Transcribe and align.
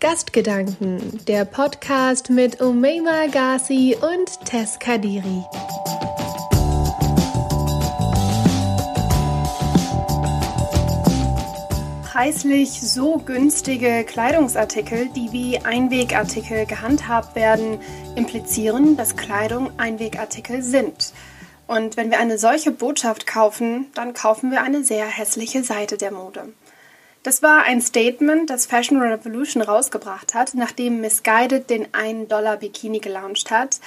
Gastgedanken, 0.00 1.24
der 1.26 1.44
Podcast 1.44 2.30
mit 2.30 2.60
Umeima 2.60 3.26
Ghazi 3.32 3.96
und 4.00 4.44
Tess 4.44 4.78
Kadiri. 4.78 5.42
Preislich 12.04 12.80
so 12.80 13.18
günstige 13.18 14.04
Kleidungsartikel, 14.04 15.08
die 15.16 15.32
wie 15.32 15.58
Einwegartikel 15.58 16.64
gehandhabt 16.66 17.34
werden, 17.34 17.80
implizieren, 18.14 18.96
dass 18.96 19.16
Kleidung 19.16 19.72
Einwegartikel 19.80 20.62
sind. 20.62 21.12
Und 21.66 21.96
wenn 21.96 22.12
wir 22.12 22.20
eine 22.20 22.38
solche 22.38 22.70
Botschaft 22.70 23.26
kaufen, 23.26 23.86
dann 23.94 24.14
kaufen 24.14 24.52
wir 24.52 24.62
eine 24.62 24.84
sehr 24.84 25.06
hässliche 25.06 25.64
Seite 25.64 25.96
der 25.96 26.12
Mode. 26.12 26.52
Das 27.22 27.42
war 27.42 27.62
ein 27.64 27.80
Statement, 27.80 28.48
das 28.48 28.66
Fashion 28.66 29.00
Revolution 29.00 29.62
rausgebracht 29.62 30.34
hat, 30.34 30.54
nachdem 30.54 31.00
Misguided 31.00 31.68
den 31.68 31.86
1-Dollar-Bikini 31.88 33.00
gelauncht 33.00 33.50
hat. 33.50 33.80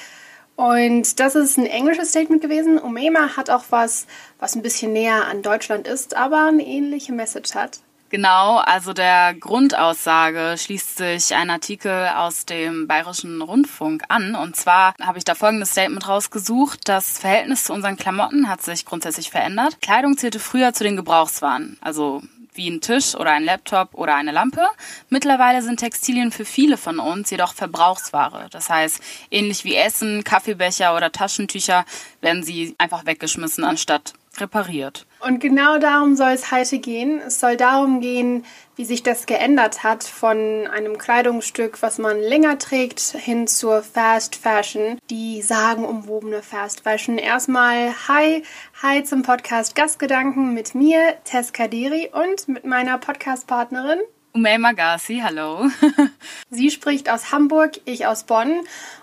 Und 0.56 1.20
das 1.20 1.36
ist 1.36 1.58
ein 1.58 1.66
englisches 1.66 2.10
Statement 2.10 2.42
gewesen. 2.42 2.78
Umema 2.78 3.36
hat 3.36 3.50
auch 3.50 3.64
was, 3.70 4.06
was 4.40 4.56
ein 4.56 4.62
bisschen 4.62 4.94
näher 4.94 5.26
an 5.26 5.42
Deutschland 5.42 5.88
ist, 5.88 6.16
aber 6.16 6.46
eine 6.46 6.66
ähnliche 6.66 7.14
Message 7.14 7.56
hat. 7.56 7.80
Genau, 8.12 8.58
also 8.58 8.92
der 8.92 9.34
Grundaussage 9.34 10.56
schließt 10.58 10.98
sich 10.98 11.34
ein 11.34 11.50
Artikel 11.50 12.10
aus 12.10 12.46
dem 12.46 12.86
Bayerischen 12.86 13.42
Rundfunk 13.42 14.04
an. 14.10 14.36
Und 14.36 14.58
zwar 14.58 14.94
habe 15.02 15.18
ich 15.18 15.24
da 15.24 15.34
folgendes 15.34 15.72
Statement 15.72 16.10
rausgesucht. 16.10 16.82
Das 16.90 17.20
Verhältnis 17.20 17.64
zu 17.64 17.74
unseren 17.74 17.96
Klamotten 17.96 18.50
hat 18.50 18.62
sich 18.62 18.86
grundsätzlich 18.86 19.32
verändert. 19.32 19.78
Kleidung 19.82 20.18
zählte 20.18 20.40
früher 20.40 20.74
zu 20.74 20.84
den 20.84 20.98
Gebrauchswaren. 20.98 21.78
Also 21.80 22.22
wie 22.54 22.70
ein 22.70 22.82
Tisch 22.82 23.16
oder 23.16 23.32
ein 23.32 23.44
Laptop 23.44 23.94
oder 23.94 24.16
eine 24.16 24.32
Lampe. 24.32 24.68
Mittlerweile 25.10 25.62
sind 25.62 25.80
Textilien 25.80 26.32
für 26.32 26.46
viele 26.46 26.78
von 26.78 27.00
uns 27.00 27.30
jedoch 27.30 27.54
Verbrauchsware. 27.54 28.48
Das 28.52 28.70
heißt, 28.70 29.02
ähnlich 29.30 29.64
wie 29.64 29.76
Essen, 29.76 30.24
Kaffeebecher 30.24 30.96
oder 30.96 31.12
Taschentücher 31.12 31.86
werden 32.22 32.44
sie 32.44 32.76
einfach 32.78 33.06
weggeschmissen, 33.06 33.64
anstatt 33.64 34.14
repariert. 34.40 35.06
Und 35.20 35.40
genau 35.40 35.78
darum 35.78 36.16
soll 36.16 36.32
es 36.32 36.52
heute 36.52 36.80
gehen. 36.80 37.22
Es 37.26 37.40
soll 37.40 37.58
darum 37.58 38.02
gehen, 38.02 38.46
wie 38.76 38.86
sich 38.86 39.04
das 39.04 39.26
geändert 39.26 39.84
hat 39.84 40.04
von 40.04 40.68
einem 40.68 40.98
Kleidungsstück, 40.98 41.82
was 41.82 41.98
man 41.98 42.20
länger 42.20 42.58
trägt, 42.58 43.00
hin 43.00 43.48
zur 43.48 43.84
Fast 43.84 44.36
Fashion, 44.36 44.98
die 45.10 45.42
sagenumwobene 45.42 46.42
Fast 46.42 46.82
Fashion. 46.82 47.18
Erstmal 47.18 47.94
hi, 48.08 48.44
hi 48.82 49.04
zum 49.04 49.22
Podcast 49.22 49.76
Gastgedanken 49.76 50.54
mit 50.54 50.74
mir, 50.74 51.18
Tess 51.24 51.54
Kadiri 51.54 52.10
und 52.14 52.48
mit 52.48 52.66
meiner 52.66 52.98
Podcastpartnerin 52.98 54.00
Umay 54.34 54.58
Magasi, 54.58 55.22
hallo. 55.22 55.70
Sie 56.50 56.72
spricht 56.72 57.10
aus 57.10 57.34
Hamburg, 57.34 57.82
ich 57.84 58.08
aus 58.08 58.24
Bonn 58.24 58.62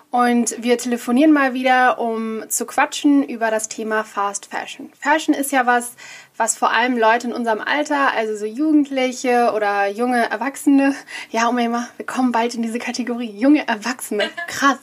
und 0.09 0.55
wir 0.63 0.79
telefonieren 0.79 1.31
mal 1.31 1.53
wieder, 1.53 1.99
um 1.99 2.49
zu 2.49 2.65
quatschen 2.65 3.23
über 3.23 3.51
das 3.51 3.69
Thema 3.69 4.03
Fast 4.03 4.47
Fashion. 4.47 4.91
Fashion 4.99 5.35
ist 5.35 5.51
ja 5.51 5.67
was, 5.67 5.93
was 6.35 6.57
vor 6.57 6.71
allem 6.71 6.97
Leute 6.97 7.27
in 7.27 7.33
unserem 7.33 7.61
Alter, 7.61 8.11
also 8.11 8.35
so 8.35 8.47
Jugendliche 8.47 9.51
oder 9.55 9.87
junge 9.87 10.31
Erwachsene, 10.31 10.95
ja, 11.29 11.47
um 11.47 11.55
mal, 11.55 11.87
wir 11.97 12.07
kommen 12.07 12.31
bald 12.31 12.55
in 12.55 12.63
diese 12.63 12.79
Kategorie, 12.79 13.29
junge 13.29 13.67
Erwachsene, 13.67 14.31
krass. 14.47 14.79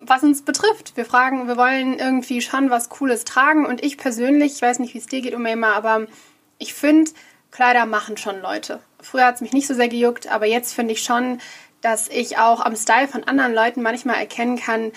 Was 0.00 0.24
uns 0.24 0.42
betrifft, 0.42 0.96
wir 0.96 1.04
fragen, 1.04 1.46
wir 1.46 1.56
wollen 1.56 2.00
irgendwie 2.00 2.40
schon 2.42 2.68
was 2.68 2.88
Cooles 2.88 3.24
tragen 3.24 3.64
und 3.64 3.84
ich 3.84 3.96
persönlich, 3.96 4.54
ich 4.54 4.62
weiß 4.62 4.80
nicht, 4.80 4.94
wie 4.94 4.98
es 4.98 5.06
dir 5.06 5.20
geht, 5.20 5.36
Umema, 5.36 5.74
aber 5.74 6.06
ich 6.58 6.74
finde, 6.74 7.12
Kleider 7.52 7.86
machen 7.86 8.16
schon 8.16 8.42
Leute. 8.42 8.80
Früher 9.00 9.26
hat 9.26 9.36
es 9.36 9.40
mich 9.40 9.52
nicht 9.52 9.66
so 9.66 9.74
sehr 9.74 9.88
gejuckt, 9.88 10.28
aber 10.28 10.46
jetzt 10.46 10.74
finde 10.74 10.92
ich 10.92 11.02
schon, 11.02 11.40
dass 11.80 12.08
ich 12.08 12.38
auch 12.38 12.60
am 12.60 12.76
Style 12.76 13.08
von 13.08 13.24
anderen 13.24 13.54
Leuten 13.54 13.82
manchmal 13.82 14.16
erkennen 14.16 14.58
kann, 14.58 14.92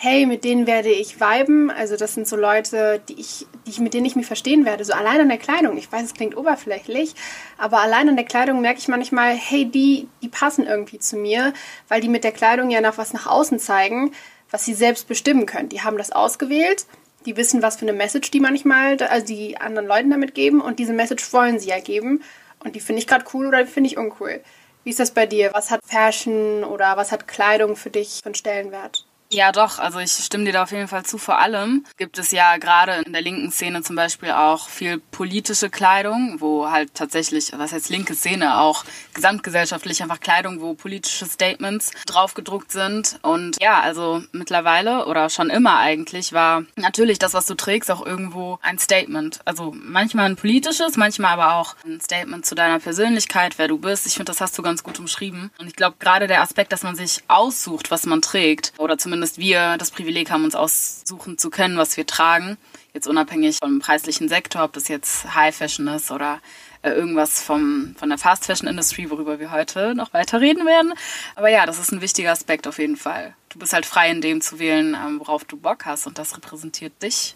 hey, 0.00 0.26
mit 0.26 0.44
denen 0.44 0.68
werde 0.68 0.90
ich 0.90 1.20
viben. 1.20 1.72
Also 1.72 1.96
das 1.96 2.14
sind 2.14 2.28
so 2.28 2.36
Leute, 2.36 3.00
die 3.08 3.18
ich, 3.18 3.46
die 3.66 3.70
ich, 3.70 3.80
mit 3.80 3.94
denen 3.94 4.06
ich 4.06 4.14
mich 4.14 4.26
verstehen 4.26 4.64
werde. 4.64 4.84
So 4.84 4.92
allein 4.92 5.20
an 5.20 5.28
der 5.28 5.38
Kleidung. 5.38 5.76
Ich 5.76 5.90
weiß, 5.90 6.04
es 6.04 6.14
klingt 6.14 6.36
oberflächlich, 6.36 7.14
aber 7.56 7.80
allein 7.80 8.08
an 8.08 8.14
der 8.14 8.24
Kleidung 8.24 8.60
merke 8.60 8.78
ich 8.78 8.86
manchmal, 8.86 9.34
hey, 9.34 9.64
die, 9.64 10.06
die 10.22 10.28
passen 10.28 10.66
irgendwie 10.66 11.00
zu 11.00 11.16
mir, 11.16 11.52
weil 11.88 12.00
die 12.00 12.08
mit 12.08 12.22
der 12.22 12.30
Kleidung 12.30 12.70
ja 12.70 12.80
noch 12.80 12.96
was 12.96 13.12
nach 13.12 13.26
außen 13.26 13.58
zeigen, 13.58 14.12
was 14.52 14.64
sie 14.64 14.74
selbst 14.74 15.08
bestimmen 15.08 15.46
können. 15.46 15.68
Die 15.68 15.82
haben 15.82 15.98
das 15.98 16.12
ausgewählt. 16.12 16.86
Die 17.26 17.36
wissen, 17.36 17.60
was 17.60 17.76
für 17.76 17.82
eine 17.82 17.92
Message 17.92 18.30
die 18.30 18.38
manchmal, 18.38 18.96
also 19.02 19.26
die 19.26 19.56
anderen 19.56 19.88
Leuten 19.88 20.10
damit 20.10 20.36
geben 20.36 20.60
und 20.60 20.78
diese 20.78 20.92
Message 20.92 21.32
wollen 21.32 21.58
sie 21.58 21.70
ja 21.70 21.80
geben. 21.80 22.22
Und 22.64 22.76
die 22.76 22.80
finde 22.80 23.00
ich 23.00 23.06
gerade 23.06 23.24
cool 23.34 23.46
oder 23.46 23.64
die 23.64 23.70
finde 23.70 23.88
ich 23.88 23.98
uncool. 23.98 24.42
Wie 24.84 24.90
ist 24.90 25.00
das 25.00 25.12
bei 25.12 25.26
dir? 25.26 25.50
Was 25.52 25.70
hat 25.70 25.80
Fashion 25.84 26.64
oder 26.64 26.96
was 26.96 27.12
hat 27.12 27.28
Kleidung 27.28 27.76
für 27.76 27.90
dich 27.90 28.22
einen 28.24 28.34
Stellenwert? 28.34 29.07
Ja, 29.30 29.52
doch. 29.52 29.78
Also 29.78 29.98
ich 29.98 30.12
stimme 30.12 30.44
dir 30.44 30.52
da 30.52 30.62
auf 30.62 30.72
jeden 30.72 30.88
Fall 30.88 31.04
zu. 31.04 31.18
Vor 31.18 31.38
allem 31.38 31.84
gibt 31.98 32.18
es 32.18 32.30
ja 32.30 32.56
gerade 32.56 33.02
in 33.04 33.12
der 33.12 33.20
linken 33.20 33.50
Szene 33.50 33.82
zum 33.82 33.94
Beispiel 33.94 34.30
auch 34.30 34.70
viel 34.70 34.98
politische 34.98 35.68
Kleidung, 35.68 36.36
wo 36.38 36.70
halt 36.70 36.94
tatsächlich, 36.94 37.52
was 37.54 37.72
heißt 37.72 37.90
linke 37.90 38.14
Szene, 38.14 38.58
auch 38.58 38.84
gesamtgesellschaftlich 39.12 40.02
einfach 40.02 40.20
Kleidung, 40.20 40.62
wo 40.62 40.72
politische 40.72 41.26
Statements 41.26 41.90
draufgedruckt 42.06 42.72
sind. 42.72 43.18
Und 43.20 43.60
ja, 43.60 43.80
also 43.80 44.22
mittlerweile 44.32 45.04
oder 45.04 45.28
schon 45.28 45.50
immer 45.50 45.76
eigentlich 45.76 46.32
war 46.32 46.62
natürlich 46.76 47.18
das, 47.18 47.34
was 47.34 47.44
du 47.44 47.54
trägst, 47.54 47.90
auch 47.90 48.06
irgendwo 48.06 48.58
ein 48.62 48.78
Statement. 48.78 49.40
Also 49.44 49.74
manchmal 49.78 50.24
ein 50.24 50.36
politisches, 50.36 50.96
manchmal 50.96 51.32
aber 51.32 51.56
auch 51.56 51.76
ein 51.84 52.00
Statement 52.00 52.46
zu 52.46 52.54
deiner 52.54 52.78
Persönlichkeit, 52.78 53.58
wer 53.58 53.68
du 53.68 53.76
bist. 53.76 54.06
Ich 54.06 54.14
finde, 54.14 54.30
das 54.30 54.40
hast 54.40 54.56
du 54.56 54.62
ganz 54.62 54.82
gut 54.82 54.98
umschrieben. 54.98 55.50
Und 55.58 55.66
ich 55.66 55.76
glaube, 55.76 55.96
gerade 55.98 56.28
der 56.28 56.40
Aspekt, 56.40 56.72
dass 56.72 56.82
man 56.82 56.96
sich 56.96 57.22
aussucht, 57.28 57.90
was 57.90 58.06
man 58.06 58.22
trägt, 58.22 58.72
oder 58.78 58.96
zumindest 58.96 59.17
zumindest 59.18 59.38
wir 59.38 59.76
das 59.78 59.90
Privileg 59.90 60.30
haben, 60.30 60.44
uns 60.44 60.54
aussuchen 60.54 61.38
zu 61.38 61.50
können, 61.50 61.76
was 61.76 61.96
wir 61.96 62.06
tragen. 62.06 62.56
Jetzt 62.94 63.08
unabhängig 63.08 63.56
vom 63.58 63.80
preislichen 63.80 64.28
Sektor, 64.28 64.62
ob 64.62 64.72
das 64.74 64.86
jetzt 64.86 65.34
High 65.34 65.54
Fashion 65.54 65.88
ist 65.88 66.12
oder 66.12 66.40
äh, 66.82 66.90
irgendwas 66.90 67.42
vom, 67.42 67.96
von 67.98 68.10
der 68.10 68.18
Fast 68.18 68.46
Fashion 68.46 68.68
Industry, 68.68 69.10
worüber 69.10 69.40
wir 69.40 69.50
heute 69.50 69.96
noch 69.96 70.12
weiter 70.12 70.40
reden 70.40 70.64
werden. 70.66 70.94
Aber 71.34 71.48
ja, 71.48 71.66
das 71.66 71.80
ist 71.80 71.90
ein 71.90 72.00
wichtiger 72.00 72.30
Aspekt 72.30 72.68
auf 72.68 72.78
jeden 72.78 72.96
Fall. 72.96 73.34
Du 73.48 73.58
bist 73.58 73.72
halt 73.72 73.86
frei 73.86 74.08
in 74.08 74.20
dem 74.20 74.40
zu 74.40 74.60
wählen, 74.60 74.94
ähm, 74.94 75.18
worauf 75.18 75.44
du 75.44 75.56
Bock 75.56 75.84
hast 75.84 76.06
und 76.06 76.16
das 76.16 76.36
repräsentiert 76.36 77.02
dich 77.02 77.34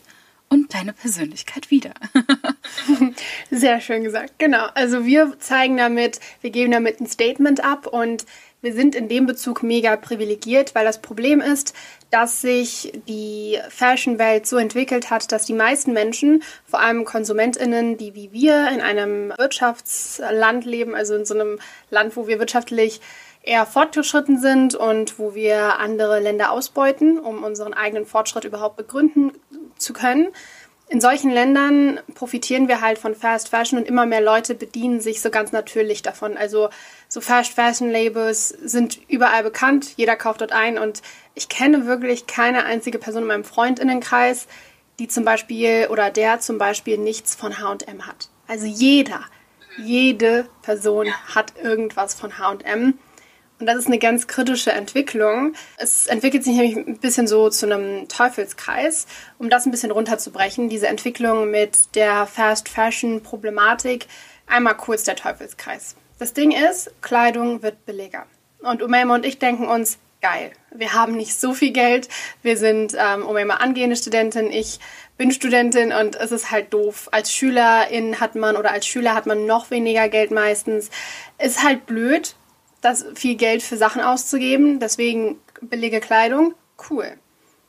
und 0.53 0.75
deine 0.75 0.93
Persönlichkeit 0.93 1.71
wieder. 1.71 1.95
Sehr 3.51 3.81
schön 3.81 4.05
gesagt. 4.05 4.35
Genau. 4.37 4.67
Also 4.75 5.07
wir 5.07 5.39
zeigen 5.39 5.79
damit, 5.79 6.21
wir 6.43 6.51
geben 6.51 6.73
damit 6.73 7.01
ein 7.01 7.07
Statement 7.07 7.65
ab 7.65 7.87
und 7.87 8.27
wir 8.61 8.75
sind 8.75 8.95
in 8.95 9.09
dem 9.09 9.25
Bezug 9.25 9.63
mega 9.63 9.97
privilegiert, 9.97 10.75
weil 10.75 10.85
das 10.85 11.01
Problem 11.01 11.41
ist, 11.41 11.75
dass 12.11 12.43
sich 12.43 12.93
die 13.09 13.59
Fashion-Welt 13.71 14.47
so 14.47 14.59
entwickelt 14.59 15.11
hat, 15.11 15.33
dass 15.33 15.47
die 15.47 15.55
meisten 15.55 15.95
Menschen, 15.95 16.43
vor 16.67 16.81
allem 16.81 17.07
KonsumentInnen, 17.07 17.97
die 17.97 18.15
wie 18.15 18.31
wir 18.33 18.69
in 18.69 18.83
einem 18.83 19.33
Wirtschaftsland 19.39 20.67
leben, 20.67 20.95
also 20.95 21.15
in 21.17 21.25
so 21.25 21.35
einem 21.35 21.61
Land, 21.91 22.15
wo 22.15 22.29
wir 22.29 22.39
wirtschaftlich 22.39 23.01
eher 23.43 23.65
fortgeschritten 23.65 24.39
sind 24.39 24.75
und 24.75 25.19
wo 25.19 25.35
wir 25.35 25.79
andere 25.79 26.21
Länder 26.21 26.53
ausbeuten, 26.53 27.19
um 27.19 27.43
unseren 27.43 27.73
eigenen 27.73 28.05
Fortschritt 28.05 28.45
überhaupt 28.45 28.77
begründen 28.77 29.33
zu 29.83 29.93
können, 29.93 30.29
in 30.93 31.01
solchen 31.01 31.31
Ländern 31.31 32.01
profitieren 32.15 32.69
wir 32.69 32.83
halt 32.83 32.99
von 32.99 33.15
Fast 33.15 33.49
Fashion 33.49 33.79
und 33.79 33.89
immer 33.89 34.05
mehr 34.05 34.21
Leute 34.21 34.55
bedienen 34.55 35.01
sich 35.01 35.23
so 35.23 35.31
ganz 35.31 35.51
natürlich 35.51 36.03
davon. 36.03 36.37
Also 36.37 36.69
so 37.09 37.23
Fast 37.23 37.55
Fashion 37.55 37.91
Labels 37.91 38.51
sind 38.51 39.01
überall 39.09 39.43
bekannt, 39.43 39.95
jeder 39.97 40.17
kauft 40.17 40.43
dort 40.43 40.53
ein 40.53 40.77
und 40.77 41.01
ich 41.35 41.49
kenne 41.49 41.87
wirklich 41.87 42.27
keine 42.27 42.67
einzige 42.67 42.99
Person 42.99 43.23
in 43.23 43.29
meinem 43.29 43.45
Freundinnenkreis, 43.45 44.47
die 44.99 45.09
zum 45.09 45.25
Beispiel 45.25 45.89
oder 45.91 46.11
der 46.11 46.41
zum 46.41 46.59
Beispiel 46.59 46.99
nichts 46.99 47.35
von 47.35 47.59
H&M 47.59 48.07
hat. 48.07 48.29
Also 48.47 48.67
jeder, 48.67 49.21
jede 49.79 50.47
Person 50.61 51.07
hat 51.35 51.55
irgendwas 51.63 52.13
von 52.13 52.39
H&M. 52.39 52.99
Und 53.63 53.67
das 53.67 53.77
ist 53.77 53.87
eine 53.87 54.01
ganz 54.01 54.27
kritische 54.27 54.73
Entwicklung. 54.73 55.55
Es 55.77 56.09
entwickelt 56.09 56.43
sich 56.43 56.57
nämlich 56.57 56.77
ein 56.77 56.99
bisschen 56.99 57.29
so 57.29 57.49
zu 57.49 57.67
einem 57.67 58.09
Teufelskreis. 58.09 59.07
Um 59.39 59.51
das 59.51 59.67
ein 59.67 59.71
bisschen 59.71 59.93
runterzubrechen, 59.93 60.69
diese 60.69 60.89
Entwicklung 60.89 61.49
mit 61.49 61.95
der 61.95 62.27
Fast 62.27 62.69
Fashion 62.69 63.23
Problematik, 63.23 64.07
einmal 64.49 64.77
kurz 64.77 65.05
der 65.05 65.15
Teufelskreis. 65.15 65.95
Das 66.19 66.33
Ding 66.33 66.51
ist, 66.51 66.91
Kleidung 67.03 67.63
wird 67.63 67.87
billiger. 67.87 68.27
Und 68.63 68.83
Umema 68.83 69.15
und 69.15 69.25
ich 69.25 69.39
denken 69.39 69.69
uns, 69.69 69.99
geil. 70.21 70.51
Wir 70.75 70.95
haben 70.95 71.13
nicht 71.13 71.39
so 71.39 71.55
viel 71.55 71.71
Geld. 71.71 72.09
Wir 72.43 72.57
sind 72.57 72.97
ähm, 72.99 73.25
Umema 73.25 73.59
angehende 73.59 73.95
Studentin. 73.95 74.51
Ich 74.51 74.81
bin 75.17 75.31
Studentin 75.31 75.93
und 75.93 76.17
es 76.17 76.33
ist 76.33 76.51
halt 76.51 76.75
doof. 76.75 77.09
Als 77.13 77.33
Schülerin 77.33 78.19
hat 78.19 78.35
man 78.35 78.57
oder 78.57 78.73
als 78.73 78.89
Schüler 78.89 79.15
hat 79.15 79.27
man 79.27 79.47
noch 79.47 79.71
weniger 79.71 80.09
Geld 80.09 80.33
meistens. 80.33 80.91
Ist 81.39 81.63
halt 81.63 81.87
blöd, 81.87 82.35
das 82.83 83.07
viel 83.15 83.37
Geld 83.37 83.63
für 83.63 83.79
Sachen 83.79 84.03
auszugeben. 84.03 84.79
Deswegen 84.79 85.41
billige 85.63 86.01
Kleidung, 86.01 86.55
cool. 86.91 87.17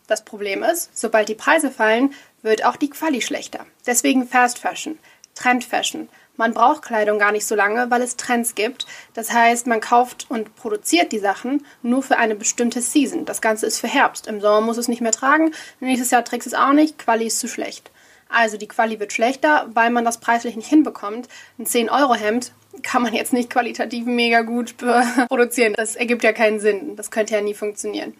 Das 0.07 0.25
Problem 0.25 0.63
ist, 0.63 0.89
sobald 0.97 1.29
die 1.29 1.35
Preise 1.35 1.71
fallen, 1.71 2.13
wird 2.41 2.65
auch 2.65 2.75
die 2.75 2.89
Quali 2.89 3.21
schlechter. 3.21 3.65
Deswegen 3.85 4.27
Fast 4.27 4.59
Fashion, 4.59 4.99
Trend 5.33 5.63
Fashion, 5.63 6.09
Man 6.35 6.55
braucht 6.55 6.81
Kleidung 6.81 7.19
gar 7.19 7.31
nicht 7.31 7.45
so 7.45 7.53
lange, 7.53 7.91
weil 7.91 8.01
es 8.01 8.17
Trends 8.17 8.55
gibt. 8.55 8.87
Das 9.13 9.31
heißt, 9.31 9.67
man 9.67 9.81
kauft 9.81 10.25
und 10.29 10.55
produziert 10.55 11.11
die 11.11 11.19
Sachen 11.19 11.63
nur 11.83 12.01
für 12.01 12.17
eine 12.17 12.33
bestimmte 12.33 12.81
Season. 12.81 13.25
Das 13.25 13.39
Ganze 13.39 13.67
ist 13.67 13.79
für 13.79 13.87
Herbst. 13.87 14.25
Im 14.25 14.41
Sommer 14.41 14.61
muss 14.61 14.77
es 14.77 14.87
nicht 14.87 15.01
mehr 15.01 15.11
tragen. 15.11 15.53
Nächstes 15.79 16.09
Jahr 16.09 16.25
trägst 16.25 16.47
es 16.47 16.55
auch 16.55 16.73
nicht. 16.73 16.97
Quali 16.97 17.27
ist 17.27 17.39
zu 17.39 17.47
schlecht. 17.47 17.91
Also 18.29 18.57
die 18.57 18.67
Quali 18.67 18.99
wird 18.99 19.13
schlechter, 19.13 19.69
weil 19.75 19.91
man 19.91 20.05
das 20.05 20.19
preislich 20.19 20.55
nicht 20.55 20.69
hinbekommt. 20.69 21.29
Ein 21.59 21.67
10-Euro-Hemd 21.67 22.51
kann 22.81 23.03
man 23.03 23.13
jetzt 23.13 23.33
nicht 23.33 23.49
qualitativ 23.49 24.05
mega 24.05 24.41
gut 24.41 24.75
produzieren. 25.27 25.73
Das 25.75 25.95
ergibt 25.95 26.23
ja 26.23 26.33
keinen 26.33 26.59
Sinn. 26.59 26.95
Das 26.95 27.11
könnte 27.11 27.33
ja 27.35 27.41
nie 27.41 27.53
funktionieren. 27.53 28.13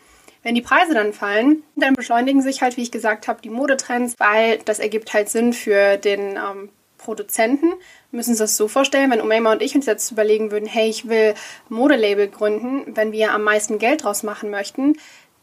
Wenn 0.44 0.56
die 0.56 0.62
Preise 0.62 0.94
dann 0.94 1.14
fallen, 1.14 1.64
dann 1.76 1.94
beschleunigen 1.94 2.42
sich 2.42 2.62
halt, 2.62 2.78
wie 2.78 2.84
ich 2.84 2.92
gesagt 2.92 3.28
habe, 3.28 3.42
die 3.42 3.50
Modetrends, 3.50 4.16
weil 4.20 4.60
das 4.66 4.80
ergibt 4.80 5.14
halt 5.14 5.30
Sinn 5.30 5.54
für 5.54 5.98
den 5.98 6.36
ähm, 6.36 6.70
Produzenten 6.98 7.74
müssen 8.12 8.36
Sie 8.36 8.44
es 8.44 8.56
so 8.56 8.68
vorstellen, 8.68 9.12
wenn 9.12 9.22
Umayma 9.22 9.52
und 9.52 9.62
ich 9.62 9.76
uns 9.76 9.86
jetzt 9.86 10.12
überlegen 10.12 10.52
würden, 10.52 10.68
hey, 10.68 10.90
ich 10.90 11.10
will 11.10 11.34
Modelabel 11.68 12.28
gründen, 12.28 12.96
wenn 12.96 13.12
wir 13.12 13.34
am 13.34 13.44
meisten 13.44 13.80
Geld 13.80 14.04
draus 14.04 14.24
machen 14.24 14.50
möchten, 14.50 14.96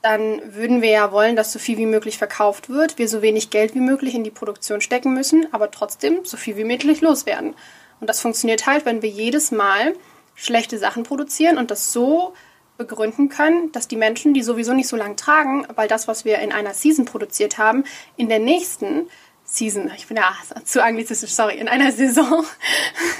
dann 0.03 0.41
würden 0.55 0.81
wir 0.81 0.91
ja 0.91 1.12
wollen, 1.12 1.37
dass 1.37 1.53
so 1.53 1.59
viel 1.59 1.77
wie 1.77 1.87
möglich 1.87 2.17
verkauft 2.17 2.71
wird, 2.71 2.97
wir 2.97 3.09
so 3.09 3.21
wenig 3.21 3.51
Geld 3.51 3.75
wie 3.75 3.81
möglich 3.81 4.15
in 4.15 4.25
die 4.25 4.31
Produktion 4.31 4.81
stecken 4.81 5.12
müssen, 5.12 5.53
aber 5.53 5.71
trotzdem 5.71 6.21
so 6.25 6.39
viel 6.39 6.57
wie 6.57 6.65
möglich 6.65 7.03
loswerden. 7.03 7.55
Und 8.00 8.08
das 8.08 8.20
funktioniert 8.20 8.67
halt, 8.67 8.87
wenn 8.87 9.02
wir 9.02 9.11
jedes 9.11 9.50
Mal 9.50 9.94
schlechte 10.35 10.79
Sachen 10.79 11.02
produzieren 11.02 11.58
und 11.58 11.70
das 11.70 11.93
so 11.93 12.35
begründen 12.79 13.29
können, 13.29 13.70
dass 13.73 13.88
die 13.88 13.97
Menschen, 13.97 14.32
die 14.32 14.43
sowieso 14.43 14.73
nicht 14.73 14.88
so 14.88 14.97
lange 14.97 15.17
tragen, 15.17 15.67
weil 15.75 15.87
das, 15.87 16.08
was 16.08 16.25
wir 16.25 16.38
in 16.38 16.50
einer 16.50 16.73
Season 16.73 17.05
produziert 17.05 17.58
haben, 17.58 17.85
in 18.17 18.31
der 18.31 18.38
nächsten 18.38 19.11
Season, 19.44 19.91
ich 19.97 20.06
bin 20.06 20.17
ja 20.17 20.32
zu 20.64 20.82
anglizistisch, 20.82 21.32
sorry, 21.32 21.58
in 21.58 21.69
einer 21.69 21.93
Saison, 21.93 22.44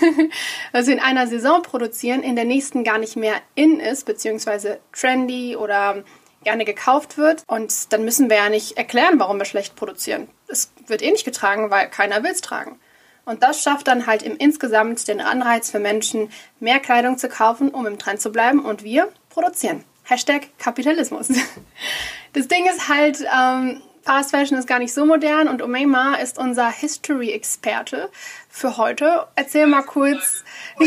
also 0.73 0.91
in 0.91 1.01
einer 1.01 1.27
Saison 1.27 1.63
produzieren, 1.63 2.23
in 2.23 2.37
der 2.37 2.47
nächsten 2.47 2.85
gar 2.85 2.99
nicht 2.99 3.17
mehr 3.17 3.35
in 3.55 3.81
ist, 3.81 4.07
beziehungsweise 4.07 4.81
trendy 4.93 5.57
oder 5.57 6.05
gerne 6.43 6.65
gekauft 6.65 7.19
wird. 7.19 7.43
Und 7.47 7.93
dann 7.93 8.05
müssen 8.05 8.31
wir 8.31 8.37
ja 8.37 8.49
nicht 8.49 8.79
erklären, 8.79 9.19
warum 9.19 9.39
wir 9.39 9.45
schlecht 9.45 9.77
produzieren. 9.77 10.29
Es 10.49 10.73
wird 10.87 11.03
eh 11.03 11.11
nicht 11.11 11.27
getragen, 11.27 11.71
weil 11.71 11.91
keiner 11.91 12.23
will 12.23 12.31
es 12.31 12.41
tragen. 12.41 12.81
Und 13.25 13.43
das 13.43 13.63
schafft 13.63 13.89
dann 13.89 14.07
halt 14.07 14.23
im 14.23 14.37
insgesamt 14.37 15.07
den 15.09 15.21
Anreiz 15.21 15.71
für 15.71 15.79
Menschen, 15.79 16.31
mehr 16.59 16.81
Kleidung 16.81 17.19
zu 17.19 17.29
kaufen, 17.29 17.71
um 17.71 17.87
im 17.87 17.99
Trend 17.99 18.21
zu 18.21 18.31
bleiben. 18.33 18.65
Und 18.65 18.83
wir 18.83 19.09
produzieren. 19.29 19.85
Hashtag 20.05 20.49
Kapitalismus. 20.59 21.29
Das 22.33 22.47
Ding 22.47 22.65
ist 22.65 22.89
halt, 22.89 23.25
ähm, 23.37 23.83
Fast 24.03 24.31
Fashion 24.31 24.57
ist 24.57 24.67
gar 24.67 24.79
nicht 24.79 24.95
so 24.95 25.05
modern 25.05 25.49
und 25.49 25.63
Umayma 25.63 26.15
ist 26.15 26.39
unser 26.39 26.71
History-Experte 26.71 28.11
für 28.49 28.77
heute. 28.77 29.27
Erzähl 29.37 29.67
mal 29.67 29.83
kurz, 29.83 30.43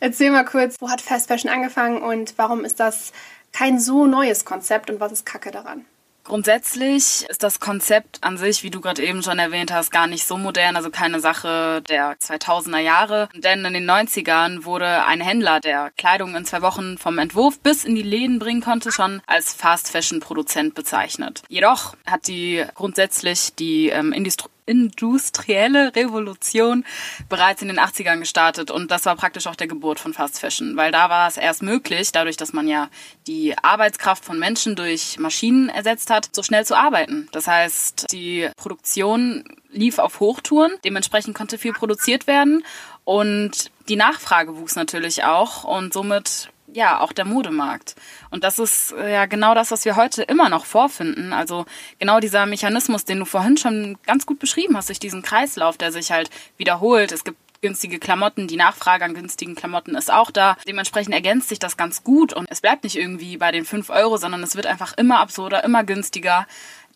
erzähl 0.00 0.30
mal 0.30 0.44
kurz, 0.44 0.76
wo 0.80 0.90
hat 0.90 1.00
Fast 1.00 1.28
Fashion 1.28 1.50
angefangen 1.50 2.02
und 2.02 2.34
warum 2.36 2.64
ist 2.64 2.80
das 2.80 3.12
kein 3.52 3.78
so 3.78 4.06
neues 4.06 4.44
Konzept 4.44 4.90
und 4.90 5.00
was 5.00 5.12
ist 5.12 5.26
Kacke 5.26 5.50
daran? 5.50 5.84
Grundsätzlich 6.24 7.26
ist 7.28 7.42
das 7.42 7.60
Konzept 7.60 8.18
an 8.22 8.38
sich, 8.38 8.62
wie 8.62 8.70
du 8.70 8.80
gerade 8.80 9.02
eben 9.04 9.22
schon 9.22 9.38
erwähnt 9.38 9.72
hast, 9.72 9.90
gar 9.90 10.06
nicht 10.06 10.26
so 10.26 10.38
modern, 10.38 10.74
also 10.76 10.90
keine 10.90 11.20
Sache 11.20 11.82
der 11.88 12.16
2000er 12.18 12.78
Jahre. 12.78 13.28
Denn 13.34 13.64
in 13.64 13.74
den 13.74 13.88
90ern 13.88 14.64
wurde 14.64 15.04
ein 15.04 15.20
Händler, 15.20 15.60
der 15.60 15.90
Kleidung 15.98 16.34
in 16.34 16.46
zwei 16.46 16.62
Wochen 16.62 16.96
vom 16.96 17.18
Entwurf 17.18 17.60
bis 17.60 17.84
in 17.84 17.94
die 17.94 18.02
Läden 18.02 18.38
bringen 18.38 18.62
konnte, 18.62 18.90
schon 18.90 19.20
als 19.26 19.52
Fast 19.52 19.90
Fashion 19.90 20.20
Produzent 20.20 20.74
bezeichnet. 20.74 21.42
Jedoch 21.48 21.94
hat 22.06 22.26
die 22.26 22.64
grundsätzlich 22.74 23.54
die 23.54 23.90
ähm, 23.90 24.12
Industrie 24.12 24.48
industrielle 24.66 25.94
Revolution 25.94 26.84
bereits 27.28 27.62
in 27.62 27.68
den 27.68 27.78
80ern 27.78 28.18
gestartet. 28.18 28.70
Und 28.70 28.90
das 28.90 29.04
war 29.06 29.16
praktisch 29.16 29.46
auch 29.46 29.56
der 29.56 29.66
Geburt 29.66 30.00
von 30.00 30.14
Fast 30.14 30.40
Fashion, 30.40 30.76
weil 30.76 30.90
da 30.90 31.10
war 31.10 31.28
es 31.28 31.36
erst 31.36 31.62
möglich, 31.62 32.12
dadurch, 32.12 32.36
dass 32.36 32.52
man 32.52 32.68
ja 32.68 32.88
die 33.26 33.56
Arbeitskraft 33.58 34.24
von 34.24 34.38
Menschen 34.38 34.76
durch 34.76 35.18
Maschinen 35.18 35.68
ersetzt 35.68 36.10
hat, 36.10 36.28
so 36.32 36.42
schnell 36.42 36.64
zu 36.64 36.76
arbeiten. 36.76 37.28
Das 37.32 37.46
heißt, 37.46 38.06
die 38.12 38.48
Produktion 38.56 39.44
lief 39.70 39.98
auf 39.98 40.20
Hochtouren, 40.20 40.72
dementsprechend 40.84 41.34
konnte 41.34 41.58
viel 41.58 41.72
produziert 41.72 42.26
werden. 42.26 42.64
Und 43.04 43.70
die 43.88 43.96
Nachfrage 43.96 44.56
wuchs 44.56 44.76
natürlich 44.76 45.24
auch. 45.24 45.64
Und 45.64 45.92
somit 45.92 46.48
ja, 46.74 47.00
auch 47.00 47.12
der 47.12 47.24
Modemarkt. 47.24 47.94
Und 48.30 48.44
das 48.44 48.58
ist 48.58 48.92
äh, 48.92 49.12
ja 49.12 49.26
genau 49.26 49.54
das, 49.54 49.70
was 49.70 49.84
wir 49.84 49.96
heute 49.96 50.22
immer 50.22 50.48
noch 50.48 50.66
vorfinden. 50.66 51.32
Also 51.32 51.66
genau 51.98 52.20
dieser 52.20 52.46
Mechanismus, 52.46 53.04
den 53.04 53.20
du 53.20 53.24
vorhin 53.24 53.56
schon 53.56 53.96
ganz 54.04 54.26
gut 54.26 54.40
beschrieben 54.40 54.76
hast, 54.76 54.88
durch 54.88 54.98
diesen 54.98 55.22
Kreislauf, 55.22 55.78
der 55.78 55.92
sich 55.92 56.10
halt 56.10 56.30
wiederholt. 56.56 57.12
Es 57.12 57.24
gibt 57.24 57.38
günstige 57.62 57.98
Klamotten, 57.98 58.46
die 58.46 58.56
Nachfrage 58.56 59.06
an 59.06 59.14
günstigen 59.14 59.54
Klamotten 59.54 59.94
ist 59.94 60.12
auch 60.12 60.30
da. 60.30 60.56
Dementsprechend 60.68 61.14
ergänzt 61.14 61.48
sich 61.48 61.58
das 61.58 61.78
ganz 61.78 62.04
gut 62.04 62.34
und 62.34 62.46
es 62.50 62.60
bleibt 62.60 62.84
nicht 62.84 62.96
irgendwie 62.96 63.38
bei 63.38 63.52
den 63.52 63.64
5 63.64 63.88
Euro, 63.88 64.18
sondern 64.18 64.42
es 64.42 64.54
wird 64.54 64.66
einfach 64.66 64.92
immer 64.98 65.20
absurder, 65.20 65.64
immer 65.64 65.82
günstiger. 65.82 66.46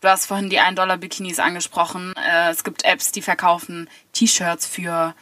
Du 0.02 0.08
hast 0.08 0.26
vorhin 0.26 0.50
die 0.50 0.60
1-Dollar-Bikinis 0.60 1.38
angesprochen. 1.38 2.12
Äh, 2.16 2.50
es 2.50 2.64
gibt 2.64 2.84
Apps, 2.84 3.12
die 3.12 3.22
verkaufen 3.22 3.88
T-Shirts 4.12 4.66
für 4.66 5.14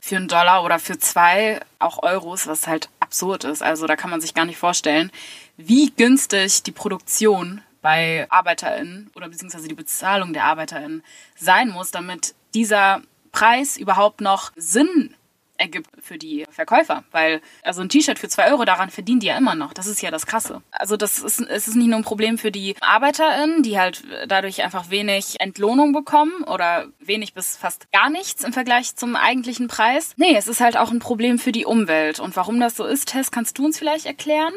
für 0.00 0.16
einen 0.16 0.28
Dollar 0.28 0.64
oder 0.64 0.78
für 0.78 0.98
zwei 0.98 1.60
auch 1.78 2.02
Euros, 2.02 2.46
was 2.46 2.66
halt 2.66 2.88
absurd 3.08 3.44
ist. 3.44 3.62
Also 3.62 3.86
da 3.86 3.96
kann 3.96 4.10
man 4.10 4.20
sich 4.20 4.34
gar 4.34 4.44
nicht 4.44 4.58
vorstellen, 4.58 5.10
wie 5.56 5.90
günstig 5.90 6.62
die 6.62 6.72
Produktion 6.72 7.62
bei 7.80 8.26
ArbeiterInnen 8.28 9.10
oder 9.14 9.28
beziehungsweise 9.28 9.66
die 9.66 9.74
Bezahlung 9.74 10.34
der 10.34 10.44
ArbeiterInnen 10.44 11.02
sein 11.36 11.70
muss, 11.70 11.90
damit 11.90 12.34
dieser 12.54 13.00
Preis 13.32 13.76
überhaupt 13.78 14.20
noch 14.20 14.52
Sinn 14.56 15.14
ergibt 15.58 15.90
für 16.00 16.18
die 16.18 16.46
Verkäufer. 16.50 17.04
Weil, 17.10 17.40
also 17.62 17.82
ein 17.82 17.88
T-Shirt 17.88 18.18
für 18.18 18.28
zwei 18.28 18.50
Euro, 18.50 18.64
daran 18.64 18.90
verdienen 18.90 19.20
die 19.20 19.26
ja 19.26 19.36
immer 19.36 19.54
noch. 19.54 19.72
Das 19.72 19.86
ist 19.86 20.00
ja 20.00 20.10
das 20.10 20.26
Krasse. 20.26 20.62
Also 20.70 20.96
das 20.96 21.18
ist, 21.18 21.40
es 21.40 21.68
ist 21.68 21.76
nicht 21.76 21.88
nur 21.88 21.98
ein 21.98 22.04
Problem 22.04 22.38
für 22.38 22.50
die 22.50 22.74
ArbeiterInnen, 22.80 23.62
die 23.62 23.78
halt 23.78 24.02
dadurch 24.26 24.62
einfach 24.62 24.90
wenig 24.90 25.40
Entlohnung 25.40 25.92
bekommen 25.92 26.44
oder 26.44 26.86
wenig 27.00 27.34
bis 27.34 27.56
fast 27.56 27.90
gar 27.92 28.10
nichts 28.10 28.44
im 28.44 28.52
Vergleich 28.52 28.96
zum 28.96 29.16
eigentlichen 29.16 29.68
Preis. 29.68 30.14
Nee, 30.16 30.36
es 30.36 30.48
ist 30.48 30.60
halt 30.60 30.76
auch 30.76 30.90
ein 30.90 31.00
Problem 31.00 31.38
für 31.38 31.52
die 31.52 31.66
Umwelt. 31.66 32.20
Und 32.20 32.36
warum 32.36 32.60
das 32.60 32.76
so 32.76 32.84
ist, 32.84 33.08
Tess, 33.08 33.30
kannst 33.30 33.58
du 33.58 33.64
uns 33.64 33.78
vielleicht 33.78 34.06
erklären? 34.06 34.54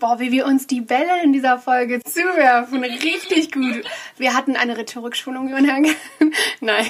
Boah, 0.00 0.18
wie 0.18 0.32
wir 0.32 0.46
uns 0.46 0.66
die 0.66 0.80
Bälle 0.80 1.22
in 1.22 1.34
dieser 1.34 1.58
Folge 1.58 2.02
zuwerfen. 2.02 2.82
Richtig 2.82 3.52
gut. 3.52 3.84
Wir 4.16 4.34
hatten 4.34 4.56
eine 4.56 4.78
Rhetorikschulung, 4.78 5.50
Johann. 5.50 5.86
Nein, 6.60 6.86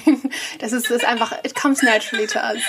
das 0.60 0.72
ist, 0.72 0.88
das 0.88 0.98
ist 0.98 1.04
einfach, 1.04 1.32
it 1.44 1.56
comes 1.56 1.82
naturally 1.82 2.28
to 2.28 2.38
us. 2.38 2.62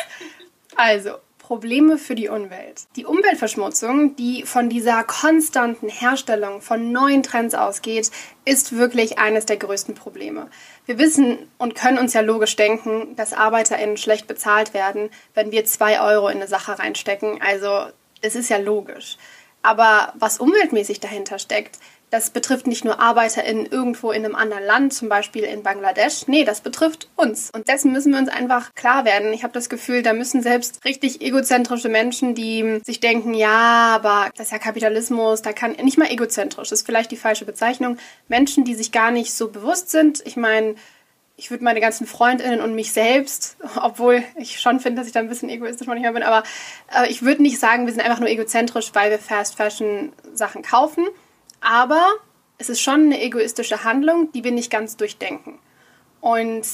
Also, 0.84 1.18
Probleme 1.38 2.00
für 2.00 2.16
die 2.16 2.28
Umwelt. 2.28 2.86
Die 2.96 3.06
Umweltverschmutzung, 3.06 4.16
die 4.16 4.42
von 4.48 4.68
dieser 4.68 5.04
konstanten 5.04 5.90
Herstellung 5.90 6.60
von 6.60 6.92
neuen 6.92 7.22
Trends 7.22 7.54
ausgeht, 7.54 8.10
ist 8.46 8.76
wirklich 8.76 9.20
eines 9.20 9.46
der 9.46 9.58
größten 9.58 9.94
Probleme. 9.94 10.50
Wir 10.88 10.98
wissen 10.98 11.38
und 11.60 11.76
können 11.76 12.00
uns 12.00 12.14
ja 12.14 12.22
logisch 12.22 12.56
denken, 12.56 13.16
dass 13.16 13.32
ArbeiterInnen 13.32 13.98
schlecht 13.98 14.26
bezahlt 14.26 14.74
werden, 14.74 15.12
wenn 15.36 15.52
wir 15.52 15.66
zwei 15.66 16.02
Euro 16.02 16.30
in 16.30 16.38
eine 16.38 16.48
Sache 16.48 16.80
reinstecken. 16.80 17.40
Also, 17.44 17.86
es 18.24 18.34
ist 18.34 18.50
ja 18.50 18.58
logisch. 18.58 19.18
Aber 19.62 20.14
was 20.18 20.40
umweltmäßig 20.40 21.00
dahinter 21.00 21.38
steckt, 21.38 21.78
das 22.12 22.30
betrifft 22.30 22.68
nicht 22.68 22.84
nur 22.84 23.00
ArbeiterInnen 23.00 23.66
irgendwo 23.66 24.12
in 24.12 24.26
einem 24.26 24.36
anderen 24.36 24.66
Land, 24.66 24.94
zum 24.94 25.08
Beispiel 25.08 25.44
in 25.44 25.64
Bangladesch. 25.64 26.28
Nee, 26.28 26.44
das 26.44 26.60
betrifft 26.60 27.08
uns. 27.16 27.50
Und 27.56 27.70
dessen 27.70 27.94
müssen 27.94 28.12
wir 28.12 28.20
uns 28.20 28.28
einfach 28.28 28.76
klar 28.76 29.06
werden. 29.06 29.32
Ich 29.32 29.44
habe 29.44 29.54
das 29.54 29.70
Gefühl, 29.70 30.04
da 30.04 30.12
müssen 30.12 30.44
selbst 30.44 30.84
richtig 30.84 31.22
egozentrische 31.22 31.88
Menschen, 31.88 32.36
die 32.36 32.82
sich 32.84 33.00
denken, 33.00 33.34
ja, 33.34 33.96
aber 33.96 34.30
das 34.36 34.48
ist 34.48 34.52
ja 34.52 34.60
Kapitalismus, 34.60 35.42
da 35.42 35.54
kann 35.54 35.72
nicht 35.72 35.98
mal 35.98 36.12
egozentrisch, 36.12 36.72
ist 36.74 36.86
vielleicht 36.86 37.12
die 37.12 37.18
falsche 37.18 37.46
Bezeichnung. 37.46 37.98
Menschen, 38.28 38.66
die 38.66 38.76
sich 38.76 38.92
gar 38.92 39.12
nicht 39.12 39.34
so 39.34 39.48
bewusst 39.48 39.90
sind. 39.90 40.22
Ich 40.26 40.36
meine, 40.36 40.76
ich 41.38 41.50
würde 41.50 41.64
meine 41.64 41.80
ganzen 41.80 42.06
Freundinnen 42.06 42.60
und 42.60 42.76
mich 42.76 42.92
selbst, 42.92 43.56
obwohl 43.82 44.22
ich 44.36 44.60
schon 44.60 44.82
finde, 44.82 45.00
dass 45.00 45.08
ich 45.08 45.14
da 45.14 45.22
ein 45.22 45.30
bisschen 45.30 45.50
egoistisch 45.50 45.88
manchmal 45.88 46.12
bin, 46.12 46.24
aber 46.24 46.44
äh, 46.94 47.10
ich 47.10 47.22
würde 47.22 47.42
nicht 47.42 47.58
sagen, 47.58 47.86
wir 47.86 47.94
sind 47.94 48.04
einfach 48.04 48.20
nur 48.20 48.30
egozentrisch, 48.30 48.92
weil 48.94 49.12
wir 49.12 49.18
Fast 49.18 49.56
Fashion 49.56 50.12
Sachen 50.34 50.62
kaufen. 50.62 51.08
Aber 51.62 52.12
es 52.58 52.70
ist 52.70 52.82
schon 52.82 53.06
eine 53.06 53.22
egoistische 53.22 53.84
Handlung, 53.84 54.32
die 54.34 54.44
wir 54.44 54.52
nicht 54.52 54.72
ganz 54.72 54.98
durchdenken. 54.98 55.60
Und 56.20 56.66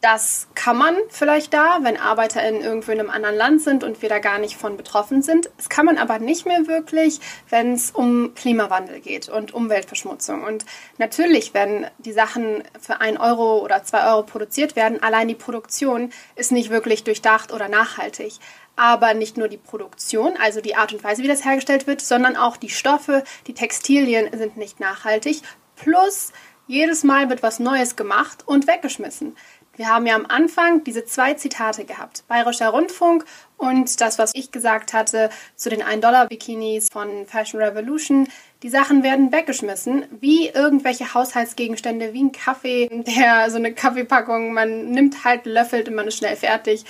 das 0.00 0.46
kann 0.54 0.76
man 0.76 0.94
vielleicht 1.08 1.52
da, 1.52 1.78
wenn 1.82 1.96
ArbeiterInnen 1.96 2.62
irgendwo 2.62 2.92
in 2.92 3.00
einem 3.00 3.10
anderen 3.10 3.34
Land 3.34 3.62
sind 3.62 3.82
und 3.82 4.00
wir 4.00 4.08
da 4.08 4.20
gar 4.20 4.38
nicht 4.38 4.56
von 4.56 4.76
betroffen 4.76 5.22
sind. 5.22 5.50
Das 5.56 5.68
kann 5.68 5.86
man 5.86 5.98
aber 5.98 6.20
nicht 6.20 6.46
mehr 6.46 6.68
wirklich, 6.68 7.18
wenn 7.48 7.72
es 7.72 7.90
um 7.90 8.32
Klimawandel 8.34 9.00
geht 9.00 9.28
und 9.28 9.52
Umweltverschmutzung. 9.52 10.44
Und 10.44 10.64
natürlich, 10.98 11.52
wenn 11.52 11.86
die 11.98 12.12
Sachen 12.12 12.62
für 12.80 13.00
ein 13.00 13.18
Euro 13.18 13.58
oder 13.58 13.82
zwei 13.82 14.08
Euro 14.08 14.22
produziert 14.22 14.76
werden, 14.76 15.02
allein 15.02 15.26
die 15.26 15.34
Produktion 15.34 16.12
ist 16.36 16.52
nicht 16.52 16.70
wirklich 16.70 17.02
durchdacht 17.02 17.52
oder 17.52 17.68
nachhaltig 17.68 18.34
aber 18.78 19.12
nicht 19.12 19.36
nur 19.36 19.48
die 19.48 19.56
Produktion, 19.56 20.34
also 20.40 20.60
die 20.60 20.76
Art 20.76 20.92
und 20.92 21.02
Weise, 21.02 21.22
wie 21.22 21.28
das 21.28 21.44
hergestellt 21.44 21.86
wird, 21.86 22.00
sondern 22.00 22.36
auch 22.36 22.56
die 22.56 22.70
Stoffe, 22.70 23.24
die 23.48 23.54
Textilien 23.54 24.28
sind 24.38 24.56
nicht 24.56 24.78
nachhaltig. 24.78 25.42
Plus 25.74 26.32
jedes 26.68 27.02
Mal 27.02 27.28
wird 27.28 27.42
was 27.42 27.58
Neues 27.58 27.96
gemacht 27.96 28.44
und 28.46 28.68
weggeschmissen. 28.68 29.36
Wir 29.74 29.88
haben 29.88 30.06
ja 30.06 30.14
am 30.14 30.26
Anfang 30.26 30.84
diese 30.84 31.04
zwei 31.04 31.34
Zitate 31.34 31.84
gehabt. 31.84 32.24
Bayerischer 32.28 32.68
Rundfunk 32.68 33.24
und 33.56 34.00
das, 34.00 34.18
was 34.18 34.32
ich 34.34 34.50
gesagt 34.52 34.92
hatte 34.92 35.30
zu 35.56 35.70
den 35.70 35.82
1-Dollar-Bikinis 35.82 36.88
von 36.92 37.26
Fashion 37.26 37.60
Revolution. 37.60 38.28
Die 38.62 38.70
Sachen 38.70 39.02
werden 39.02 39.32
weggeschmissen, 39.32 40.06
wie 40.20 40.48
irgendwelche 40.48 41.14
Haushaltsgegenstände, 41.14 42.12
wie 42.12 42.24
ein 42.24 42.32
Kaffee, 42.32 42.88
der 42.90 43.50
so 43.50 43.56
eine 43.56 43.72
Kaffeepackung, 43.72 44.52
man 44.52 44.90
nimmt 44.90 45.24
halt, 45.24 45.46
löffelt 45.46 45.88
und 45.88 45.94
man 45.94 46.08
ist 46.08 46.18
schnell 46.18 46.36
fertig. 46.36 46.84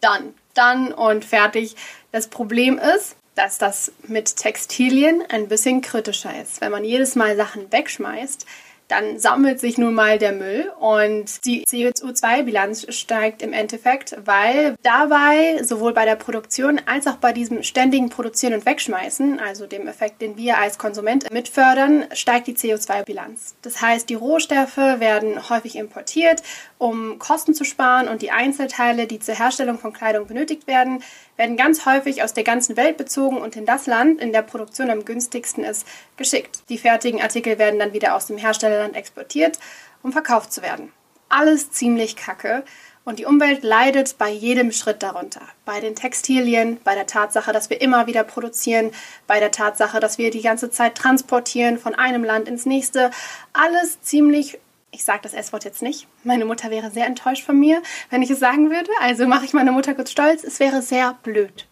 Dann, 0.00 0.34
dann 0.54 0.92
und 0.92 1.24
fertig. 1.24 1.76
Das 2.12 2.28
Problem 2.28 2.78
ist, 2.78 3.16
dass 3.34 3.58
das 3.58 3.92
mit 4.06 4.36
Textilien 4.36 5.22
ein 5.28 5.48
bisschen 5.48 5.80
kritischer 5.80 6.40
ist. 6.40 6.60
Wenn 6.60 6.70
man 6.70 6.84
jedes 6.84 7.16
Mal 7.16 7.36
Sachen 7.36 7.70
wegschmeißt, 7.72 8.46
dann 8.88 9.18
sammelt 9.18 9.60
sich 9.60 9.78
nun 9.78 9.94
mal 9.94 10.18
der 10.18 10.32
Müll 10.32 10.70
und 10.78 11.44
die 11.46 11.64
CO2-Bilanz 11.64 12.86
steigt 12.94 13.42
im 13.42 13.52
Endeffekt, 13.52 14.14
weil 14.24 14.76
dabei 14.82 15.62
sowohl 15.62 15.94
bei 15.94 16.04
der 16.04 16.16
Produktion 16.16 16.80
als 16.84 17.06
auch 17.06 17.16
bei 17.16 17.32
diesem 17.32 17.62
ständigen 17.62 18.10
Produzieren 18.10 18.54
und 18.54 18.66
Wegschmeißen, 18.66 19.40
also 19.40 19.66
dem 19.66 19.88
Effekt, 19.88 20.20
den 20.20 20.36
wir 20.36 20.58
als 20.58 20.78
Konsument 20.78 21.30
mitfördern, 21.32 22.04
steigt 22.12 22.46
die 22.46 22.54
CO2-Bilanz. 22.54 23.54
Das 23.62 23.80
heißt, 23.80 24.08
die 24.08 24.14
Rohstoffe 24.14 24.76
werden 24.76 25.48
häufig 25.48 25.76
importiert, 25.76 26.42
um 26.84 27.18
Kosten 27.18 27.54
zu 27.54 27.64
sparen 27.64 28.08
und 28.08 28.20
die 28.20 28.30
Einzelteile, 28.30 29.06
die 29.06 29.18
zur 29.18 29.34
Herstellung 29.34 29.78
von 29.78 29.94
Kleidung 29.94 30.26
benötigt 30.26 30.66
werden, 30.66 31.02
werden 31.38 31.56
ganz 31.56 31.86
häufig 31.86 32.22
aus 32.22 32.34
der 32.34 32.44
ganzen 32.44 32.76
Welt 32.76 32.98
bezogen 32.98 33.38
und 33.38 33.56
in 33.56 33.64
das 33.64 33.86
Land, 33.86 34.20
in 34.20 34.34
der 34.34 34.42
Produktion 34.42 34.90
am 34.90 35.06
günstigsten 35.06 35.64
ist, 35.64 35.86
geschickt. 36.18 36.58
Die 36.68 36.76
fertigen 36.76 37.22
Artikel 37.22 37.58
werden 37.58 37.78
dann 37.78 37.94
wieder 37.94 38.14
aus 38.14 38.26
dem 38.26 38.36
Herstellerland 38.36 38.96
exportiert, 38.96 39.58
um 40.02 40.12
verkauft 40.12 40.52
zu 40.52 40.60
werden. 40.60 40.92
Alles 41.30 41.70
ziemlich 41.70 42.16
kacke. 42.16 42.64
Und 43.06 43.18
die 43.18 43.24
Umwelt 43.24 43.62
leidet 43.62 44.16
bei 44.18 44.30
jedem 44.30 44.70
Schritt 44.70 45.02
darunter. 45.02 45.42
Bei 45.64 45.80
den 45.80 45.94
Textilien, 45.94 46.80
bei 46.84 46.94
der 46.94 47.06
Tatsache, 47.06 47.52
dass 47.52 47.68
wir 47.70 47.80
immer 47.80 48.06
wieder 48.06 48.24
produzieren, 48.24 48.92
bei 49.26 49.40
der 49.40 49.50
Tatsache, 49.50 50.00
dass 50.00 50.18
wir 50.18 50.30
die 50.30 50.42
ganze 50.42 50.70
Zeit 50.70 50.96
transportieren 50.96 51.78
von 51.78 51.94
einem 51.94 52.24
Land 52.24 52.48
ins 52.48 52.66
nächste. 52.66 53.10
Alles 53.52 54.00
ziemlich 54.02 54.58
ich 54.94 55.04
sage 55.04 55.20
das 55.22 55.34
S-Wort 55.34 55.64
jetzt 55.64 55.82
nicht. 55.82 56.06
Meine 56.22 56.44
Mutter 56.44 56.70
wäre 56.70 56.90
sehr 56.90 57.06
enttäuscht 57.06 57.44
von 57.44 57.58
mir, 57.58 57.82
wenn 58.10 58.22
ich 58.22 58.30
es 58.30 58.38
sagen 58.38 58.70
würde. 58.70 58.90
Also 59.00 59.26
mache 59.26 59.44
ich 59.44 59.52
meine 59.52 59.72
Mutter 59.72 59.94
kurz 59.94 60.10
stolz. 60.10 60.44
Es 60.44 60.60
wäre 60.60 60.82
sehr 60.82 61.18
blöd. 61.22 61.66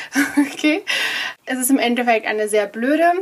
okay? 0.38 0.84
Es 1.44 1.58
ist 1.58 1.70
im 1.70 1.78
Endeffekt 1.78 2.26
eine 2.26 2.48
sehr 2.48 2.66
blöde 2.66 3.12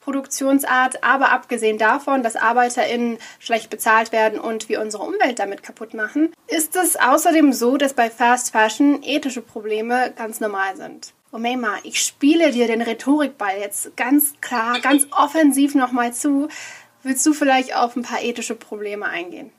Produktionsart, 0.00 1.04
aber 1.04 1.32
abgesehen 1.32 1.76
davon, 1.76 2.22
dass 2.22 2.36
ArbeiterInnen 2.36 3.18
schlecht 3.38 3.68
bezahlt 3.68 4.12
werden 4.12 4.40
und 4.40 4.68
wir 4.68 4.80
unsere 4.80 5.02
Umwelt 5.02 5.38
damit 5.38 5.62
kaputt 5.62 5.92
machen, 5.92 6.32
ist 6.46 6.76
es 6.76 6.96
außerdem 6.96 7.52
so, 7.52 7.76
dass 7.76 7.92
bei 7.92 8.08
Fast 8.08 8.52
Fashion 8.52 9.02
ethische 9.02 9.42
Probleme 9.42 10.12
ganz 10.16 10.40
normal 10.40 10.76
sind. 10.76 11.12
Omeima, 11.30 11.76
ich 11.82 12.00
spiele 12.00 12.52
dir 12.52 12.66
den 12.66 12.80
Rhetorikball 12.80 13.58
jetzt 13.60 13.94
ganz 13.98 14.32
klar, 14.40 14.80
ganz 14.80 15.06
offensiv 15.10 15.74
nochmal 15.74 16.14
zu. 16.14 16.48
Willst 17.02 17.24
du 17.26 17.32
vielleicht 17.32 17.74
auf 17.74 17.96
ein 17.96 18.02
paar 18.02 18.22
ethische 18.22 18.54
Probleme 18.54 19.06
eingehen? 19.06 19.50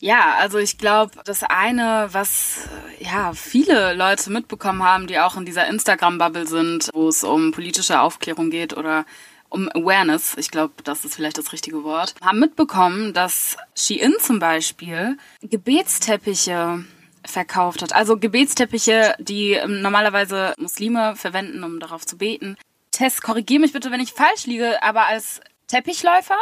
Ja, 0.00 0.34
also 0.38 0.58
ich 0.58 0.76
glaube, 0.76 1.12
das 1.24 1.42
eine, 1.44 2.08
was 2.12 2.68
ja 2.98 3.32
viele 3.32 3.94
Leute 3.94 4.30
mitbekommen 4.30 4.82
haben, 4.82 5.06
die 5.06 5.18
auch 5.18 5.36
in 5.36 5.44
dieser 5.44 5.66
Instagram-Bubble 5.66 6.46
sind, 6.46 6.90
wo 6.92 7.08
es 7.08 7.22
um 7.24 7.52
politische 7.52 8.00
Aufklärung 8.00 8.50
geht 8.50 8.76
oder 8.76 9.06
um 9.48 9.70
Awareness, 9.72 10.34
ich 10.36 10.50
glaube, 10.50 10.74
das 10.82 11.04
ist 11.04 11.14
vielleicht 11.14 11.38
das 11.38 11.52
richtige 11.52 11.84
Wort, 11.84 12.14
haben 12.20 12.40
mitbekommen, 12.40 13.12
dass 13.14 13.56
Shein 13.76 14.14
zum 14.18 14.40
Beispiel 14.40 15.16
Gebetsteppiche 15.42 16.84
verkauft 17.24 17.80
hat. 17.80 17.94
Also 17.94 18.18
Gebetsteppiche, 18.18 19.14
die 19.18 19.58
normalerweise 19.66 20.54
Muslime 20.58 21.14
verwenden, 21.16 21.62
um 21.62 21.78
darauf 21.78 22.04
zu 22.04 22.18
beten. 22.18 22.56
Tess, 22.90 23.22
korrigiere 23.22 23.60
mich 23.60 23.72
bitte, 23.72 23.90
wenn 23.90 24.00
ich 24.00 24.12
falsch 24.12 24.46
liege, 24.46 24.82
aber 24.82 25.06
als 25.06 25.40
Teppichläufer? 25.68 26.38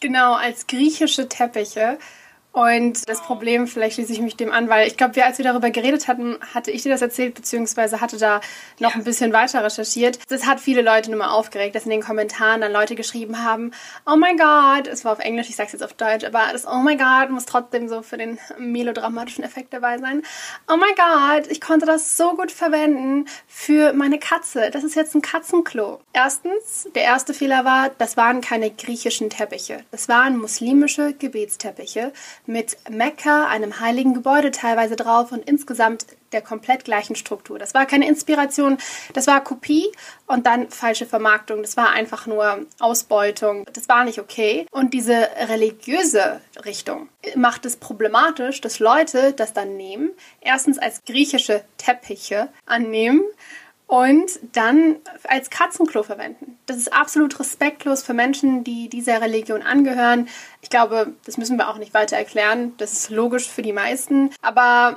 Genau, 0.00 0.34
als 0.34 0.66
griechische 0.66 1.28
Teppiche. 1.28 1.98
Und 2.54 3.08
das 3.08 3.20
Problem, 3.20 3.66
vielleicht 3.66 3.96
schließe 3.96 4.12
ich 4.12 4.20
mich 4.20 4.36
dem 4.36 4.52
an, 4.52 4.68
weil 4.68 4.86
ich 4.86 4.96
glaube, 4.96 5.16
wir, 5.16 5.26
als 5.26 5.38
wir 5.38 5.44
darüber 5.44 5.70
geredet 5.70 6.06
hatten, 6.06 6.38
hatte 6.54 6.70
ich 6.70 6.84
dir 6.84 6.88
das 6.88 7.02
erzählt, 7.02 7.34
beziehungsweise 7.34 8.00
hatte 8.00 8.16
da 8.16 8.40
noch 8.78 8.92
ja. 8.92 8.96
ein 8.96 9.02
bisschen 9.02 9.32
weiter 9.32 9.64
recherchiert. 9.64 10.20
Das 10.28 10.46
hat 10.46 10.60
viele 10.60 10.80
Leute 10.80 11.10
nur 11.10 11.18
mal 11.18 11.30
aufgeregt, 11.30 11.74
dass 11.74 11.82
in 11.82 11.90
den 11.90 12.00
Kommentaren 12.00 12.60
dann 12.60 12.70
Leute 12.70 12.94
geschrieben 12.94 13.42
haben, 13.42 13.72
oh 14.06 14.14
mein 14.14 14.36
Gott, 14.36 14.86
es 14.86 15.04
war 15.04 15.10
auf 15.10 15.18
Englisch, 15.18 15.48
ich 15.48 15.56
sag's 15.56 15.72
jetzt 15.72 15.82
auf 15.82 15.94
Deutsch, 15.94 16.24
aber 16.24 16.44
das 16.52 16.64
Oh 16.64 16.78
mein 16.78 16.96
Gott 16.96 17.28
muss 17.30 17.44
trotzdem 17.44 17.88
so 17.88 18.02
für 18.02 18.18
den 18.18 18.38
melodramatischen 18.56 19.42
Effekt 19.42 19.72
dabei 19.74 19.98
sein. 19.98 20.22
Oh 20.68 20.76
mein 20.76 20.94
Gott, 20.94 21.50
ich 21.50 21.60
konnte 21.60 21.86
das 21.86 22.16
so 22.16 22.36
gut 22.36 22.52
verwenden 22.52 23.26
für 23.48 23.92
meine 23.94 24.20
Katze. 24.20 24.70
Das 24.70 24.84
ist 24.84 24.94
jetzt 24.94 25.16
ein 25.16 25.22
Katzenklo. 25.22 25.98
Erstens, 26.12 26.88
der 26.94 27.02
erste 27.02 27.34
Fehler 27.34 27.64
war, 27.64 27.90
das 27.98 28.16
waren 28.16 28.40
keine 28.40 28.70
griechischen 28.70 29.28
Teppiche. 29.28 29.80
Das 29.90 30.08
waren 30.08 30.36
muslimische 30.36 31.14
Gebetsteppiche 31.14 32.12
mit 32.46 32.76
Mekka, 32.88 33.46
einem 33.46 33.80
heiligen 33.80 34.14
Gebäude 34.14 34.50
teilweise 34.50 34.96
drauf 34.96 35.32
und 35.32 35.48
insgesamt 35.48 36.06
der 36.32 36.42
komplett 36.42 36.84
gleichen 36.84 37.16
Struktur. 37.16 37.58
Das 37.58 37.74
war 37.74 37.86
keine 37.86 38.08
Inspiration, 38.08 38.76
das 39.12 39.26
war 39.26 39.42
Kopie 39.42 39.90
und 40.26 40.46
dann 40.46 40.68
falsche 40.68 41.06
Vermarktung. 41.06 41.62
Das 41.62 41.76
war 41.76 41.90
einfach 41.90 42.26
nur 42.26 42.66
Ausbeutung. 42.80 43.64
Das 43.72 43.88
war 43.88 44.04
nicht 44.04 44.18
okay. 44.18 44.66
Und 44.70 44.92
diese 44.94 45.28
religiöse 45.48 46.40
Richtung 46.64 47.08
macht 47.36 47.64
es 47.64 47.76
problematisch, 47.76 48.60
dass 48.60 48.78
Leute 48.78 49.32
das 49.32 49.52
dann 49.52 49.76
nehmen, 49.76 50.10
erstens 50.40 50.78
als 50.78 51.04
griechische 51.04 51.64
Teppiche 51.78 52.48
annehmen 52.66 53.22
und 53.86 54.40
dann 54.52 54.96
als 55.24 55.50
Katzenklo 55.50 56.02
verwenden. 56.02 56.53
Das 56.66 56.76
ist 56.78 56.92
absolut 56.92 57.38
respektlos 57.38 58.02
für 58.02 58.14
Menschen, 58.14 58.64
die 58.64 58.88
dieser 58.88 59.20
Religion 59.20 59.62
angehören. 59.62 60.28
Ich 60.62 60.70
glaube, 60.70 61.12
das 61.26 61.36
müssen 61.36 61.58
wir 61.58 61.68
auch 61.68 61.78
nicht 61.78 61.92
weiter 61.92 62.16
erklären. 62.16 62.72
Das 62.78 62.92
ist 62.92 63.10
logisch 63.10 63.48
für 63.48 63.62
die 63.62 63.72
meisten. 63.72 64.30
Aber 64.40 64.96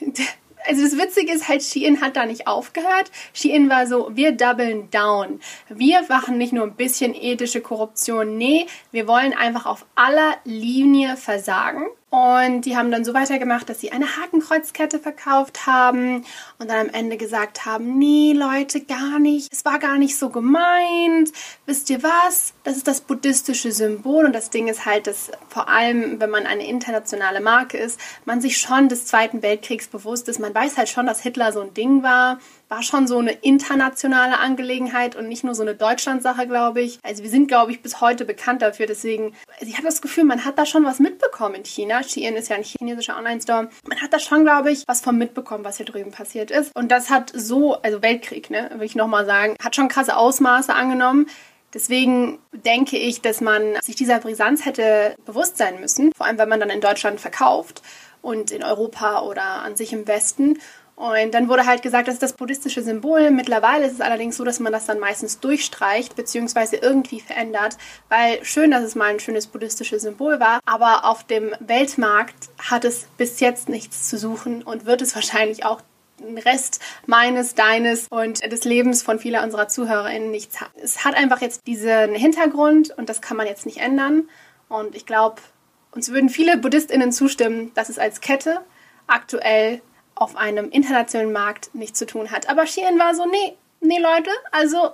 also 0.66 0.82
das 0.82 0.98
Witzige 0.98 1.32
ist 1.32 1.48
halt, 1.48 1.62
Shein 1.62 2.00
hat 2.00 2.16
da 2.16 2.26
nicht 2.26 2.46
aufgehört. 2.46 3.10
Shein 3.32 3.70
war 3.70 3.86
so, 3.86 4.10
wir 4.14 4.32
doublen 4.32 4.90
down. 4.90 5.40
Wir 5.68 6.02
machen 6.08 6.38
nicht 6.38 6.52
nur 6.52 6.64
ein 6.64 6.74
bisschen 6.74 7.14
ethische 7.14 7.60
Korruption. 7.60 8.36
Nee, 8.36 8.66
wir 8.92 9.08
wollen 9.08 9.32
einfach 9.32 9.66
auf 9.66 9.86
aller 9.94 10.36
Linie 10.44 11.16
versagen. 11.16 11.86
Und 12.08 12.62
die 12.62 12.76
haben 12.76 12.92
dann 12.92 13.04
so 13.04 13.14
weitergemacht, 13.14 13.68
dass 13.68 13.80
sie 13.80 13.90
eine 13.90 14.16
Hakenkreuzkette 14.16 15.00
verkauft 15.00 15.66
haben 15.66 16.24
und 16.58 16.70
dann 16.70 16.88
am 16.88 16.94
Ende 16.94 17.16
gesagt 17.16 17.66
haben, 17.66 17.98
nee 17.98 18.32
Leute, 18.32 18.80
gar 18.80 19.18
nicht, 19.18 19.52
es 19.52 19.64
war 19.64 19.80
gar 19.80 19.98
nicht 19.98 20.16
so 20.16 20.30
gemeint. 20.30 21.32
Wisst 21.66 21.90
ihr 21.90 22.04
was? 22.04 22.54
Das 22.62 22.76
ist 22.76 22.86
das 22.86 23.00
buddhistische 23.00 23.72
Symbol 23.72 24.24
und 24.24 24.32
das 24.32 24.50
Ding 24.50 24.68
ist 24.68 24.86
halt, 24.86 25.08
dass 25.08 25.32
vor 25.48 25.68
allem, 25.68 26.20
wenn 26.20 26.30
man 26.30 26.46
eine 26.46 26.66
internationale 26.66 27.40
Marke 27.40 27.76
ist, 27.76 27.98
man 28.24 28.40
sich 28.40 28.58
schon 28.58 28.88
des 28.88 29.06
Zweiten 29.06 29.42
Weltkriegs 29.42 29.88
bewusst 29.88 30.28
ist. 30.28 30.38
Man 30.38 30.54
weiß 30.54 30.76
halt 30.76 30.88
schon, 30.88 31.06
dass 31.06 31.20
Hitler 31.20 31.52
so 31.52 31.60
ein 31.60 31.74
Ding 31.74 32.04
war 32.04 32.38
war 32.68 32.82
schon 32.82 33.06
so 33.06 33.18
eine 33.18 33.32
internationale 33.32 34.38
Angelegenheit 34.38 35.14
und 35.14 35.28
nicht 35.28 35.44
nur 35.44 35.54
so 35.54 35.62
eine 35.62 35.74
Deutschlandsache, 35.74 36.46
glaube 36.46 36.80
ich. 36.80 36.98
Also 37.02 37.22
wir 37.22 37.30
sind, 37.30 37.46
glaube 37.46 37.70
ich, 37.70 37.80
bis 37.80 38.00
heute 38.00 38.24
bekannt 38.24 38.62
dafür. 38.62 38.86
Deswegen, 38.86 39.34
also 39.54 39.66
ich 39.66 39.74
habe 39.74 39.86
das 39.86 40.02
Gefühl, 40.02 40.24
man 40.24 40.44
hat 40.44 40.58
da 40.58 40.66
schon 40.66 40.84
was 40.84 40.98
mitbekommen 40.98 41.56
in 41.56 41.64
China. 41.64 42.02
Shein 42.02 42.34
ist 42.34 42.48
ja 42.48 42.56
ein 42.56 42.64
chinesischer 42.64 43.16
Online-Store. 43.16 43.68
Man 43.88 44.00
hat 44.00 44.12
da 44.12 44.18
schon, 44.18 44.42
glaube 44.42 44.72
ich, 44.72 44.82
was 44.86 45.00
von 45.00 45.16
mitbekommen, 45.16 45.64
was 45.64 45.76
hier 45.76 45.86
drüben 45.86 46.10
passiert 46.10 46.50
ist. 46.50 46.74
Und 46.74 46.90
das 46.90 47.10
hat 47.10 47.32
so, 47.34 47.80
also 47.82 48.02
Weltkrieg, 48.02 48.50
ne, 48.50 48.70
will 48.74 48.86
ich 48.86 48.96
nochmal 48.96 49.26
sagen, 49.26 49.56
hat 49.62 49.76
schon 49.76 49.88
krasse 49.88 50.16
Ausmaße 50.16 50.74
angenommen. 50.74 51.26
Deswegen 51.72 52.38
denke 52.52 52.96
ich, 52.96 53.20
dass 53.20 53.40
man 53.40 53.76
sich 53.82 53.96
dieser 53.96 54.18
Brisanz 54.18 54.64
hätte 54.64 55.14
bewusst 55.24 55.58
sein 55.58 55.80
müssen, 55.80 56.10
vor 56.16 56.26
allem 56.26 56.38
wenn 56.38 56.48
man 56.48 56.60
dann 56.60 56.70
in 56.70 56.80
Deutschland 56.80 57.20
verkauft 57.20 57.82
und 58.22 58.50
in 58.50 58.62
Europa 58.62 59.22
oder 59.22 59.62
an 59.62 59.76
sich 59.76 59.92
im 59.92 60.08
Westen. 60.08 60.58
Und 60.96 61.34
dann 61.34 61.50
wurde 61.50 61.66
halt 61.66 61.82
gesagt, 61.82 62.08
das 62.08 62.14
ist 62.14 62.22
das 62.22 62.32
buddhistische 62.32 62.82
Symbol. 62.82 63.30
Mittlerweile 63.30 63.84
ist 63.84 63.92
es 63.92 64.00
allerdings 64.00 64.38
so, 64.38 64.44
dass 64.44 64.60
man 64.60 64.72
das 64.72 64.86
dann 64.86 64.98
meistens 64.98 65.40
durchstreicht 65.40 66.16
bzw. 66.16 66.78
irgendwie 66.80 67.20
verändert, 67.20 67.76
weil 68.08 68.42
schön, 68.44 68.70
dass 68.70 68.82
es 68.82 68.94
mal 68.94 69.10
ein 69.10 69.20
schönes 69.20 69.46
buddhistisches 69.46 70.02
Symbol 70.02 70.40
war, 70.40 70.60
aber 70.64 71.04
auf 71.04 71.22
dem 71.24 71.54
Weltmarkt 71.60 72.48
hat 72.58 72.86
es 72.86 73.08
bis 73.18 73.40
jetzt 73.40 73.68
nichts 73.68 74.08
zu 74.08 74.16
suchen 74.16 74.62
und 74.62 74.86
wird 74.86 75.02
es 75.02 75.14
wahrscheinlich 75.14 75.66
auch 75.66 75.82
den 76.18 76.38
Rest 76.38 76.80
meines, 77.04 77.54
deines 77.54 78.06
und 78.08 78.50
des 78.50 78.64
Lebens 78.64 79.02
von 79.02 79.18
vieler 79.18 79.42
unserer 79.42 79.68
ZuhörerInnen 79.68 80.30
nichts 80.30 80.62
haben. 80.62 80.72
Es 80.82 81.04
hat 81.04 81.14
einfach 81.14 81.42
jetzt 81.42 81.66
diesen 81.66 82.14
Hintergrund 82.14 82.96
und 82.96 83.10
das 83.10 83.20
kann 83.20 83.36
man 83.36 83.46
jetzt 83.46 83.66
nicht 83.66 83.78
ändern. 83.78 84.30
Und 84.70 84.94
ich 84.94 85.04
glaube, 85.04 85.42
uns 85.90 86.10
würden 86.10 86.30
viele 86.30 86.56
BuddhistInnen 86.56 87.12
zustimmen, 87.12 87.70
dass 87.74 87.90
es 87.90 87.98
als 87.98 88.22
Kette 88.22 88.62
aktuell 89.06 89.82
auf 90.16 90.34
einem 90.34 90.70
internationalen 90.70 91.32
Markt 91.32 91.74
nichts 91.74 91.98
zu 91.98 92.06
tun 92.06 92.30
hat. 92.32 92.48
Aber 92.48 92.66
Shein 92.66 92.98
war 92.98 93.14
so, 93.14 93.26
nee, 93.26 93.56
nee 93.80 93.98
Leute, 93.98 94.30
also 94.50 94.90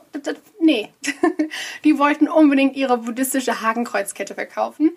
nee. 0.60 0.90
die 1.84 1.98
wollten 1.98 2.28
unbedingt 2.28 2.76
ihre 2.76 2.98
buddhistische 2.98 3.62
Hakenkreuzkette 3.62 4.34
verkaufen. 4.34 4.90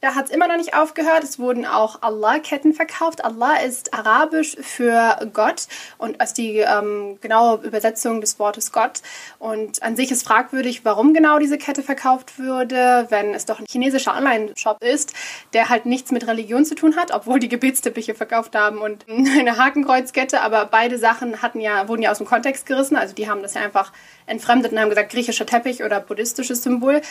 Da 0.00 0.14
hat 0.14 0.26
es 0.26 0.30
immer 0.30 0.46
noch 0.46 0.56
nicht 0.56 0.74
aufgehört. 0.74 1.24
Es 1.24 1.40
wurden 1.40 1.66
auch 1.66 2.02
Allah-Ketten 2.02 2.72
verkauft. 2.72 3.24
Allah 3.24 3.56
ist 3.56 3.92
arabisch 3.92 4.56
für 4.60 5.28
Gott 5.32 5.66
und 5.98 6.20
als 6.20 6.34
die 6.34 6.58
ähm, 6.58 7.18
genaue 7.20 7.64
Übersetzung 7.64 8.20
des 8.20 8.38
Wortes 8.38 8.70
Gott. 8.70 9.02
Und 9.40 9.82
an 9.82 9.96
sich 9.96 10.12
ist 10.12 10.24
fragwürdig, 10.24 10.84
warum 10.84 11.14
genau 11.14 11.40
diese 11.40 11.58
Kette 11.58 11.82
verkauft 11.82 12.38
würde, 12.38 13.06
wenn 13.10 13.34
es 13.34 13.44
doch 13.44 13.58
ein 13.58 13.66
chinesischer 13.68 14.16
Online-Shop 14.16 14.84
ist, 14.84 15.14
der 15.52 15.68
halt 15.68 15.84
nichts 15.84 16.12
mit 16.12 16.28
Religion 16.28 16.64
zu 16.64 16.76
tun 16.76 16.94
hat, 16.94 17.10
obwohl 17.12 17.40
die 17.40 17.48
Gebetsteppiche 17.48 18.14
verkauft 18.14 18.54
haben 18.54 18.78
und 18.78 19.04
eine 19.08 19.56
Hakenkreuzkette. 19.56 20.42
Aber 20.42 20.66
beide 20.66 20.98
Sachen 20.98 21.42
hatten 21.42 21.60
ja, 21.60 21.88
wurden 21.88 22.02
ja 22.02 22.12
aus 22.12 22.18
dem 22.18 22.26
Kontext 22.26 22.66
gerissen. 22.66 22.94
Also 22.94 23.16
die 23.16 23.28
haben 23.28 23.42
das 23.42 23.54
ja 23.54 23.62
einfach 23.62 23.92
entfremdet 24.26 24.70
und 24.70 24.78
haben 24.78 24.90
gesagt, 24.90 25.10
griechischer 25.10 25.46
Teppich 25.46 25.82
oder 25.82 25.98
buddhistisches 25.98 26.62
Symbol 26.62 27.02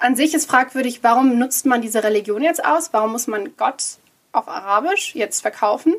an 0.00 0.16
sich 0.16 0.34
ist 0.34 0.48
fragwürdig, 0.48 1.02
warum 1.02 1.38
nutzt 1.38 1.66
man 1.66 1.80
diese 1.80 2.02
Religion 2.02 2.42
jetzt 2.42 2.64
aus? 2.64 2.92
Warum 2.92 3.12
muss 3.12 3.26
man 3.26 3.56
Gott 3.56 3.82
auf 4.32 4.48
Arabisch 4.48 5.14
jetzt 5.14 5.40
verkaufen? 5.40 5.94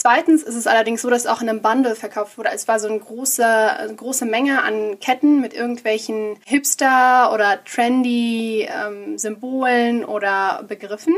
Zweitens 0.00 0.44
ist 0.44 0.54
es 0.54 0.68
allerdings 0.68 1.02
so, 1.02 1.10
dass 1.10 1.22
es 1.22 1.26
auch 1.26 1.42
in 1.42 1.48
einem 1.48 1.60
Bundle 1.60 1.96
verkauft 1.96 2.38
wurde. 2.38 2.50
Es 2.54 2.68
war 2.68 2.78
so 2.78 2.86
eine 2.86 3.00
große, 3.00 3.44
eine 3.44 3.96
große 3.96 4.26
Menge 4.26 4.62
an 4.62 5.00
Ketten 5.00 5.40
mit 5.40 5.54
irgendwelchen 5.54 6.36
Hipster- 6.44 7.32
oder 7.32 7.64
trendy 7.64 8.68
ähm, 8.70 10.04
oder 10.06 10.62
Begriffen. 10.68 11.16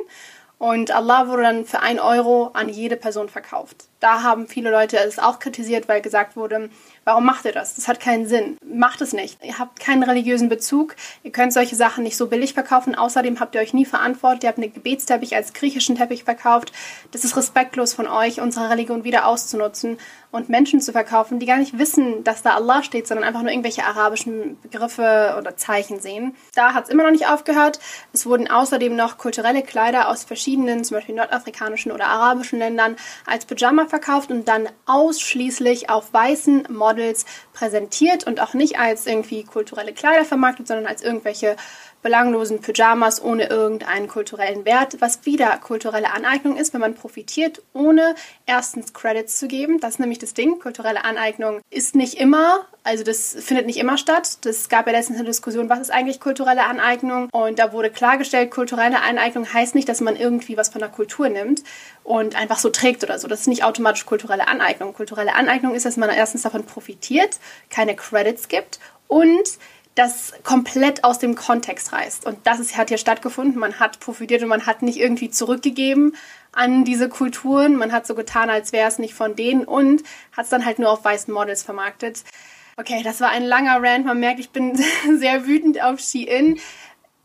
Und 0.56 0.92
Allah 0.92 1.28
wurde 1.28 1.42
dann 1.42 1.66
für 1.66 1.80
ein 1.80 2.00
Euro 2.00 2.52
an 2.54 2.70
jede 2.70 2.96
Person 2.96 3.28
verkauft. 3.28 3.89
Da 4.00 4.22
haben 4.22 4.48
viele 4.48 4.70
Leute 4.70 4.98
es 4.98 5.18
auch 5.18 5.38
kritisiert, 5.38 5.88
weil 5.88 6.00
gesagt 6.00 6.36
wurde, 6.36 6.70
Warum 7.04 7.24
macht 7.24 7.46
ihr 7.46 7.52
das? 7.52 7.74
Das 7.76 7.88
hat 7.88 7.98
keinen 7.98 8.28
Sinn. 8.28 8.58
Macht 8.64 9.00
es 9.00 9.12
nicht. 9.12 9.42
Ihr 9.42 9.58
habt 9.58 9.80
keinen 9.80 10.02
religiösen 10.02 10.50
Bezug. 10.50 10.96
Ihr 11.22 11.32
könnt 11.32 11.52
solche 11.52 11.74
Sachen 11.74 12.04
nicht 12.04 12.16
so 12.16 12.26
billig 12.26 12.52
verkaufen. 12.52 12.94
Außerdem 12.94 13.40
habt 13.40 13.54
ihr 13.54 13.62
euch 13.62 13.72
nie 13.72 13.86
verantwortet. 13.86 14.44
Ihr 14.44 14.48
habt 14.48 14.58
einen 14.58 14.72
Gebetsteppich 14.72 15.34
als 15.34 15.54
griechischen 15.54 15.96
Teppich 15.96 16.24
verkauft. 16.24 16.72
Das 17.10 17.24
ist 17.24 17.36
respektlos 17.36 17.94
von 17.94 18.06
euch, 18.06 18.40
unsere 18.40 18.68
Religion 18.68 19.02
wieder 19.02 19.26
auszunutzen 19.26 19.98
und 20.30 20.48
Menschen 20.48 20.80
zu 20.80 20.92
verkaufen, 20.92 21.40
die 21.40 21.46
gar 21.46 21.56
nicht 21.56 21.76
wissen, 21.76 22.22
dass 22.22 22.42
da 22.42 22.54
Allah 22.54 22.84
steht, 22.84 23.08
sondern 23.08 23.26
einfach 23.26 23.42
nur 23.42 23.50
irgendwelche 23.50 23.84
arabischen 23.84 24.60
Begriffe 24.60 25.34
oder 25.36 25.56
Zeichen 25.56 26.00
sehen. 26.00 26.36
Da 26.54 26.72
hat 26.72 26.84
es 26.84 26.90
immer 26.90 27.02
noch 27.02 27.10
nicht 27.10 27.26
aufgehört. 27.26 27.80
Es 28.12 28.26
wurden 28.26 28.48
außerdem 28.48 28.94
noch 28.94 29.18
kulturelle 29.18 29.62
Kleider 29.62 30.08
aus 30.08 30.22
verschiedenen, 30.22 30.84
zum 30.84 30.98
Beispiel 30.98 31.16
nordafrikanischen 31.16 31.90
oder 31.90 32.06
arabischen 32.06 32.60
Ländern, 32.60 32.94
als 33.26 33.44
Pyjama 33.44 33.86
verkauft 33.90 34.30
und 34.30 34.48
dann 34.48 34.68
ausschließlich 34.86 35.90
auf 35.90 36.12
weißen 36.12 36.68
Models 36.70 37.26
präsentiert 37.52 38.26
und 38.26 38.40
auch 38.40 38.54
nicht 38.54 38.78
als 38.78 39.06
irgendwie 39.06 39.44
kulturelle 39.44 39.92
Kleider 39.92 40.24
vermarktet, 40.24 40.68
sondern 40.68 40.86
als 40.86 41.02
irgendwelche 41.02 41.56
belanglosen 42.02 42.60
Pyjamas 42.60 43.22
ohne 43.22 43.48
irgendeinen 43.48 44.08
kulturellen 44.08 44.64
Wert, 44.64 45.00
was 45.00 45.26
wieder 45.26 45.58
kulturelle 45.58 46.12
Aneignung 46.12 46.56
ist, 46.56 46.72
wenn 46.72 46.80
man 46.80 46.94
profitiert, 46.94 47.62
ohne 47.72 48.14
erstens 48.46 48.94
Credits 48.94 49.38
zu 49.38 49.48
geben. 49.48 49.80
Das 49.80 49.94
ist 49.94 50.00
nämlich 50.00 50.18
das 50.18 50.34
Ding. 50.34 50.58
Kulturelle 50.58 51.04
Aneignung 51.04 51.60
ist 51.70 51.94
nicht 51.94 52.14
immer, 52.14 52.66
also 52.84 53.04
das 53.04 53.36
findet 53.38 53.66
nicht 53.66 53.78
immer 53.78 53.98
statt. 53.98 54.38
Das 54.42 54.68
gab 54.68 54.86
ja 54.86 54.92
letztens 54.92 55.18
eine 55.18 55.26
Diskussion, 55.26 55.68
was 55.68 55.80
ist 55.80 55.90
eigentlich 55.90 56.20
kulturelle 56.20 56.64
Aneignung? 56.64 57.28
Und 57.32 57.58
da 57.58 57.72
wurde 57.72 57.90
klargestellt, 57.90 58.50
kulturelle 58.50 59.02
Aneignung 59.02 59.52
heißt 59.52 59.74
nicht, 59.74 59.88
dass 59.88 60.00
man 60.00 60.16
irgendwie 60.16 60.56
was 60.56 60.70
von 60.70 60.80
der 60.80 60.88
Kultur 60.88 61.28
nimmt 61.28 61.62
und 62.02 62.34
einfach 62.34 62.58
so 62.58 62.70
trägt 62.70 63.04
oder 63.04 63.18
so. 63.18 63.28
Das 63.28 63.40
ist 63.40 63.46
nicht 63.46 63.64
automatisch 63.64 64.06
kulturelle 64.06 64.48
Aneignung. 64.48 64.94
Kulturelle 64.94 65.34
Aneignung 65.34 65.74
ist, 65.74 65.84
dass 65.84 65.96
man 65.96 66.08
erstens 66.10 66.42
davon 66.42 66.64
profitiert, 66.64 67.38
keine 67.68 67.94
Credits 67.94 68.48
gibt 68.48 68.80
und 69.06 69.58
das 70.00 70.32
komplett 70.44 71.04
aus 71.04 71.18
dem 71.18 71.34
Kontext 71.34 71.92
reißt. 71.92 72.24
Und 72.24 72.38
das 72.46 72.58
ist, 72.58 72.74
hat 72.74 72.88
hier 72.88 72.96
stattgefunden. 72.96 73.60
Man 73.60 73.78
hat 73.78 74.00
profitiert 74.00 74.42
und 74.42 74.48
man 74.48 74.64
hat 74.64 74.80
nicht 74.80 74.98
irgendwie 74.98 75.28
zurückgegeben 75.28 76.16
an 76.52 76.86
diese 76.86 77.10
Kulturen. 77.10 77.76
Man 77.76 77.92
hat 77.92 78.06
so 78.06 78.14
getan, 78.14 78.48
als 78.48 78.72
wäre 78.72 78.88
es 78.88 78.98
nicht 78.98 79.12
von 79.12 79.36
denen 79.36 79.64
und 79.64 80.02
hat 80.34 80.44
es 80.44 80.50
dann 80.50 80.64
halt 80.64 80.78
nur 80.78 80.90
auf 80.90 81.04
weißen 81.04 81.32
Models 81.32 81.62
vermarktet. 81.62 82.24
Okay, 82.78 83.02
das 83.04 83.20
war 83.20 83.28
ein 83.28 83.44
langer 83.44 83.76
Rant. 83.82 84.06
Man 84.06 84.18
merkt, 84.18 84.40
ich 84.40 84.48
bin 84.50 84.74
sehr 85.18 85.46
wütend 85.46 85.82
auf 85.82 86.00
Shein. 86.00 86.58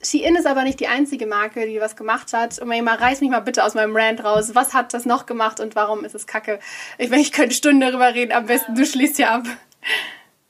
Shein 0.04 0.36
ist 0.36 0.46
aber 0.46 0.64
nicht 0.64 0.82
die 0.82 0.88
einzige 0.88 1.28
Marke, 1.28 1.66
die 1.68 1.80
was 1.80 1.96
gemacht 1.96 2.34
hat. 2.34 2.60
Und 2.60 2.68
mal 2.68 2.96
reiß 2.96 3.22
mich 3.22 3.30
mal 3.30 3.40
bitte 3.40 3.64
aus 3.64 3.74
meinem 3.74 3.96
Rant 3.96 4.22
raus. 4.22 4.54
Was 4.54 4.74
hat 4.74 4.94
das 4.94 5.06
noch 5.06 5.28
gemacht 5.28 5.62
und 5.62 5.78
warum 5.78 6.04
ist 6.04 6.14
es 6.14 6.28
kacke? 6.28 6.60
Ich, 6.98 7.10
ich 7.10 7.32
könnte 7.32 7.56
Stunden 7.56 7.80
darüber 7.80 8.14
reden. 8.14 8.34
Am 8.34 8.48
besten 8.48 8.76
du 8.76 8.86
schließt 8.86 9.18
ja 9.18 9.36
ab. 9.36 9.46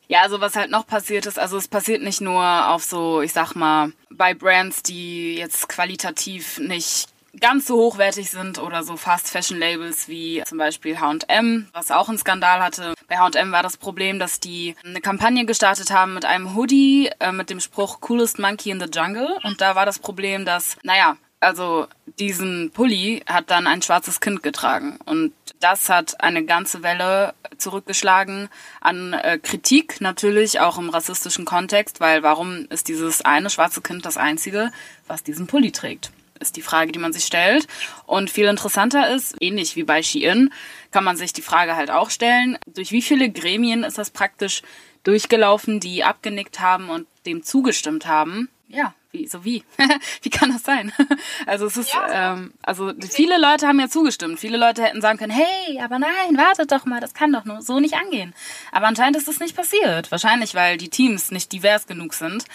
Ja, 0.08 0.22
also 0.22 0.41
was 0.41 0.56
halt 0.56 0.72
noch 0.72 0.86
passiert 0.86 1.26
ist, 1.26 1.39
also 1.39 1.58
es 1.58 1.68
passiert 1.68 2.02
nicht 2.02 2.22
nur 2.22 2.44
auf 2.70 2.84
so, 2.84 3.22
ich 3.22 3.34
sag 3.34 3.56
mal, 3.56 3.91
bei 4.10 4.34
Brands, 4.34 4.84
die 4.84 5.36
jetzt 5.36 5.68
qualitativ 5.68 6.60
nicht 6.60 7.08
ganz 7.39 7.68
so 7.68 7.76
hochwertig 7.76 8.30
sind 8.30 8.60
oder 8.60 8.84
so 8.84 8.98
Fast 8.98 9.30
Fashion 9.30 9.60
Labels 9.60 10.08
wie 10.08 10.41
zum 10.46 10.58
Beispiel 10.58 11.00
H&M, 11.00 11.68
was 11.74 11.91
auch 11.91 12.10
einen 12.10 12.18
Skandal 12.18 12.62
hatte. 12.62 12.94
Bei 13.08 13.18
H&M 13.18 13.52
war 13.52 13.63
das 13.63 13.78
Problem, 13.78 14.20
dass 14.20 14.39
die 14.39 14.76
eine 14.84 15.02
Kampagne 15.02 15.46
gestartet 15.46 15.91
haben 15.91 16.13
mit 16.13 16.26
einem 16.26 16.56
Hoodie 16.56 17.10
äh, 17.20 17.32
mit 17.32 17.50
dem 17.50 17.60
Spruch 17.60 18.02
Coolest 18.02 18.39
Monkey 18.39 18.70
in 18.70 18.80
the 18.80 18.88
Jungle 18.91 19.38
und 19.44 19.62
da 19.62 19.76
war 19.76 19.86
das 19.86 20.00
Problem, 20.00 20.46
dass, 20.46 20.78
naja, 20.84 21.18
also 21.39 21.88
diesen 22.19 22.71
Pulli 22.71 23.24
hat 23.28 23.52
dann 23.52 23.67
ein 23.67 23.82
schwarzes 23.82 24.19
Kind 24.19 24.41
getragen 24.41 24.98
und 25.06 25.34
das 25.60 25.89
hat 25.89 26.21
eine 26.21 26.45
ganze 26.45 26.84
Welle 26.84 27.34
zurückgeschlagen 27.58 28.50
an 28.82 29.13
äh, 29.13 29.38
Kritik 29.41 30.02
natürlich 30.02 30.60
auch 30.60 30.78
im 30.78 30.89
rassistischen 30.89 31.45
Kontext, 31.45 32.00
weil 32.00 32.24
warum 32.24 32.65
ist 32.69 32.88
dieses 32.88 33.21
eine 33.21 33.50
schwarze 33.50 33.82
Kind 33.82 34.06
das 34.06 34.17
einzige, 34.17 34.71
was 35.08 35.24
diesen 35.24 35.48
Pulli 35.48 35.71
trägt? 35.71 36.12
Ist 36.39 36.58
die 36.58 36.62
Frage, 36.62 36.91
die 36.91 37.00
man 37.00 37.13
sich 37.13 37.24
stellt. 37.24 37.65
Und 38.06 38.30
viel 38.30 38.48
interessanter 38.48 39.10
ist, 39.10 39.36
ähnlich 39.39 39.78
wie 39.78 39.84
bei 39.84 40.04
Shein, 40.04 40.52
kann 40.91 41.06
man 41.06 41.15
sich 41.15 41.32
die 41.32 41.41
Frage 41.41 41.78
halt 41.78 41.91
auch 41.91 42.10
stellen, 42.10 42.58
durch 42.67 42.91
wie 42.91 43.02
viele 43.02 43.30
Gremien 43.30 43.84
ist 43.84 43.98
das 43.98 44.10
praktisch 44.10 44.62
durchgelaufen, 45.04 45.80
die 45.80 46.04
abgenickt 46.04 46.60
haben 46.60 46.89
und 46.89 47.08
dem 47.26 47.43
zugestimmt 47.43 48.06
haben? 48.06 48.50
Ja, 48.67 48.93
wie, 49.12 49.28
so 49.28 49.45
wie? 49.45 49.63
wie 50.21 50.30
kann 50.30 50.51
das 50.51 50.63
sein? 50.63 50.91
also 51.45 51.67
es 51.67 51.78
ist, 51.78 51.93
ja, 51.93 52.34
ähm, 52.34 52.54
also 52.63 52.91
viele 53.10 53.39
Leute 53.39 53.67
haben 53.67 53.80
ja 53.80 53.88
zugestimmt. 53.88 54.39
Viele 54.39 54.58
Leute 54.58 54.84
hätten 54.84 55.01
sagen 55.01 55.17
können, 55.17 55.32
hey, 55.32 55.80
aber 55.82 55.99
nein, 55.99 56.36
wartet 56.36 56.71
doch 56.71 56.86
mal, 56.86 56.99
das 56.99 57.13
kann 57.13 57.32
doch 57.32 57.45
nur 57.45 57.62
so 57.62 57.80
nicht 57.80 57.95
angehen. 57.95 58.34
Aber 58.71 58.88
anscheinend 58.88 59.17
ist 59.17 59.28
das 59.28 59.39
nicht 59.39 59.56
passiert. 59.56 60.12
Wahrscheinlich, 60.12 60.56
weil 60.56 60.78
die 60.78 60.89
Teams 60.89 61.32
nicht 61.32 61.51
divers 61.51 61.88
genug 61.88 62.13
sind. 62.13 62.45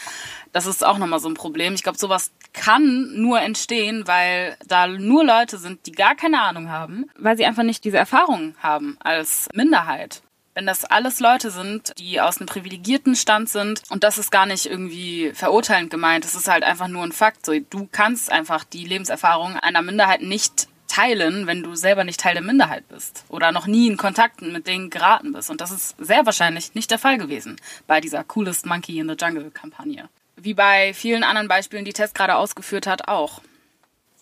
Das 0.53 0.67
ist 0.67 0.85
auch 0.85 0.99
nochmal 0.99 1.21
so 1.21 1.29
ein 1.29 1.35
Problem. 1.35 1.75
Ich 1.75 1.83
glaube, 1.83 1.99
sowas 1.99 2.33
kann 2.53 3.13
nur 3.15 3.41
entstehen, 3.41 4.07
weil 4.07 4.57
da 4.67 4.89
nur 4.89 5.25
Leute 5.25 5.59
sind, 5.59 5.87
die 5.87 5.93
gar 5.93 6.17
keine 6.17 6.43
Ahnung 6.43 6.71
haben, 6.71 7.09
weil 7.17 7.37
sie 7.37 7.45
einfach 7.45 7.63
nicht 7.63 7.85
diese 7.85 7.99
Erfahrung 7.99 8.55
haben 8.61 8.97
als 9.01 9.49
Minderheit 9.55 10.23
wenn 10.61 10.67
das 10.67 10.85
alles 10.85 11.21
Leute 11.21 11.51
sind, 11.51 11.95
die 11.97 12.21
aus 12.21 12.37
einem 12.37 12.47
privilegierten 12.47 13.17
Stand 13.17 13.49
sind 13.49 13.81
und 13.89 14.05
das 14.05 14.19
ist 14.19 14.31
gar 14.31 14.45
nicht 14.45 14.67
irgendwie 14.67 15.33
verurteilend 15.33 15.89
gemeint, 15.89 16.27
das 16.27 16.35
ist 16.35 16.49
halt 16.49 16.65
einfach 16.65 16.87
nur 16.87 17.03
ein 17.03 17.13
Fakt. 17.13 17.47
So, 17.47 17.59
du 17.59 17.89
kannst 17.91 18.31
einfach 18.31 18.65
die 18.65 18.85
Lebenserfahrung 18.85 19.57
einer 19.57 19.81
Minderheit 19.81 20.21
nicht 20.21 20.69
teilen, 20.87 21.47
wenn 21.47 21.63
du 21.63 21.75
selber 21.77 22.05
nicht 22.05 22.21
Teil 22.21 22.35
der 22.35 22.43
Minderheit 22.43 22.87
bist 22.89 23.25
oder 23.31 23.53
noch 23.53 23.67
nie 23.67 23.87
in 23.87 23.97
Kontakten 23.97 24.53
mit 24.53 24.67
denen 24.67 24.91
geraten 24.91 25.33
bist. 25.33 25.49
Und 25.49 25.63
das 25.63 25.71
ist 25.71 25.95
sehr 25.99 26.27
wahrscheinlich 26.27 26.75
nicht 26.75 26.91
der 26.91 26.99
Fall 26.99 27.17
gewesen 27.17 27.57
bei 27.87 28.03
dieser 28.03 28.23
Coolest 28.23 28.67
Monkey 28.67 28.99
in 28.99 29.09
the 29.09 29.17
Jungle 29.19 29.51
Kampagne. 29.51 30.11
Wie 30.37 30.53
bei 30.53 30.93
vielen 30.93 31.25
anderen 31.25 31.49
Beispielen, 31.49 31.87
die 31.87 31.95
Tess 31.95 32.13
gerade 32.13 32.37
ausgeführt 32.37 32.87
hat, 32.87 33.09
auch. 33.09 33.41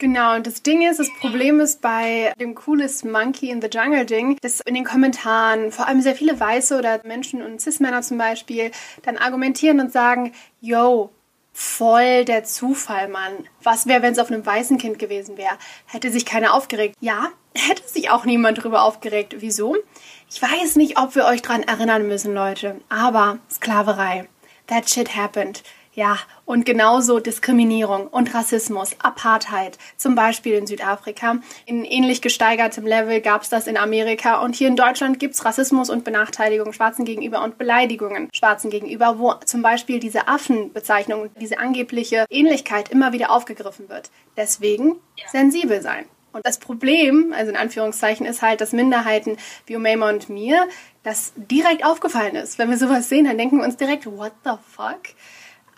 Genau, 0.00 0.36
und 0.36 0.46
das 0.46 0.62
Ding 0.62 0.88
ist, 0.88 1.00
das 1.00 1.12
Problem 1.20 1.58
ist 1.58 1.80
bei 1.80 2.32
dem 2.38 2.54
Coolest 2.54 3.04
Monkey 3.04 3.50
in 3.50 3.60
the 3.60 3.68
Jungle 3.68 4.06
Ding, 4.06 4.38
dass 4.42 4.60
in 4.60 4.74
den 4.74 4.84
Kommentaren 4.84 5.72
vor 5.72 5.88
allem 5.88 6.00
sehr 6.00 6.14
viele 6.14 6.38
Weiße 6.38 6.78
oder 6.78 7.00
Menschen 7.04 7.42
und 7.42 7.60
Cis-Männer 7.60 8.02
zum 8.02 8.16
Beispiel 8.16 8.70
dann 9.02 9.16
argumentieren 9.16 9.80
und 9.80 9.90
sagen, 9.90 10.32
yo, 10.60 11.10
voll 11.52 12.24
der 12.24 12.44
Zufall, 12.44 13.08
Mann. 13.08 13.48
Was 13.64 13.88
wäre, 13.88 14.02
wenn 14.02 14.12
es 14.12 14.20
auf 14.20 14.30
einem 14.30 14.46
weißen 14.46 14.78
Kind 14.78 15.00
gewesen 15.00 15.36
wäre? 15.36 15.58
Hätte 15.86 16.12
sich 16.12 16.24
keiner 16.24 16.54
aufgeregt? 16.54 16.94
Ja, 17.00 17.30
hätte 17.56 17.82
sich 17.88 18.10
auch 18.10 18.24
niemand 18.24 18.62
drüber 18.62 18.82
aufgeregt. 18.82 19.34
Wieso? 19.40 19.76
Ich 20.30 20.40
weiß 20.40 20.76
nicht, 20.76 20.96
ob 20.96 21.16
wir 21.16 21.24
euch 21.24 21.42
dran 21.42 21.64
erinnern 21.64 22.06
müssen, 22.06 22.32
Leute, 22.34 22.80
aber 22.88 23.40
Sklaverei. 23.50 24.28
That 24.68 24.88
shit 24.88 25.16
happened. 25.16 25.64
Ja, 25.98 26.16
und 26.44 26.64
genauso 26.64 27.18
Diskriminierung 27.18 28.06
und 28.06 28.32
Rassismus, 28.32 28.94
Apartheid, 29.02 29.78
zum 29.96 30.14
Beispiel 30.14 30.54
in 30.54 30.68
Südafrika. 30.68 31.38
In 31.66 31.84
ähnlich 31.84 32.22
gesteigertem 32.22 32.86
Level 32.86 33.20
gab 33.20 33.42
es 33.42 33.48
das 33.48 33.66
in 33.66 33.76
Amerika 33.76 34.40
und 34.40 34.54
hier 34.54 34.68
in 34.68 34.76
Deutschland 34.76 35.18
gibt 35.18 35.34
es 35.34 35.44
Rassismus 35.44 35.90
und 35.90 36.04
Benachteiligung 36.04 36.72
Schwarzen 36.72 37.04
gegenüber 37.04 37.42
und 37.42 37.58
Beleidigungen 37.58 38.28
Schwarzen 38.32 38.70
gegenüber, 38.70 39.18
wo 39.18 39.34
zum 39.44 39.62
Beispiel 39.62 39.98
diese 39.98 40.28
Affenbezeichnung, 40.28 41.30
diese 41.40 41.58
angebliche 41.58 42.26
Ähnlichkeit 42.30 42.90
immer 42.90 43.12
wieder 43.12 43.32
aufgegriffen 43.32 43.88
wird. 43.88 44.12
Deswegen 44.36 45.00
sensibel 45.32 45.82
sein. 45.82 46.04
Und 46.30 46.46
das 46.46 46.58
Problem, 46.58 47.34
also 47.36 47.50
in 47.50 47.56
Anführungszeichen, 47.56 48.24
ist 48.24 48.40
halt, 48.40 48.60
dass 48.60 48.70
Minderheiten 48.70 49.36
wie 49.66 49.74
Umayma 49.74 50.10
und 50.10 50.28
mir 50.28 50.68
das 51.02 51.32
direkt 51.34 51.84
aufgefallen 51.84 52.36
ist. 52.36 52.56
Wenn 52.56 52.70
wir 52.70 52.78
sowas 52.78 53.08
sehen, 53.08 53.24
dann 53.24 53.36
denken 53.36 53.58
wir 53.58 53.64
uns 53.64 53.76
direkt, 53.76 54.06
what 54.06 54.32
the 54.44 54.52
fuck? 54.76 55.00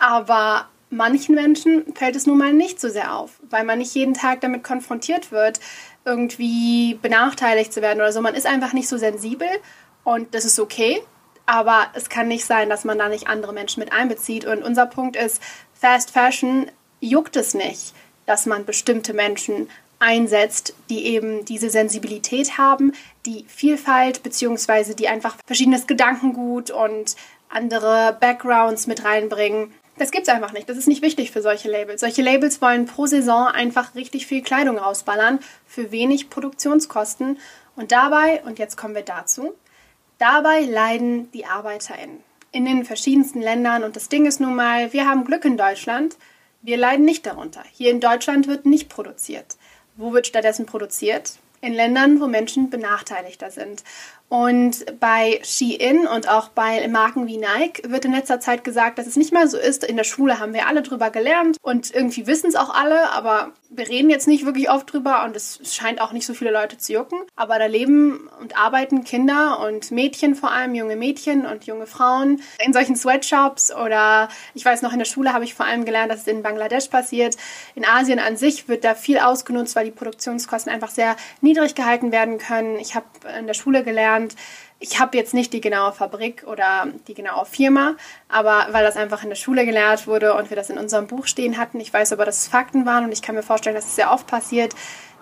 Aber 0.01 0.67
manchen 0.89 1.35
Menschen 1.35 1.93
fällt 1.93 2.15
es 2.15 2.25
nun 2.25 2.39
mal 2.39 2.53
nicht 2.53 2.81
so 2.81 2.89
sehr 2.89 3.15
auf, 3.15 3.39
weil 3.51 3.63
man 3.63 3.77
nicht 3.77 3.93
jeden 3.93 4.15
Tag 4.15 4.41
damit 4.41 4.63
konfrontiert 4.63 5.31
wird, 5.31 5.59
irgendwie 6.05 6.95
benachteiligt 6.95 7.71
zu 7.71 7.83
werden 7.83 7.99
oder 7.99 8.11
so. 8.11 8.19
Man 8.19 8.33
ist 8.33 8.47
einfach 8.47 8.73
nicht 8.73 8.87
so 8.87 8.97
sensibel 8.97 9.47
und 10.03 10.33
das 10.33 10.43
ist 10.43 10.59
okay. 10.59 11.03
Aber 11.45 11.85
es 11.93 12.09
kann 12.09 12.27
nicht 12.27 12.45
sein, 12.45 12.67
dass 12.67 12.83
man 12.83 12.97
da 12.97 13.09
nicht 13.09 13.27
andere 13.27 13.53
Menschen 13.53 13.79
mit 13.79 13.93
einbezieht. 13.93 14.45
Und 14.45 14.63
unser 14.63 14.87
Punkt 14.87 15.15
ist, 15.15 15.39
Fast 15.73 16.09
Fashion 16.09 16.71
juckt 16.99 17.35
es 17.35 17.53
nicht, 17.53 17.93
dass 18.25 18.47
man 18.47 18.65
bestimmte 18.65 19.13
Menschen 19.13 19.69
einsetzt, 19.99 20.73
die 20.89 21.05
eben 21.05 21.45
diese 21.45 21.69
Sensibilität 21.69 22.57
haben, 22.57 22.93
die 23.27 23.45
Vielfalt 23.47 24.23
beziehungsweise 24.23 24.95
die 24.95 25.07
einfach 25.07 25.35
verschiedenes 25.45 25.85
Gedankengut 25.85 26.71
und 26.71 27.15
andere 27.49 28.17
Backgrounds 28.19 28.87
mit 28.87 29.03
reinbringen. 29.03 29.73
Das 30.01 30.09
gibt 30.09 30.27
es 30.27 30.33
einfach 30.33 30.51
nicht. 30.51 30.67
Das 30.67 30.77
ist 30.77 30.87
nicht 30.87 31.03
wichtig 31.03 31.29
für 31.29 31.43
solche 31.43 31.69
Labels. 31.69 32.01
Solche 32.01 32.23
Labels 32.23 32.59
wollen 32.59 32.87
pro 32.87 33.05
Saison 33.05 33.45
einfach 33.45 33.93
richtig 33.93 34.25
viel 34.25 34.41
Kleidung 34.41 34.79
rausballern 34.79 35.37
für 35.67 35.91
wenig 35.91 36.31
Produktionskosten. 36.31 37.37
Und 37.75 37.91
dabei, 37.91 38.41
und 38.45 38.57
jetzt 38.57 38.77
kommen 38.77 38.95
wir 38.95 39.03
dazu, 39.03 39.53
dabei 40.17 40.61
leiden 40.61 41.31
die 41.33 41.45
ArbeiterInnen 41.45 42.23
in 42.51 42.65
den 42.65 42.83
verschiedensten 42.83 43.41
Ländern. 43.41 43.83
Und 43.83 43.95
das 43.95 44.09
Ding 44.09 44.25
ist 44.25 44.41
nun 44.41 44.55
mal, 44.55 44.91
wir 44.91 45.07
haben 45.07 45.23
Glück 45.23 45.45
in 45.45 45.55
Deutschland. 45.55 46.17
Wir 46.63 46.77
leiden 46.77 47.05
nicht 47.05 47.27
darunter. 47.27 47.63
Hier 47.71 47.91
in 47.91 47.99
Deutschland 47.99 48.47
wird 48.47 48.65
nicht 48.65 48.89
produziert. 48.89 49.55
Wo 49.97 50.13
wird 50.13 50.25
stattdessen 50.25 50.65
produziert? 50.65 51.33
In 51.61 51.73
Ländern, 51.73 52.19
wo 52.19 52.25
Menschen 52.25 52.71
benachteiligter 52.71 53.51
sind. 53.51 53.83
Und 54.31 54.85
bei 55.01 55.41
Shein 55.43 56.07
und 56.07 56.29
auch 56.29 56.47
bei 56.47 56.87
Marken 56.87 57.27
wie 57.27 57.35
Nike 57.35 57.81
wird 57.91 58.05
in 58.05 58.13
letzter 58.13 58.39
Zeit 58.39 58.63
gesagt, 58.63 58.97
dass 58.97 59.05
es 59.05 59.17
nicht 59.17 59.33
mal 59.33 59.49
so 59.49 59.57
ist. 59.57 59.83
In 59.83 59.97
der 59.97 60.05
Schule 60.05 60.39
haben 60.39 60.53
wir 60.53 60.67
alle 60.67 60.83
drüber 60.83 61.09
gelernt 61.09 61.57
und 61.61 61.93
irgendwie 61.93 62.27
wissen 62.27 62.47
es 62.47 62.55
auch 62.55 62.73
alle, 62.73 63.11
aber 63.11 63.51
wir 63.69 63.89
reden 63.89 64.09
jetzt 64.09 64.29
nicht 64.29 64.45
wirklich 64.45 64.69
oft 64.69 64.91
drüber 64.91 65.25
und 65.25 65.35
es 65.35 65.59
scheint 65.73 65.99
auch 65.99 66.13
nicht 66.13 66.25
so 66.25 66.33
viele 66.33 66.51
Leute 66.51 66.77
zu 66.77 66.93
jucken. 66.93 67.19
Aber 67.35 67.59
da 67.59 67.65
leben 67.65 68.29
und 68.39 68.57
arbeiten 68.57 69.03
Kinder 69.03 69.59
und 69.65 69.91
Mädchen 69.91 70.35
vor 70.35 70.51
allem, 70.51 70.75
junge 70.75 70.95
Mädchen 70.95 71.45
und 71.45 71.65
junge 71.65 71.85
Frauen 71.85 72.41
in 72.65 72.71
solchen 72.71 72.95
Sweatshops 72.95 73.73
oder 73.73 74.29
ich 74.53 74.63
weiß 74.63 74.81
noch, 74.81 74.93
in 74.93 74.99
der 74.99 75.05
Schule 75.05 75.33
habe 75.33 75.43
ich 75.43 75.55
vor 75.55 75.65
allem 75.65 75.83
gelernt, 75.83 76.09
dass 76.09 76.21
es 76.21 76.27
in 76.27 76.41
Bangladesch 76.41 76.87
passiert. 76.87 77.35
In 77.75 77.85
Asien 77.85 78.19
an 78.19 78.37
sich 78.37 78.69
wird 78.69 78.85
da 78.85 78.95
viel 78.95 79.19
ausgenutzt, 79.19 79.75
weil 79.75 79.85
die 79.85 79.91
Produktionskosten 79.91 80.71
einfach 80.71 80.89
sehr 80.89 81.17
niedrig 81.41 81.75
gehalten 81.75 82.13
werden 82.13 82.37
können. 82.37 82.77
Ich 82.77 82.95
habe 82.95 83.05
in 83.37 83.47
der 83.47 83.53
Schule 83.53 83.83
gelernt, 83.83 84.20
Deutschland. 84.21 84.35
Ich 84.79 84.99
habe 84.99 85.15
jetzt 85.15 85.35
nicht 85.35 85.53
die 85.53 85.61
genaue 85.61 85.93
Fabrik 85.93 86.43
oder 86.47 86.87
die 87.07 87.13
genaue 87.13 87.45
Firma, 87.45 87.95
aber 88.29 88.67
weil 88.71 88.83
das 88.83 88.97
einfach 88.97 89.21
in 89.21 89.29
der 89.29 89.35
Schule 89.35 89.63
gelehrt 89.63 90.07
wurde 90.07 90.33
und 90.33 90.49
wir 90.49 90.57
das 90.57 90.71
in 90.71 90.79
unserem 90.79 91.05
Buch 91.05 91.27
stehen 91.27 91.57
hatten, 91.57 91.79
ich 91.79 91.93
weiß 91.93 92.13
aber, 92.13 92.25
dass 92.25 92.39
es 92.39 92.47
Fakten 92.47 92.85
waren 92.85 93.03
und 93.03 93.11
ich 93.11 93.21
kann 93.21 93.35
mir 93.35 93.43
vorstellen, 93.43 93.75
dass 93.75 93.85
es 93.85 93.95
sehr 93.95 94.11
oft 94.11 94.25
passiert, 94.25 94.73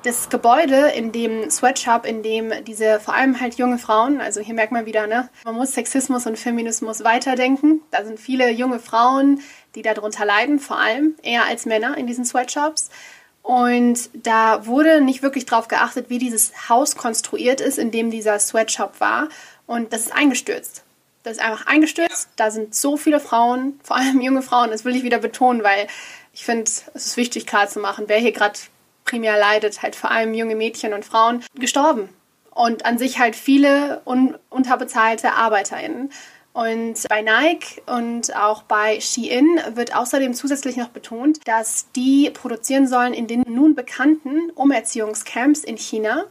das 0.03 0.29
Gebäude 0.29 0.91
in 0.95 1.11
dem 1.11 1.49
Sweatshop, 1.49 2.05
in 2.05 2.23
dem 2.23 2.53
diese 2.65 3.01
vor 3.01 3.15
allem 3.15 3.41
halt 3.41 3.55
junge 3.55 3.77
Frauen, 3.77 4.21
also 4.21 4.39
hier 4.39 4.53
merkt 4.53 4.71
man 4.71 4.85
wieder, 4.85 5.07
ne, 5.07 5.29
man 5.43 5.55
muss 5.55 5.73
Sexismus 5.73 6.25
und 6.25 6.39
Feminismus 6.39 7.03
weiterdenken. 7.03 7.81
Da 7.91 8.05
sind 8.05 8.17
viele 8.17 8.49
junge 8.49 8.79
Frauen, 8.79 9.41
die 9.75 9.81
darunter 9.81 10.23
leiden, 10.23 10.59
vor 10.59 10.79
allem 10.79 11.15
eher 11.21 11.47
als 11.47 11.65
Männer 11.65 11.97
in 11.97 12.07
diesen 12.07 12.23
Sweatshops. 12.23 12.89
Und 13.41 14.09
da 14.13 14.65
wurde 14.65 15.01
nicht 15.01 15.23
wirklich 15.23 15.45
darauf 15.45 15.67
geachtet, 15.67 16.09
wie 16.09 16.19
dieses 16.19 16.69
Haus 16.69 16.95
konstruiert 16.95 17.61
ist, 17.61 17.77
in 17.79 17.91
dem 17.91 18.11
dieser 18.11 18.37
Sweatshop 18.39 18.99
war. 18.99 19.29
Und 19.65 19.93
das 19.93 20.01
ist 20.01 20.13
eingestürzt. 20.13 20.83
Das 21.23 21.33
ist 21.37 21.43
einfach 21.43 21.67
eingestürzt. 21.67 22.29
Da 22.35 22.51
sind 22.51 22.75
so 22.75 22.97
viele 22.97 23.19
Frauen, 23.19 23.79
vor 23.83 23.97
allem 23.97 24.21
junge 24.21 24.41
Frauen, 24.41 24.71
das 24.71 24.85
will 24.85 24.95
ich 24.95 25.03
wieder 25.03 25.19
betonen, 25.19 25.63
weil 25.63 25.87
ich 26.33 26.45
finde, 26.45 26.63
es 26.63 26.85
ist 26.93 27.17
wichtig 27.17 27.45
klar 27.45 27.67
zu 27.67 27.79
machen, 27.79 28.05
wer 28.07 28.19
hier 28.19 28.31
gerade 28.31 28.59
primär 29.03 29.37
leidet, 29.37 29.81
halt 29.81 29.95
vor 29.95 30.11
allem 30.11 30.33
junge 30.33 30.55
Mädchen 30.55 30.93
und 30.93 31.05
Frauen, 31.05 31.43
gestorben. 31.55 32.09
Und 32.51 32.85
an 32.85 32.97
sich 32.97 33.19
halt 33.19 33.35
viele 33.35 34.01
un 34.05 34.37
unterbezahlte 34.49 35.33
ArbeiterInnen. 35.33 36.11
Und 36.59 37.07
bei 37.07 37.21
Nike 37.21 37.81
und 37.85 38.35
auch 38.35 38.63
bei 38.63 38.99
Shein 38.99 39.61
wird 39.75 39.95
außerdem 39.95 40.33
zusätzlich 40.33 40.75
noch 40.75 40.89
betont, 40.89 41.47
dass 41.47 41.89
die 41.95 42.31
produzieren 42.31 42.85
sollen 42.85 43.13
in 43.13 43.27
den 43.27 43.43
nun 43.47 43.75
bekannten 43.75 44.49
Umerziehungscamps 44.55 45.63
in 45.63 45.77
China. 45.77 46.25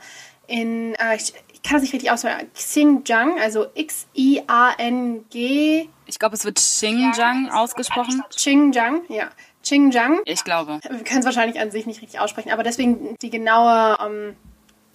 In, 0.47 0.95
äh, 0.97 1.17
ich, 1.17 1.33
ich 1.51 1.63
kann 1.63 1.77
das 1.77 1.83
nicht 1.83 1.95
richtig 1.95 2.11
aussprechen, 2.11 2.51
Xinjiang, 2.53 3.41
also 3.41 3.69
X-I-A-N-G. 3.75 4.19
Ich 6.05 6.19
glaube, 6.19 6.35
es 6.35 6.45
wird 6.45 6.59
Xinjiang 6.59 7.49
ausgesprochen. 7.49 8.23
Xinjiang, 8.29 9.01
ja. 9.09 9.31
Xinjiang. 9.63 10.21
Ich 10.27 10.45
glaube. 10.45 10.81
Wir 10.83 11.05
können 11.05 11.21
es 11.21 11.25
wahrscheinlich 11.25 11.59
an 11.59 11.71
sich 11.71 11.87
nicht 11.87 12.03
richtig 12.03 12.21
aussprechen, 12.21 12.51
aber 12.51 12.65
deswegen 12.65 13.17
die 13.23 13.31
genaue 13.31 13.97
ähm, 14.05 14.37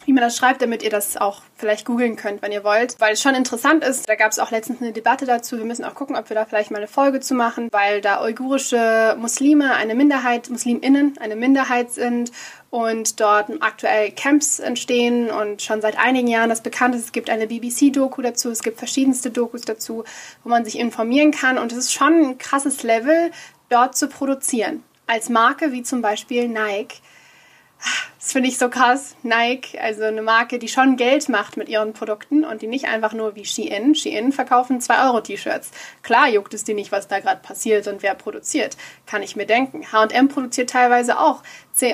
wie 0.06 0.14
man 0.14 0.24
das 0.24 0.38
schreibt, 0.38 0.62
damit 0.62 0.84
ihr 0.84 0.90
das 0.90 1.18
auch 1.18 1.42
vielleicht 1.56 1.86
googeln 1.86 2.16
könnt, 2.16 2.42
wenn 2.42 2.52
ihr 2.52 2.64
wollt. 2.64 2.96
Weil 3.00 3.14
es 3.14 3.22
schon 3.22 3.36
interessant 3.36 3.84
ist, 3.84 4.08
da 4.08 4.16
gab 4.16 4.32
es 4.32 4.40
auch 4.40 4.52
letztens 4.52 4.82
eine 4.82 4.92
Debatte 4.92 5.26
dazu. 5.26 5.58
Wir 5.58 5.66
müssen 5.66 5.86
auch 5.86 5.96
gucken, 5.96 6.16
ob 6.16 6.30
wir 6.30 6.36
da 6.36 6.46
vielleicht 6.46 6.72
mal 6.72 6.78
eine 6.78 6.88
Folge 6.88 7.20
zu 7.20 7.34
machen, 7.34 7.70
weil 7.72 8.02
da 8.02 8.24
uigurische 8.24 9.16
Muslime 9.20 9.74
eine 9.76 9.96
Minderheit, 9.96 10.50
MuslimInnen 10.50 11.18
eine 11.20 11.36
Minderheit 11.36 11.92
sind 11.92 12.32
und 12.70 13.20
dort 13.20 13.52
aktuell 13.62 14.12
Camps 14.12 14.60
entstehen 14.60 15.30
und 15.30 15.62
schon 15.62 15.82
seit 15.82 15.98
einigen 15.98 16.28
Jahren 16.28 16.50
das 16.50 16.62
bekannt 16.62 16.96
ist. 16.96 17.06
Es 17.06 17.12
gibt 17.12 17.30
eine 17.30 17.48
BBC-Doku 17.48 18.22
dazu, 18.22 18.50
es 18.50 18.64
gibt 18.64 18.80
verschiedenste 18.80 19.30
Dokus 19.30 19.62
dazu, 19.62 20.04
wo 20.44 20.50
man 20.50 20.66
sich 20.66 20.80
informieren 20.80 21.32
kann 21.32 21.58
und 21.58 21.72
es 21.72 21.78
ist 21.78 21.94
schon 21.94 22.14
ein 22.14 22.38
krasses 22.38 22.84
Level, 22.84 23.32
dort 23.70 23.96
zu 23.96 24.08
produzieren. 24.08 24.84
Als 25.06 25.30
Marke 25.30 25.72
wie 25.72 25.84
zum 25.84 26.02
Beispiel 26.02 26.48
Nike 26.48 26.96
finde 28.34 28.50
ich 28.50 28.58
so 28.58 28.68
krass. 28.70 29.16
Nike, 29.24 29.80
also 29.80 30.04
eine 30.04 30.22
Marke, 30.22 30.60
die 30.60 30.68
schon 30.68 30.98
Geld 30.98 31.30
macht 31.30 31.56
mit 31.56 31.70
ihren 31.70 31.94
Produkten 31.94 32.44
und 32.44 32.62
die 32.62 32.68
nicht 32.68 32.86
einfach 32.86 33.14
nur 33.14 33.36
wie 33.36 33.46
Shein. 33.46 33.96
Shein 33.96 34.34
verkaufen 34.34 34.82
2-Euro-T-Shirts. 34.82 35.72
Klar 36.02 36.28
juckt 36.28 36.54
es 36.54 36.66
die 36.66 36.74
nicht, 36.74 36.92
was 36.92 37.08
da 37.08 37.20
gerade 37.20 37.42
passiert 37.42 37.88
und 37.88 38.04
wer 38.04 38.16
produziert. 38.16 38.76
Kann 39.06 39.24
ich 39.24 39.38
mir 39.38 39.46
denken. 39.46 39.90
H&M 39.92 40.28
produziert 40.28 40.72
teilweise 40.72 41.20
auch, 41.20 41.44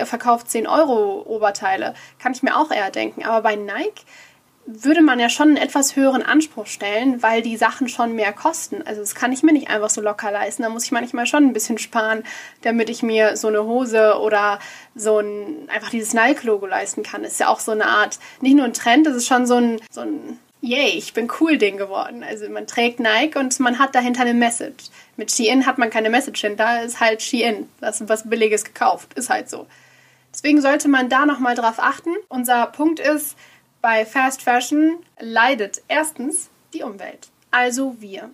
verkauft 0.06 0.50
10 0.50 0.66
Euro 0.66 1.22
Oberteile. 1.28 1.94
Kann 2.18 2.32
ich 2.32 2.42
mir 2.42 2.58
auch 2.58 2.72
eher 2.72 2.90
denken. 2.90 3.24
Aber 3.24 3.42
bei 3.42 3.56
Nike 3.56 4.06
würde 4.72 5.02
man 5.02 5.20
ja 5.20 5.30
schon 5.30 5.50
einen 5.50 5.58
etwas 5.58 5.96
höheren 5.96 6.22
Anspruch 6.22 6.68
stellen, 6.68 7.24
weil 7.24 7.42
die 7.42 7.58
Sachen 7.58 7.90
schon 7.90 8.14
mehr 8.14 8.32
kosten. 8.32 8.84
Also 8.86 9.02
das 9.02 9.16
kann 9.16 9.32
ich 9.32 9.42
mir 9.42 9.52
nicht 9.52 9.70
einfach 9.70 9.90
so 9.90 10.00
locker 10.00 10.32
leisten. 10.32 10.62
Da 10.62 10.70
muss 10.70 10.86
ich 10.86 10.92
manchmal 10.92 11.26
schon 11.26 11.46
ein 11.46 11.54
bisschen 11.54 11.80
sparen, 11.80 12.24
damit 12.62 12.90
ich 12.90 13.02
mir 13.02 13.36
so 13.36 13.48
eine 13.48 13.64
Hose 13.64 14.20
oder 14.20 14.60
so 14.94 15.20
ein 15.20 15.68
einfach 15.70 15.90
dieses 15.90 16.14
Nike-Logo 16.14 16.68
leisten 16.68 17.02
kann. 17.02 17.24
Das 17.24 17.34
ist 17.34 17.40
ja 17.40 17.48
auch 17.48 17.60
so 17.60 17.72
eine 17.72 17.88
Art, 17.88 18.20
nicht 18.42 18.56
nur 18.56 18.66
ein 18.66 18.74
Trend, 18.74 19.08
das 19.08 19.16
ist 19.16 19.28
schon 19.28 19.48
so 19.48 19.56
ein, 19.56 19.82
so 19.90 20.02
ein 20.02 20.40
Yay, 20.62 20.90
ich 20.90 21.14
bin 21.14 21.32
cool 21.40 21.58
Ding 21.58 21.78
geworden. 21.78 22.24
Also 22.24 22.50
man 22.50 22.68
trägt 22.68 23.00
Nike 23.00 23.40
und 23.40 23.58
man 23.62 23.80
hat 23.80 23.96
dahinter 23.96 24.22
eine 24.22 24.34
Message. 24.34 24.86
Mit 25.16 25.32
Shein 25.32 25.66
hat 25.66 25.78
man 25.78 25.90
keine 25.90 26.10
Message 26.10 26.42
hinter, 26.42 26.84
ist 26.84 27.00
halt 27.00 27.22
Shein. 27.22 27.70
Das 27.80 28.02
ist 28.02 28.10
was 28.10 28.30
Billiges 28.30 28.66
gekauft, 28.66 29.14
ist 29.16 29.30
halt 29.30 29.50
so. 29.50 29.68
Deswegen 30.34 30.62
sollte 30.62 30.90
man 30.90 31.10
da 31.10 31.26
nochmal 31.26 31.56
drauf 31.56 31.80
achten. 31.80 32.12
Unser 32.28 32.68
Punkt 32.68 33.00
ist, 33.00 33.36
bei 33.82 34.06
Fast 34.06 34.42
Fashion 34.42 35.00
leidet 35.20 35.82
erstens 35.88 36.50
die 36.74 36.84
Umwelt, 36.84 37.30
also 37.52 37.96
wir. 38.00 38.30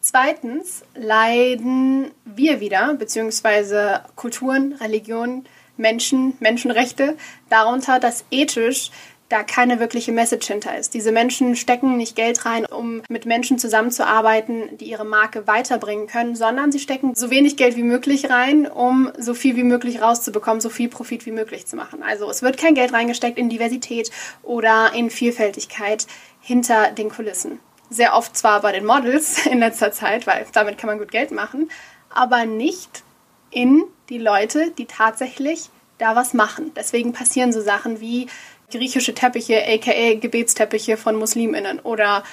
Zweitens 0.00 0.84
leiden 0.94 2.12
wir 2.24 2.60
wieder, 2.60 2.94
beziehungsweise 2.94 4.04
Kulturen, 4.14 4.74
Religionen, 4.74 5.48
Menschen, 5.76 6.34
Menschenrechte, 6.40 7.16
darunter, 7.50 7.98
dass 7.98 8.24
ethisch 8.30 8.90
da 9.28 9.42
keine 9.42 9.80
wirkliche 9.80 10.12
Message 10.12 10.46
hinter 10.46 10.78
ist. 10.78 10.94
Diese 10.94 11.10
Menschen 11.10 11.56
stecken 11.56 11.96
nicht 11.96 12.14
Geld 12.14 12.46
rein, 12.46 12.64
um 12.64 13.02
mit 13.08 13.26
Menschen 13.26 13.58
zusammenzuarbeiten, 13.58 14.78
die 14.78 14.86
ihre 14.86 15.04
Marke 15.04 15.46
weiterbringen 15.46 16.06
können, 16.06 16.36
sondern 16.36 16.70
sie 16.70 16.78
stecken 16.78 17.14
so 17.14 17.30
wenig 17.30 17.56
Geld 17.56 17.76
wie 17.76 17.82
möglich 17.82 18.30
rein, 18.30 18.66
um 18.66 19.10
so 19.18 19.34
viel 19.34 19.56
wie 19.56 19.64
möglich 19.64 20.00
rauszubekommen, 20.00 20.60
so 20.60 20.68
viel 20.68 20.88
Profit 20.88 21.26
wie 21.26 21.32
möglich 21.32 21.66
zu 21.66 21.74
machen. 21.74 22.04
Also 22.04 22.30
es 22.30 22.42
wird 22.42 22.56
kein 22.56 22.74
Geld 22.74 22.92
reingesteckt 22.92 23.38
in 23.38 23.48
Diversität 23.48 24.10
oder 24.42 24.92
in 24.94 25.10
Vielfältigkeit 25.10 26.06
hinter 26.40 26.92
den 26.92 27.10
Kulissen. 27.10 27.58
Sehr 27.90 28.14
oft 28.14 28.36
zwar 28.36 28.60
bei 28.60 28.72
den 28.72 28.84
Models 28.84 29.44
in 29.50 29.58
letzter 29.58 29.90
Zeit, 29.90 30.28
weil 30.28 30.46
damit 30.52 30.78
kann 30.78 30.88
man 30.88 30.98
gut 30.98 31.10
Geld 31.10 31.32
machen, 31.32 31.68
aber 32.10 32.46
nicht 32.46 33.02
in 33.50 33.82
die 34.08 34.18
Leute, 34.18 34.70
die 34.78 34.86
tatsächlich 34.86 35.70
da 35.98 36.14
was 36.14 36.34
machen. 36.34 36.72
Deswegen 36.76 37.12
passieren 37.12 37.52
so 37.52 37.60
Sachen 37.60 38.00
wie 38.00 38.26
griechische 38.70 39.14
Teppiche, 39.14 39.62
aka 39.66 40.14
Gebetsteppiche 40.14 40.96
von 40.96 41.16
Musliminnen 41.16 41.80
oder 41.80 42.24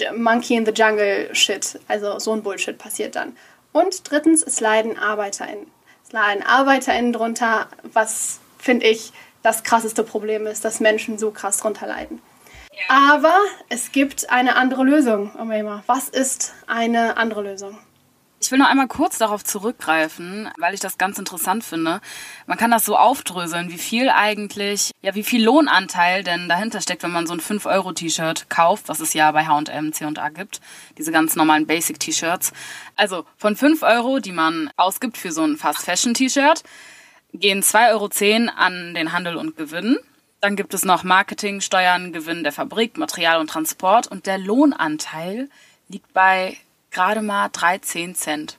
äh, 0.00 0.12
Monkey 0.12 0.54
in 0.54 0.66
the 0.66 0.72
Jungle 0.72 1.34
Shit. 1.34 1.78
Also 1.88 2.18
so 2.18 2.32
ein 2.32 2.42
Bullshit 2.42 2.78
passiert 2.78 3.16
dann. 3.16 3.36
Und 3.72 4.10
drittens, 4.10 4.42
es 4.42 4.60
leiden 4.60 4.98
ArbeiterInnen. 4.98 5.66
Es 6.04 6.12
leiden 6.12 6.42
ArbeiterInnen 6.42 7.12
drunter, 7.12 7.68
was 7.92 8.40
finde 8.58 8.86
ich 8.86 9.12
das 9.42 9.64
krasseste 9.64 10.04
Problem 10.04 10.46
ist, 10.46 10.64
dass 10.64 10.80
Menschen 10.80 11.18
so 11.18 11.30
krass 11.30 11.58
drunter 11.58 11.86
leiden. 11.86 12.20
Ja. 12.72 13.12
Aber 13.12 13.36
es 13.68 13.92
gibt 13.92 14.30
eine 14.30 14.56
andere 14.56 14.84
Lösung, 14.84 15.32
Omema. 15.38 15.82
Was 15.86 16.08
ist 16.08 16.54
eine 16.66 17.16
andere 17.16 17.42
Lösung? 17.42 17.78
Ich 18.44 18.50
will 18.50 18.58
noch 18.58 18.68
einmal 18.68 18.88
kurz 18.88 19.18
darauf 19.18 19.44
zurückgreifen, 19.44 20.50
weil 20.58 20.74
ich 20.74 20.80
das 20.80 20.98
ganz 20.98 21.16
interessant 21.16 21.62
finde. 21.62 22.00
Man 22.46 22.58
kann 22.58 22.72
das 22.72 22.84
so 22.84 22.96
aufdröseln, 22.96 23.70
wie 23.70 23.78
viel 23.78 24.10
eigentlich, 24.10 24.90
ja, 25.00 25.14
wie 25.14 25.22
viel 25.22 25.44
Lohnanteil 25.44 26.24
denn 26.24 26.48
dahinter 26.48 26.80
steckt, 26.80 27.04
wenn 27.04 27.12
man 27.12 27.28
so 27.28 27.34
ein 27.34 27.40
5-Euro-T-Shirt 27.40 28.50
kauft, 28.50 28.88
was 28.88 28.98
es 28.98 29.14
ja 29.14 29.30
bei 29.30 29.46
H&M, 29.46 29.92
C&A 29.92 30.28
gibt. 30.30 30.60
Diese 30.98 31.12
ganz 31.12 31.36
normalen 31.36 31.68
Basic-T-Shirts. 31.68 32.52
Also 32.96 33.24
von 33.36 33.54
5 33.54 33.84
Euro, 33.84 34.18
die 34.18 34.32
man 34.32 34.70
ausgibt 34.76 35.18
für 35.18 35.30
so 35.30 35.44
ein 35.44 35.56
Fast-Fashion-T-Shirt, 35.56 36.64
gehen 37.32 37.62
2,10 37.62 37.90
Euro 37.92 38.56
an 38.56 38.94
den 38.94 39.12
Handel 39.12 39.36
und 39.36 39.56
Gewinn. 39.56 39.98
Dann 40.40 40.56
gibt 40.56 40.74
es 40.74 40.84
noch 40.84 41.04
Marketing, 41.04 41.60
Steuern, 41.60 42.12
Gewinn 42.12 42.42
der 42.42 42.50
Fabrik, 42.50 42.98
Material 42.98 43.38
und 43.38 43.50
Transport. 43.50 44.08
Und 44.08 44.26
der 44.26 44.38
Lohnanteil 44.38 45.48
liegt 45.88 46.12
bei 46.12 46.56
gerade 46.92 47.22
mal 47.22 47.48
13 47.48 48.14
Cent. 48.14 48.58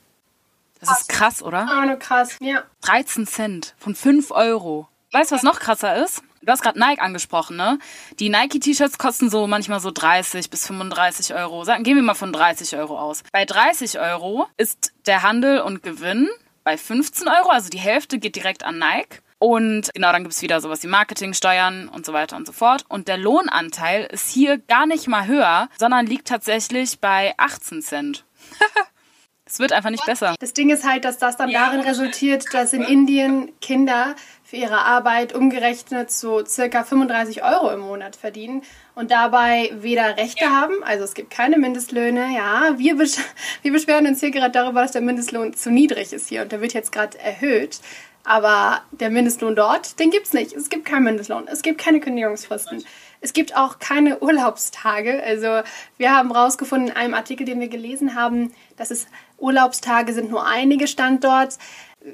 Das 0.80 0.88
krass. 0.88 1.00
ist 1.00 1.08
krass, 1.08 1.42
oder? 1.42 1.66
Ah, 1.70 1.96
krass, 1.96 2.36
ja. 2.40 2.64
13 2.82 3.26
Cent 3.26 3.74
von 3.78 3.94
5 3.94 4.30
Euro. 4.32 4.88
Weißt 5.12 5.30
du, 5.30 5.36
was 5.36 5.42
noch 5.42 5.60
krasser 5.60 6.04
ist? 6.04 6.22
Du 6.42 6.52
hast 6.52 6.62
gerade 6.62 6.78
Nike 6.78 7.00
angesprochen, 7.00 7.56
ne? 7.56 7.78
Die 8.18 8.28
Nike-T-Shirts 8.28 8.98
kosten 8.98 9.30
so 9.30 9.46
manchmal 9.46 9.80
so 9.80 9.90
30 9.90 10.50
bis 10.50 10.66
35 10.66 11.34
Euro. 11.34 11.64
Sagen, 11.64 11.84
gehen 11.84 11.96
wir 11.96 12.02
mal 12.02 12.14
von 12.14 12.32
30 12.32 12.76
Euro 12.76 12.98
aus. 12.98 13.22
Bei 13.32 13.46
30 13.46 13.98
Euro 13.98 14.46
ist 14.58 14.92
der 15.06 15.22
Handel 15.22 15.60
und 15.60 15.82
Gewinn 15.82 16.28
bei 16.64 16.76
15 16.76 17.28
Euro, 17.28 17.50
also 17.50 17.70
die 17.70 17.78
Hälfte 17.78 18.18
geht 18.18 18.36
direkt 18.36 18.64
an 18.64 18.78
Nike. 18.78 19.20
Und 19.44 19.92
genau, 19.92 20.10
dann 20.10 20.22
gibt 20.22 20.32
es 20.32 20.40
wieder 20.40 20.58
sowas 20.62 20.82
wie 20.84 20.86
Marketingsteuern 20.86 21.90
und 21.90 22.06
so 22.06 22.14
weiter 22.14 22.34
und 22.34 22.46
so 22.46 22.52
fort. 22.54 22.86
Und 22.88 23.08
der 23.08 23.18
Lohnanteil 23.18 24.08
ist 24.10 24.30
hier 24.30 24.56
gar 24.56 24.86
nicht 24.86 25.06
mal 25.06 25.26
höher, 25.26 25.68
sondern 25.78 26.06
liegt 26.06 26.28
tatsächlich 26.28 26.98
bei 26.98 27.34
18 27.36 27.82
Cent. 27.82 28.24
es 29.44 29.58
wird 29.58 29.72
einfach 29.72 29.90
nicht 29.90 30.06
besser. 30.06 30.34
Das 30.40 30.54
Ding 30.54 30.70
ist 30.70 30.88
halt, 30.88 31.04
dass 31.04 31.18
das 31.18 31.36
dann 31.36 31.52
darin 31.52 31.80
resultiert, 31.80 32.46
dass 32.54 32.72
in 32.72 32.84
Indien 32.84 33.52
Kinder 33.60 34.16
für 34.44 34.56
ihre 34.56 34.78
Arbeit 34.78 35.34
umgerechnet 35.34 36.10
so 36.10 36.42
circa 36.46 36.82
35 36.82 37.44
Euro 37.44 37.70
im 37.70 37.80
Monat 37.80 38.16
verdienen 38.16 38.62
und 38.94 39.10
dabei 39.10 39.70
weder 39.74 40.16
Rechte 40.16 40.44
ja. 40.44 40.52
haben, 40.52 40.82
also 40.84 41.04
es 41.04 41.12
gibt 41.12 41.28
keine 41.28 41.58
Mindestlöhne. 41.58 42.34
Ja, 42.34 42.78
wir, 42.78 42.96
besch 42.96 43.18
wir 43.60 43.72
beschweren 43.72 44.06
uns 44.06 44.20
hier 44.20 44.30
gerade 44.30 44.52
darüber, 44.52 44.80
dass 44.80 44.92
der 44.92 45.02
Mindestlohn 45.02 45.52
zu 45.52 45.70
niedrig 45.70 46.14
ist 46.14 46.30
hier 46.30 46.40
und 46.40 46.50
der 46.50 46.62
wird 46.62 46.72
jetzt 46.72 46.92
gerade 46.92 47.18
erhöht. 47.18 47.80
Aber 48.24 48.80
der 48.90 49.10
Mindestlohn 49.10 49.54
dort, 49.54 49.98
den 50.00 50.10
gibt 50.10 50.26
es 50.26 50.32
nicht. 50.32 50.54
Es 50.54 50.70
gibt 50.70 50.86
keinen 50.86 51.04
Mindestlohn. 51.04 51.46
Es 51.46 51.60
gibt 51.60 51.78
keine 51.78 52.00
Kündigungsfristen. 52.00 52.82
Es 53.20 53.34
gibt 53.34 53.54
auch 53.54 53.78
keine 53.78 54.18
Urlaubstage. 54.20 55.22
Also 55.22 55.60
wir 55.98 56.10
haben 56.10 56.32
rausgefunden 56.32 56.88
in 56.88 56.96
einem 56.96 57.14
Artikel, 57.14 57.44
den 57.44 57.60
wir 57.60 57.68
gelesen 57.68 58.14
haben, 58.14 58.54
dass 58.78 58.90
es 58.90 59.06
Urlaubstage 59.38 60.14
sind 60.14 60.30
nur 60.30 60.46
einige 60.46 60.86
Standorts. 60.86 61.58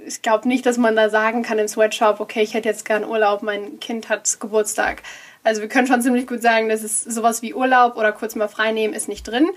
Ich 0.06 0.20
glaube 0.20 0.48
nicht, 0.48 0.66
dass 0.66 0.78
man 0.78 0.96
da 0.96 1.10
sagen 1.10 1.42
kann 1.42 1.58
im 1.58 1.68
Sweatshop, 1.68 2.20
okay, 2.20 2.42
ich 2.42 2.54
hätte 2.54 2.68
jetzt 2.68 2.84
gern 2.84 3.04
Urlaub, 3.04 3.42
mein 3.42 3.78
Kind 3.78 4.08
hat 4.08 4.38
Geburtstag. 4.40 5.02
Also 5.42 5.62
wir 5.62 5.68
können 5.68 5.86
schon 5.86 6.02
ziemlich 6.02 6.26
gut 6.26 6.42
sagen, 6.42 6.68
dass 6.68 6.82
es 6.82 7.02
sowas 7.02 7.40
wie 7.40 7.54
Urlaub 7.54 7.96
oder 7.96 8.12
kurz 8.12 8.34
mal 8.34 8.48
frei 8.48 8.72
nehmen 8.72 8.94
ist 8.94 9.08
nicht 9.08 9.26
drin. 9.26 9.48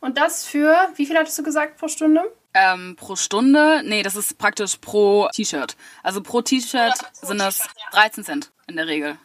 Und 0.00 0.18
das 0.18 0.44
für, 0.44 0.76
wie 0.96 1.06
viel 1.06 1.16
hattest 1.16 1.38
du 1.38 1.42
gesagt 1.42 1.78
pro 1.78 1.88
Stunde? 1.88 2.22
Ähm, 2.54 2.96
pro 2.96 3.14
Stunde, 3.14 3.82
nee, 3.84 4.02
das 4.02 4.16
ist 4.16 4.38
praktisch 4.38 4.76
pro 4.78 5.28
T-Shirt. 5.34 5.76
Also 6.02 6.22
pro 6.22 6.42
T-Shirt 6.42 6.94
sind 7.12 7.38
das 7.38 7.68
13 7.92 8.24
Cent 8.24 8.50
in 8.66 8.76
der 8.76 8.86
Regel. 8.86 9.18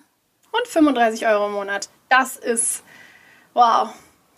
Und 0.51 0.67
35 0.67 1.25
Euro 1.27 1.47
im 1.47 1.53
Monat. 1.53 1.89
Das 2.09 2.35
ist, 2.35 2.83
wow, 3.53 3.89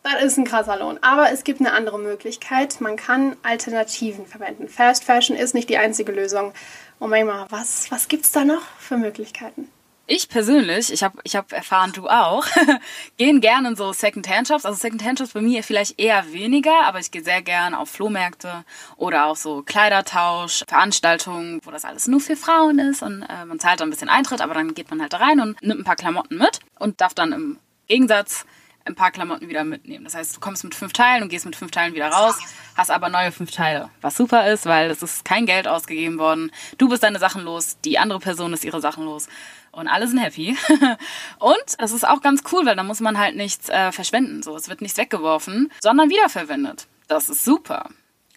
das 0.03 0.23
ist 0.23 0.37
ein 0.37 0.45
krasser 0.45 0.77
Lohn. 0.77 0.99
Aber 1.01 1.31
es 1.31 1.43
gibt 1.43 1.59
eine 1.59 1.73
andere 1.73 1.99
Möglichkeit. 1.99 2.79
Man 2.79 2.95
kann 2.95 3.35
Alternativen 3.43 4.25
verwenden. 4.25 4.69
Fast 4.69 5.03
Fashion 5.03 5.35
ist 5.35 5.53
nicht 5.53 5.69
die 5.69 5.77
einzige 5.77 6.11
Lösung. 6.11 6.53
Und 6.99 7.09
manchmal, 7.09 7.47
was, 7.49 7.91
was 7.91 8.07
gibt 8.07 8.23
es 8.23 8.31
da 8.31 8.45
noch 8.45 8.61
für 8.79 8.97
Möglichkeiten? 8.97 9.69
Ich 10.07 10.29
persönlich, 10.29 10.93
ich 10.93 11.03
habe 11.03 11.17
ich 11.23 11.35
hab 11.35 11.51
erfahren, 11.51 11.91
du 11.91 12.07
auch, 12.07 12.45
gehen 13.17 13.41
gerne 13.41 13.69
in 13.69 13.75
so 13.75 13.91
Second-Hand-Shops. 13.91 14.63
Also 14.63 14.79
Second-Hand-Shops 14.79 15.33
bei 15.33 15.41
mir 15.41 15.63
vielleicht 15.63 15.99
eher 15.99 16.31
weniger, 16.31 16.83
aber 16.85 16.99
ich 16.99 17.09
gehe 17.09 17.23
sehr 17.23 17.41
gerne 17.41 17.79
auf 17.79 17.89
Flohmärkte 17.89 18.65
oder 18.97 19.25
auf 19.25 19.39
so 19.39 19.63
Kleidertausch, 19.63 20.63
Veranstaltungen, 20.67 21.59
wo 21.63 21.71
das 21.71 21.85
alles 21.85 22.07
nur 22.07 22.19
für 22.19 22.35
Frauen 22.35 22.77
ist 22.77 23.01
und 23.01 23.23
äh, 23.23 23.45
man 23.45 23.59
zahlt 23.59 23.79
dann 23.79 23.87
ein 23.87 23.91
bisschen 23.91 24.09
Eintritt, 24.09 24.41
aber 24.41 24.53
dann 24.53 24.75
geht 24.75 24.91
man 24.91 25.01
halt 25.01 25.15
rein 25.15 25.39
und 25.39 25.59
nimmt 25.63 25.81
ein 25.81 25.85
paar 25.85 25.95
Klamotten 25.95 26.37
mit 26.37 26.59
und 26.77 27.01
darf 27.01 27.15
dann 27.15 27.31
im 27.31 27.57
Gegensatz 27.87 28.45
ein 28.85 28.95
paar 28.95 29.11
Klamotten 29.11 29.49
wieder 29.49 29.63
mitnehmen. 29.63 30.05
Das 30.05 30.15
heißt, 30.15 30.35
du 30.35 30.39
kommst 30.39 30.63
mit 30.63 30.75
fünf 30.75 30.93
Teilen 30.93 31.23
und 31.23 31.29
gehst 31.29 31.45
mit 31.45 31.55
fünf 31.55 31.71
Teilen 31.71 31.95
wieder 31.95 32.09
raus, 32.09 32.35
hast 32.75 32.91
aber 32.91 33.09
neue 33.09 33.31
fünf 33.31 33.51
Teile. 33.51 33.89
Was 34.01 34.15
super 34.15 34.51
ist, 34.51 34.65
weil 34.65 34.89
es 34.91 35.01
ist 35.01 35.25
kein 35.25 35.45
Geld 35.45 35.67
ausgegeben 35.67 36.19
worden. 36.19 36.51
Du 36.77 36.87
bist 36.87 37.03
deine 37.03 37.19
Sachen 37.19 37.43
los, 37.43 37.77
die 37.83 37.97
andere 37.97 38.19
Person 38.19 38.53
ist 38.53 38.63
ihre 38.63 38.81
Sachen 38.81 39.05
los 39.05 39.27
und 39.71 39.87
alle 39.87 40.07
sind 40.07 40.19
happy. 40.19 40.55
und 41.39 41.65
das 41.79 41.91
ist 41.91 42.07
auch 42.07 42.21
ganz 42.21 42.43
cool, 42.51 42.65
weil 42.65 42.75
da 42.75 42.83
muss 42.83 42.99
man 42.99 43.17
halt 43.17 43.35
nichts 43.35 43.69
äh, 43.69 43.91
verschwenden. 43.91 44.43
So, 44.43 44.55
es 44.55 44.69
wird 44.69 44.81
nichts 44.81 44.97
weggeworfen, 44.97 45.71
sondern 45.81 46.09
wiederverwendet. 46.09 46.87
Das 47.07 47.29
ist 47.29 47.43
super. 47.43 47.89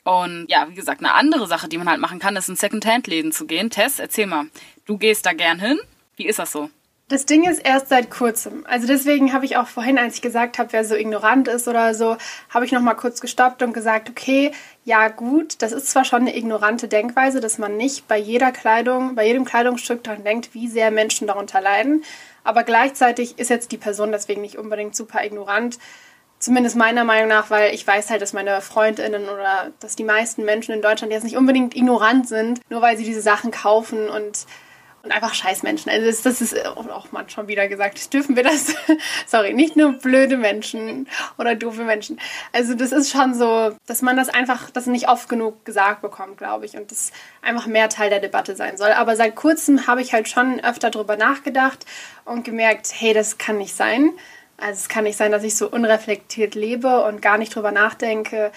Und 0.04 0.46
ja, 0.48 0.68
wie 0.70 0.74
gesagt, 0.74 1.00
eine 1.00 1.12
andere 1.14 1.46
Sache, 1.46 1.68
die 1.68 1.76
man 1.76 1.88
halt 1.88 2.00
machen 2.00 2.18
kann, 2.18 2.36
ist 2.36 2.48
in 2.48 2.56
Secondhand-Läden 2.56 3.30
zu 3.30 3.46
gehen. 3.46 3.68
Tess, 3.68 3.98
erzähl 3.98 4.26
mal. 4.26 4.46
Du 4.86 4.96
gehst 4.96 5.26
da 5.26 5.34
gern 5.34 5.60
hin. 5.60 5.78
Wie 6.16 6.26
ist 6.26 6.38
das 6.38 6.50
so? 6.50 6.70
Das 7.10 7.24
Ding 7.24 7.48
ist 7.48 7.60
erst 7.60 7.88
seit 7.88 8.10
kurzem. 8.10 8.66
Also 8.68 8.86
deswegen 8.86 9.32
habe 9.32 9.46
ich 9.46 9.56
auch 9.56 9.66
vorhin, 9.66 9.96
als 9.96 10.16
ich 10.16 10.20
gesagt 10.20 10.58
habe, 10.58 10.74
wer 10.74 10.84
so 10.84 10.94
ignorant 10.94 11.48
ist 11.48 11.66
oder 11.66 11.94
so, 11.94 12.18
habe 12.50 12.66
ich 12.66 12.72
noch 12.72 12.82
mal 12.82 12.92
kurz 12.92 13.22
gestoppt 13.22 13.62
und 13.62 13.72
gesagt, 13.72 14.10
okay, 14.10 14.52
ja 14.84 15.08
gut, 15.08 15.62
das 15.62 15.72
ist 15.72 15.88
zwar 15.88 16.04
schon 16.04 16.20
eine 16.20 16.36
ignorante 16.36 16.86
Denkweise, 16.86 17.40
dass 17.40 17.56
man 17.56 17.78
nicht 17.78 18.08
bei 18.08 18.18
jeder 18.18 18.52
Kleidung, 18.52 19.14
bei 19.14 19.26
jedem 19.26 19.46
Kleidungsstück 19.46 20.04
daran 20.04 20.22
denkt, 20.22 20.52
wie 20.52 20.68
sehr 20.68 20.90
Menschen 20.90 21.26
darunter 21.26 21.62
leiden, 21.62 22.04
aber 22.44 22.62
gleichzeitig 22.62 23.38
ist 23.38 23.48
jetzt 23.48 23.72
die 23.72 23.78
Person 23.78 24.12
deswegen 24.12 24.42
nicht 24.42 24.58
unbedingt 24.58 24.94
super 24.94 25.24
ignorant. 25.24 25.78
Zumindest 26.38 26.76
meiner 26.76 27.04
Meinung 27.04 27.28
nach, 27.28 27.48
weil 27.48 27.74
ich 27.74 27.86
weiß 27.86 28.10
halt, 28.10 28.20
dass 28.20 28.34
meine 28.34 28.60
Freundinnen 28.60 29.24
oder 29.24 29.72
dass 29.80 29.96
die 29.96 30.04
meisten 30.04 30.44
Menschen 30.44 30.74
in 30.74 30.82
Deutschland 30.82 31.12
jetzt 31.12 31.24
nicht 31.24 31.38
unbedingt 31.38 31.74
ignorant 31.74 32.28
sind, 32.28 32.60
nur 32.68 32.82
weil 32.82 32.98
sie 32.98 33.04
diese 33.04 33.22
Sachen 33.22 33.50
kaufen 33.50 34.08
und 34.08 34.46
und 35.02 35.12
einfach 35.12 35.34
Scheißmenschen. 35.34 35.90
Also 35.90 36.06
das, 36.06 36.22
das 36.22 36.40
ist 36.40 36.66
auch 36.66 37.12
mal 37.12 37.28
schon 37.28 37.48
wieder 37.48 37.68
gesagt. 37.68 38.12
Dürfen 38.12 38.36
wir 38.36 38.42
das? 38.42 38.74
Sorry, 39.26 39.54
nicht 39.54 39.76
nur 39.76 39.92
blöde 39.92 40.36
Menschen 40.36 41.08
oder 41.38 41.54
doofe 41.54 41.84
Menschen. 41.84 42.20
Also 42.52 42.74
das 42.74 42.92
ist 42.92 43.10
schon 43.10 43.34
so, 43.34 43.76
dass 43.86 44.02
man 44.02 44.16
das 44.16 44.28
einfach, 44.28 44.70
das 44.70 44.86
nicht 44.86 45.08
oft 45.08 45.28
genug 45.28 45.64
gesagt 45.64 46.02
bekommt, 46.02 46.38
glaube 46.38 46.66
ich. 46.66 46.76
Und 46.76 46.90
das 46.90 47.12
einfach 47.42 47.66
mehr 47.66 47.88
Teil 47.88 48.10
der 48.10 48.20
Debatte 48.20 48.56
sein 48.56 48.76
soll. 48.76 48.90
Aber 48.92 49.16
seit 49.16 49.36
kurzem 49.36 49.86
habe 49.86 50.02
ich 50.02 50.12
halt 50.12 50.28
schon 50.28 50.60
öfter 50.60 50.90
drüber 50.90 51.16
nachgedacht 51.16 51.86
und 52.24 52.44
gemerkt, 52.44 52.92
hey, 52.94 53.14
das 53.14 53.38
kann 53.38 53.58
nicht 53.58 53.74
sein. 53.74 54.10
Also 54.56 54.78
es 54.78 54.88
kann 54.88 55.04
nicht 55.04 55.16
sein, 55.16 55.30
dass 55.30 55.44
ich 55.44 55.56
so 55.56 55.70
unreflektiert 55.70 56.56
lebe 56.56 57.04
und 57.04 57.22
gar 57.22 57.38
nicht 57.38 57.54
drüber 57.54 57.70
nachdenke, 57.70 58.50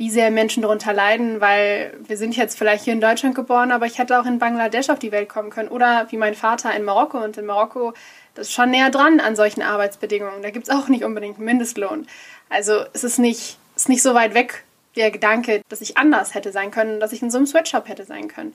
wie 0.00 0.08
sehr 0.08 0.30
Menschen 0.30 0.62
darunter 0.62 0.94
leiden, 0.94 1.42
weil 1.42 1.92
wir 2.08 2.16
sind 2.16 2.34
jetzt 2.34 2.56
vielleicht 2.56 2.84
hier 2.84 2.94
in 2.94 3.02
Deutschland 3.02 3.34
geboren, 3.34 3.70
aber 3.70 3.84
ich 3.84 3.98
hätte 3.98 4.18
auch 4.18 4.24
in 4.24 4.38
Bangladesch 4.38 4.88
auf 4.88 4.98
die 4.98 5.12
Welt 5.12 5.28
kommen 5.28 5.50
können 5.50 5.68
oder 5.68 6.06
wie 6.08 6.16
mein 6.16 6.34
Vater 6.34 6.74
in 6.74 6.84
Marokko 6.84 7.22
und 7.22 7.36
in 7.36 7.44
Marokko, 7.44 7.92
das 8.34 8.46
ist 8.46 8.54
schon 8.54 8.70
näher 8.70 8.88
dran 8.88 9.20
an 9.20 9.36
solchen 9.36 9.60
Arbeitsbedingungen. 9.60 10.40
Da 10.40 10.48
gibt 10.48 10.66
es 10.66 10.74
auch 10.74 10.88
nicht 10.88 11.04
unbedingt 11.04 11.36
einen 11.36 11.44
Mindestlohn. 11.44 12.06
Also 12.48 12.82
es 12.94 13.04
ist 13.04 13.18
nicht, 13.18 13.58
es 13.76 13.82
ist 13.82 13.88
nicht 13.90 14.00
so 14.00 14.14
weit 14.14 14.32
weg, 14.32 14.64
der 14.96 15.10
Gedanke, 15.10 15.60
dass 15.68 15.82
ich 15.82 15.98
anders 15.98 16.34
hätte 16.34 16.50
sein 16.50 16.70
können, 16.70 16.98
dass 16.98 17.12
ich 17.12 17.20
in 17.20 17.30
so 17.30 17.36
einem 17.36 17.46
Sweatshop 17.46 17.86
hätte 17.86 18.06
sein 18.06 18.28
können. 18.28 18.54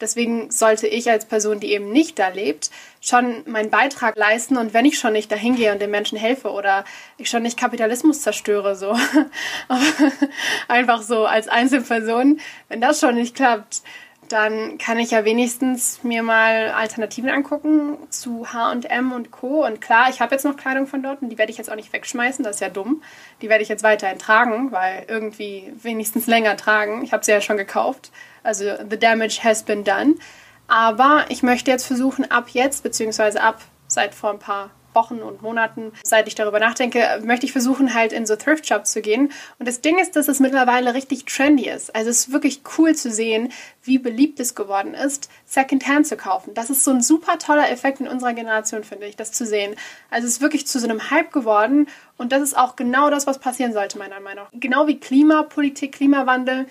Deswegen 0.00 0.50
sollte 0.50 0.86
ich 0.86 1.10
als 1.10 1.24
Person, 1.24 1.60
die 1.60 1.72
eben 1.72 1.90
nicht 1.90 2.18
da 2.18 2.28
lebt, 2.28 2.70
schon 3.00 3.42
meinen 3.46 3.70
Beitrag 3.70 4.16
leisten. 4.16 4.56
Und 4.56 4.74
wenn 4.74 4.84
ich 4.84 4.98
schon 4.98 5.12
nicht 5.12 5.30
dahin 5.30 5.56
gehe 5.56 5.72
und 5.72 5.80
den 5.80 5.90
Menschen 5.90 6.18
helfe 6.18 6.50
oder 6.50 6.84
ich 7.16 7.28
schon 7.28 7.42
nicht 7.42 7.58
Kapitalismus 7.58 8.22
zerstöre, 8.22 8.76
so 8.76 8.96
einfach 10.68 11.02
so 11.02 11.26
als 11.26 11.48
Einzelperson, 11.48 12.40
wenn 12.68 12.80
das 12.80 13.00
schon 13.00 13.14
nicht 13.14 13.34
klappt, 13.34 13.82
dann 14.32 14.78
kann 14.78 14.98
ich 14.98 15.10
ja 15.10 15.24
wenigstens 15.24 16.02
mir 16.02 16.22
mal 16.22 16.70
Alternativen 16.70 17.30
angucken 17.30 17.96
zu 18.10 18.52
H&M 18.52 19.12
und 19.12 19.30
Co. 19.30 19.64
Und 19.66 19.80
klar, 19.80 20.08
ich 20.10 20.20
habe 20.20 20.34
jetzt 20.34 20.44
noch 20.44 20.56
Kleidung 20.56 20.86
von 20.86 21.02
dort 21.02 21.22
und 21.22 21.30
die 21.30 21.38
werde 21.38 21.50
ich 21.50 21.58
jetzt 21.58 21.70
auch 21.70 21.76
nicht 21.76 21.92
wegschmeißen, 21.92 22.44
das 22.44 22.56
ist 22.56 22.60
ja 22.60 22.68
dumm. 22.68 23.02
Die 23.42 23.48
werde 23.48 23.62
ich 23.62 23.68
jetzt 23.68 23.82
weiterhin 23.82 24.18
tragen, 24.18 24.72
weil 24.72 25.04
irgendwie 25.08 25.72
wenigstens 25.82 26.26
länger 26.26 26.56
tragen. 26.56 27.02
Ich 27.02 27.12
habe 27.12 27.24
sie 27.24 27.32
ja 27.32 27.40
schon 27.40 27.56
gekauft. 27.56 28.10
Also 28.48 28.78
the 28.88 28.98
damage 28.98 29.40
has 29.44 29.62
been 29.62 29.84
done. 29.84 30.14
Aber 30.68 31.26
ich 31.28 31.42
möchte 31.42 31.70
jetzt 31.70 31.86
versuchen, 31.86 32.30
ab 32.30 32.48
jetzt, 32.48 32.82
beziehungsweise 32.82 33.42
ab 33.42 33.60
seit 33.88 34.14
vor 34.14 34.30
ein 34.30 34.38
paar 34.38 34.70
Wochen 34.94 35.18
und 35.18 35.42
Monaten, 35.42 35.92
seit 36.02 36.28
ich 36.28 36.34
darüber 36.34 36.58
nachdenke, 36.58 37.20
möchte 37.22 37.44
ich 37.44 37.52
versuchen, 37.52 37.92
halt 37.92 38.10
in 38.10 38.24
so 38.24 38.36
Thrift 38.36 38.66
Shops 38.66 38.92
zu 38.92 39.02
gehen. 39.02 39.32
Und 39.58 39.68
das 39.68 39.82
Ding 39.82 39.98
ist, 39.98 40.16
dass 40.16 40.28
es 40.28 40.40
mittlerweile 40.40 40.94
richtig 40.94 41.26
trendy 41.26 41.68
ist. 41.68 41.94
Also 41.94 42.08
es 42.08 42.20
ist 42.20 42.32
wirklich 42.32 42.62
cool 42.78 42.94
zu 42.94 43.10
sehen, 43.10 43.52
wie 43.82 43.98
beliebt 43.98 44.40
es 44.40 44.54
geworden 44.54 44.94
ist, 44.94 45.28
Secondhand 45.44 46.06
zu 46.06 46.16
kaufen. 46.16 46.54
Das 46.54 46.70
ist 46.70 46.84
so 46.84 46.90
ein 46.90 47.02
super 47.02 47.38
toller 47.38 47.70
Effekt 47.70 48.00
in 48.00 48.08
unserer 48.08 48.32
Generation, 48.32 48.82
finde 48.82 49.06
ich, 49.06 49.16
das 49.16 49.30
zu 49.30 49.44
sehen. 49.44 49.76
Also 50.10 50.26
es 50.26 50.34
ist 50.34 50.40
wirklich 50.40 50.66
zu 50.66 50.80
so 50.80 50.88
einem 50.88 51.10
Hype 51.10 51.32
geworden. 51.32 51.86
Und 52.16 52.32
das 52.32 52.40
ist 52.40 52.56
auch 52.56 52.76
genau 52.76 53.10
das, 53.10 53.26
was 53.26 53.38
passieren 53.38 53.74
sollte, 53.74 53.98
meiner 53.98 54.20
Meinung 54.20 54.44
nach. 54.44 54.50
Genau 54.58 54.86
wie 54.86 54.98
Klimapolitik, 54.98 55.92
Klimawandel 55.92 56.66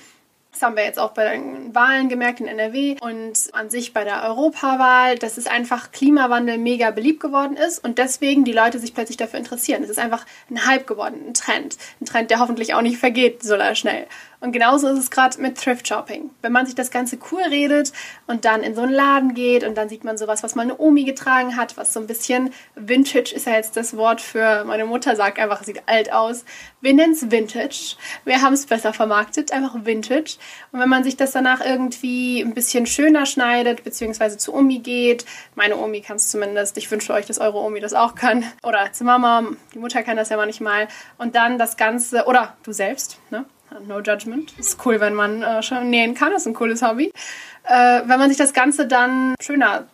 Das 0.58 0.64
haben 0.64 0.76
wir 0.76 0.86
jetzt 0.86 0.98
auch 0.98 1.12
bei 1.12 1.34
den 1.34 1.76
Wahlen 1.76 2.10
gemerkt 2.10 2.40
in 2.40 2.48
NRW 2.48 2.96
und 3.00 3.38
an 3.54 3.70
sich 3.70 3.94
bei 3.94 4.04
der 4.04 4.24
Europawahl, 4.24 5.16
dass 5.16 5.38
es 5.38 5.46
einfach 5.46 5.92
Klimawandel 5.92 6.58
mega 6.58 6.90
beliebt 6.90 7.20
geworden 7.20 7.56
ist 7.58 7.84
und 7.84 8.00
deswegen 8.00 8.44
die 8.44 8.54
Leute 8.54 8.80
sich 8.80 8.96
plötzlich 8.96 9.18
dafür 9.18 9.38
interessieren. 9.38 9.84
Es 9.84 9.92
ist 9.92 10.00
einfach 10.00 10.26
ein 10.50 10.66
Hype 10.66 10.88
geworden, 10.88 11.26
ein 11.28 11.36
Trend. 11.36 11.78
Ein 12.02 12.06
Trend, 12.06 12.32
der 12.32 12.40
hoffentlich 12.40 12.74
auch 12.74 12.82
nicht 12.82 12.98
vergeht 12.98 13.44
so 13.44 13.56
schnell. 13.76 14.08
Und 14.40 14.52
genauso 14.52 14.88
ist 14.88 15.00
es 15.00 15.10
gerade 15.10 15.42
mit 15.42 15.58
Thrift 15.58 15.88
Shopping. 15.88 16.30
Wenn 16.42 16.52
man 16.52 16.66
sich 16.66 16.76
das 16.76 16.92
Ganze 16.92 17.18
cool 17.32 17.42
redet 17.42 17.92
und 18.28 18.46
dann 18.46 18.62
in 18.62 18.76
so 18.76 18.82
einen 18.82 18.94
Laden 18.94 19.34
geht 19.34 19.64
und 19.64 19.76
dann 19.76 19.90
sieht 19.90 20.04
man 20.04 20.18
sowas, 20.18 20.44
was 20.44 20.54
mal 20.54 20.62
eine 20.62 20.80
Omi 20.80 21.06
getragen 21.06 21.58
hat, 21.58 21.76
was 21.76 21.92
so 21.92 22.00
ein 22.00 22.08
bisschen 22.08 22.54
Vintage 22.76 23.34
ist 23.34 23.48
ja 23.48 23.54
jetzt 23.54 23.76
das 23.76 23.98
Wort 23.98 24.22
für 24.22 24.64
meine 24.66 24.86
Mutter 24.86 25.16
sagt 25.16 25.40
einfach, 25.40 25.64
sieht 25.64 25.82
alt 25.88 26.12
aus. 26.12 26.46
Wir 26.82 26.94
nennen 26.94 27.14
es 27.14 27.32
Vintage. 27.32 27.96
Wir 28.26 28.42
haben 28.42 28.54
es 28.54 28.68
besser 28.68 28.94
vermarktet, 28.94 29.52
einfach 29.52 29.74
Vintage. 29.86 30.38
Und 30.72 30.80
wenn 30.80 30.90
man 30.90 31.04
sich 31.04 31.18
das 31.18 31.32
danach 31.32 31.62
irgendwie 31.66 32.42
ein 32.42 32.54
bisschen 32.54 32.86
schöner 32.86 33.26
schneidet, 33.26 33.84
beziehungsweise 33.84 34.38
zu 34.38 34.54
Omi 34.54 34.80
geht, 34.80 35.26
meine 35.56 35.78
Omi 35.78 36.02
kann 36.02 36.18
es 36.18 36.30
zumindest, 36.30 36.78
ich 36.78 36.92
wünsche 36.92 37.14
euch, 37.14 37.26
dass 37.26 37.40
eure 37.40 37.58
Omi 37.58 37.80
das 37.80 37.94
auch 37.94 38.14
kann, 38.14 38.46
oder 38.62 38.92
zu 38.94 39.04
Mama, 39.04 39.44
die 39.74 39.80
Mutter 39.80 40.04
kann 40.04 40.18
das 40.18 40.30
ja 40.30 40.38
manchmal, 40.38 40.88
und 41.18 41.36
dann 41.36 41.58
das 41.58 41.78
Ganze, 41.78 42.26
oder 42.26 42.56
du 42.64 42.72
selbst, 42.72 43.20
ne? 43.32 43.46
No 43.88 44.00
judgment. 44.00 44.54
Ist 44.58 44.84
cool, 44.86 45.00
wenn 45.00 45.14
man 45.14 45.44
äh, 45.44 45.62
schon 45.62 45.90
nähen 45.90 46.16
kann. 46.16 46.32
Ist 46.34 46.48
ein 46.48 46.54
cooles 46.54 46.82
Hobby. 46.82 47.12
Äh, 47.64 48.02
wenn 48.06 48.20
man 48.20 48.30
sich 48.30 48.38
das 48.38 48.54
Ganze 48.54 48.88
dann 48.88 49.36
schöner 49.42 49.88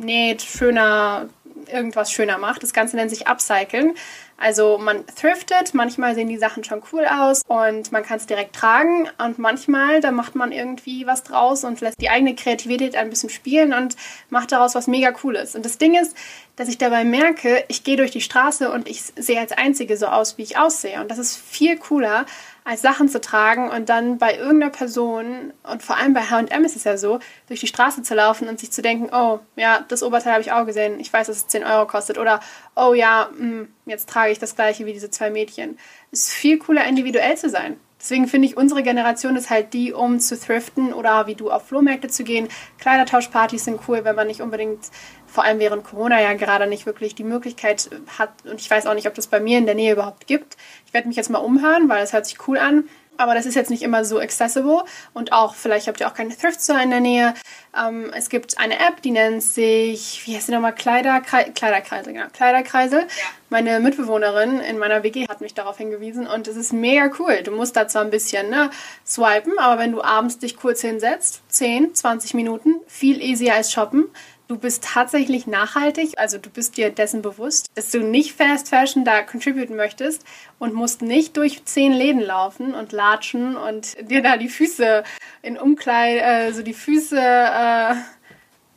näht, 0.00 0.42
schöner, 0.42 1.28
irgendwas 1.70 2.12
schöner 2.12 2.38
macht. 2.38 2.62
Das 2.62 2.72
Ganze 2.72 2.96
nennt 2.96 3.10
sich 3.10 3.26
Upcyclen. 3.26 3.94
Also 4.40 4.78
man 4.78 5.04
thriftet, 5.04 5.74
manchmal 5.74 6.14
sehen 6.14 6.28
die 6.28 6.38
Sachen 6.38 6.62
schon 6.62 6.80
cool 6.92 7.04
aus 7.06 7.42
und 7.48 7.90
man 7.90 8.04
kann 8.04 8.18
es 8.18 8.26
direkt 8.26 8.54
tragen 8.54 9.08
und 9.18 9.40
manchmal, 9.40 10.00
da 10.00 10.12
macht 10.12 10.36
man 10.36 10.52
irgendwie 10.52 11.08
was 11.08 11.24
draus 11.24 11.64
und 11.64 11.80
lässt 11.80 12.00
die 12.00 12.08
eigene 12.08 12.36
Kreativität 12.36 12.94
ein 12.94 13.10
bisschen 13.10 13.30
spielen 13.30 13.72
und 13.72 13.96
macht 14.30 14.52
daraus 14.52 14.76
was 14.76 14.86
mega 14.86 15.10
cooles. 15.10 15.56
Und 15.56 15.64
das 15.64 15.76
Ding 15.76 16.00
ist, 16.00 16.16
dass 16.54 16.68
ich 16.68 16.78
dabei 16.78 17.02
merke, 17.02 17.64
ich 17.66 17.82
gehe 17.82 17.96
durch 17.96 18.12
die 18.12 18.20
Straße 18.20 18.70
und 18.70 18.88
ich 18.88 19.02
sehe 19.16 19.40
als 19.40 19.50
Einzige 19.50 19.96
so 19.96 20.06
aus, 20.06 20.38
wie 20.38 20.42
ich 20.42 20.56
aussehe. 20.56 21.00
Und 21.00 21.10
das 21.10 21.18
ist 21.18 21.36
viel 21.36 21.76
cooler, 21.76 22.24
als 22.68 22.82
Sachen 22.82 23.08
zu 23.08 23.18
tragen 23.18 23.70
und 23.70 23.88
dann 23.88 24.18
bei 24.18 24.36
irgendeiner 24.36 24.70
Person, 24.70 25.54
und 25.62 25.82
vor 25.82 25.96
allem 25.96 26.12
bei 26.12 26.20
H&M 26.20 26.64
ist 26.66 26.76
es 26.76 26.84
ja 26.84 26.98
so, 26.98 27.18
durch 27.46 27.60
die 27.60 27.66
Straße 27.66 28.02
zu 28.02 28.14
laufen 28.14 28.46
und 28.46 28.60
sich 28.60 28.70
zu 28.70 28.82
denken, 28.82 29.08
oh, 29.10 29.40
ja, 29.56 29.86
das 29.88 30.02
Oberteil 30.02 30.34
habe 30.34 30.42
ich 30.42 30.52
auch 30.52 30.66
gesehen, 30.66 31.00
ich 31.00 31.10
weiß, 31.10 31.28
dass 31.28 31.38
es 31.38 31.46
10 31.46 31.64
Euro 31.64 31.86
kostet. 31.86 32.18
Oder, 32.18 32.40
oh 32.76 32.92
ja, 32.92 33.30
mh, 33.32 33.38
hm, 33.38 33.68
jetzt 33.86 34.10
trage 34.10 34.32
ich 34.32 34.38
das 34.38 34.54
gleiche 34.54 34.84
wie 34.84 34.92
diese 34.92 35.08
zwei 35.08 35.30
Mädchen. 35.30 35.78
Es 36.12 36.24
ist 36.24 36.32
viel 36.32 36.58
cooler, 36.58 36.84
individuell 36.84 37.38
zu 37.38 37.48
sein. 37.48 37.80
Deswegen 38.00 38.28
finde 38.28 38.46
ich, 38.46 38.56
unsere 38.56 38.82
Generation 38.82 39.34
ist 39.36 39.50
halt 39.50 39.72
die, 39.74 39.92
um 39.92 40.20
zu 40.20 40.38
thriften 40.38 40.92
oder 40.92 41.26
wie 41.26 41.34
du 41.34 41.50
auf 41.50 41.66
Flohmärkte 41.66 42.08
zu 42.08 42.22
gehen. 42.22 42.48
Kleidertauschpartys 42.78 43.64
sind 43.64 43.80
cool, 43.88 44.04
wenn 44.04 44.14
man 44.14 44.28
nicht 44.28 44.40
unbedingt, 44.40 44.78
vor 45.26 45.44
allem 45.44 45.58
während 45.58 45.82
Corona 45.82 46.20
ja 46.20 46.32
gerade 46.34 46.68
nicht 46.68 46.86
wirklich 46.86 47.16
die 47.16 47.24
Möglichkeit 47.24 47.90
hat. 48.16 48.30
Und 48.44 48.60
ich 48.60 48.70
weiß 48.70 48.86
auch 48.86 48.94
nicht, 48.94 49.08
ob 49.08 49.14
das 49.14 49.26
bei 49.26 49.40
mir 49.40 49.58
in 49.58 49.66
der 49.66 49.74
Nähe 49.74 49.92
überhaupt 49.92 50.28
gibt. 50.28 50.56
Ich 50.86 50.94
werde 50.94 51.08
mich 51.08 51.16
jetzt 51.16 51.30
mal 51.30 51.38
umhören, 51.38 51.88
weil 51.88 52.02
es 52.02 52.12
hört 52.12 52.26
sich 52.26 52.46
cool 52.46 52.58
an. 52.58 52.84
Aber 53.18 53.34
das 53.34 53.44
ist 53.44 53.54
jetzt 53.54 53.68
nicht 53.68 53.82
immer 53.82 54.04
so 54.04 54.18
accessible 54.18 54.84
und 55.12 55.32
auch, 55.32 55.54
vielleicht 55.54 55.88
habt 55.88 56.00
ihr 56.00 56.08
auch 56.08 56.14
keine 56.14 56.34
Thrift 56.36 56.62
Store 56.62 56.82
in 56.82 56.90
der 56.90 57.00
Nähe. 57.00 57.34
Ähm, 57.76 58.10
es 58.14 58.30
gibt 58.30 58.58
eine 58.58 58.78
App, 58.78 59.02
die 59.02 59.10
nennt 59.10 59.42
sich, 59.42 60.22
wie 60.24 60.34
heißt 60.34 60.48
die 60.48 60.52
nochmal? 60.52 60.74
Kleiderkreisel, 60.74 61.52
Kleiderkreisel, 61.52 62.12
genau. 62.14 62.26
Kleiderkreisel. 62.32 63.00
Ja. 63.00 63.06
Meine 63.50 63.80
Mitbewohnerin 63.80 64.60
in 64.60 64.78
meiner 64.78 65.02
WG 65.02 65.26
hat 65.28 65.40
mich 65.40 65.54
darauf 65.54 65.78
hingewiesen 65.78 66.26
und 66.26 66.48
es 66.48 66.56
ist 66.56 66.72
mega 66.72 67.10
cool. 67.18 67.42
Du 67.42 67.50
musst 67.50 67.76
da 67.76 67.88
zwar 67.88 68.02
ein 68.02 68.10
bisschen 68.10 68.50
ne, 68.50 68.70
swipen, 69.04 69.58
aber 69.58 69.80
wenn 69.80 69.92
du 69.92 70.02
abends 70.02 70.38
dich 70.38 70.56
kurz 70.56 70.80
hinsetzt, 70.80 71.42
10, 71.48 71.94
20 71.94 72.34
Minuten, 72.34 72.76
viel 72.86 73.20
easier 73.20 73.54
als 73.54 73.72
shoppen 73.72 74.06
du 74.48 74.58
bist 74.58 74.82
tatsächlich 74.82 75.46
nachhaltig, 75.46 76.18
also 76.18 76.38
du 76.38 76.50
bist 76.50 76.76
dir 76.76 76.90
dessen 76.90 77.22
bewusst, 77.22 77.70
dass 77.74 77.90
du 77.90 78.00
nicht 78.00 78.32
Fast 78.32 78.70
Fashion 78.70 79.04
da 79.04 79.22
contributen 79.22 79.76
möchtest 79.76 80.24
und 80.58 80.74
musst 80.74 81.02
nicht 81.02 81.36
durch 81.36 81.64
zehn 81.64 81.92
Läden 81.92 82.20
laufen 82.20 82.74
und 82.74 82.92
latschen 82.92 83.56
und 83.56 83.96
dir 84.10 84.22
da 84.22 84.36
die 84.38 84.48
Füße 84.48 85.04
in 85.42 85.58
Umkleid, 85.58 86.20
äh, 86.22 86.52
so 86.52 86.62
die 86.62 86.74
Füße 86.74 87.20
äh, 87.20 87.94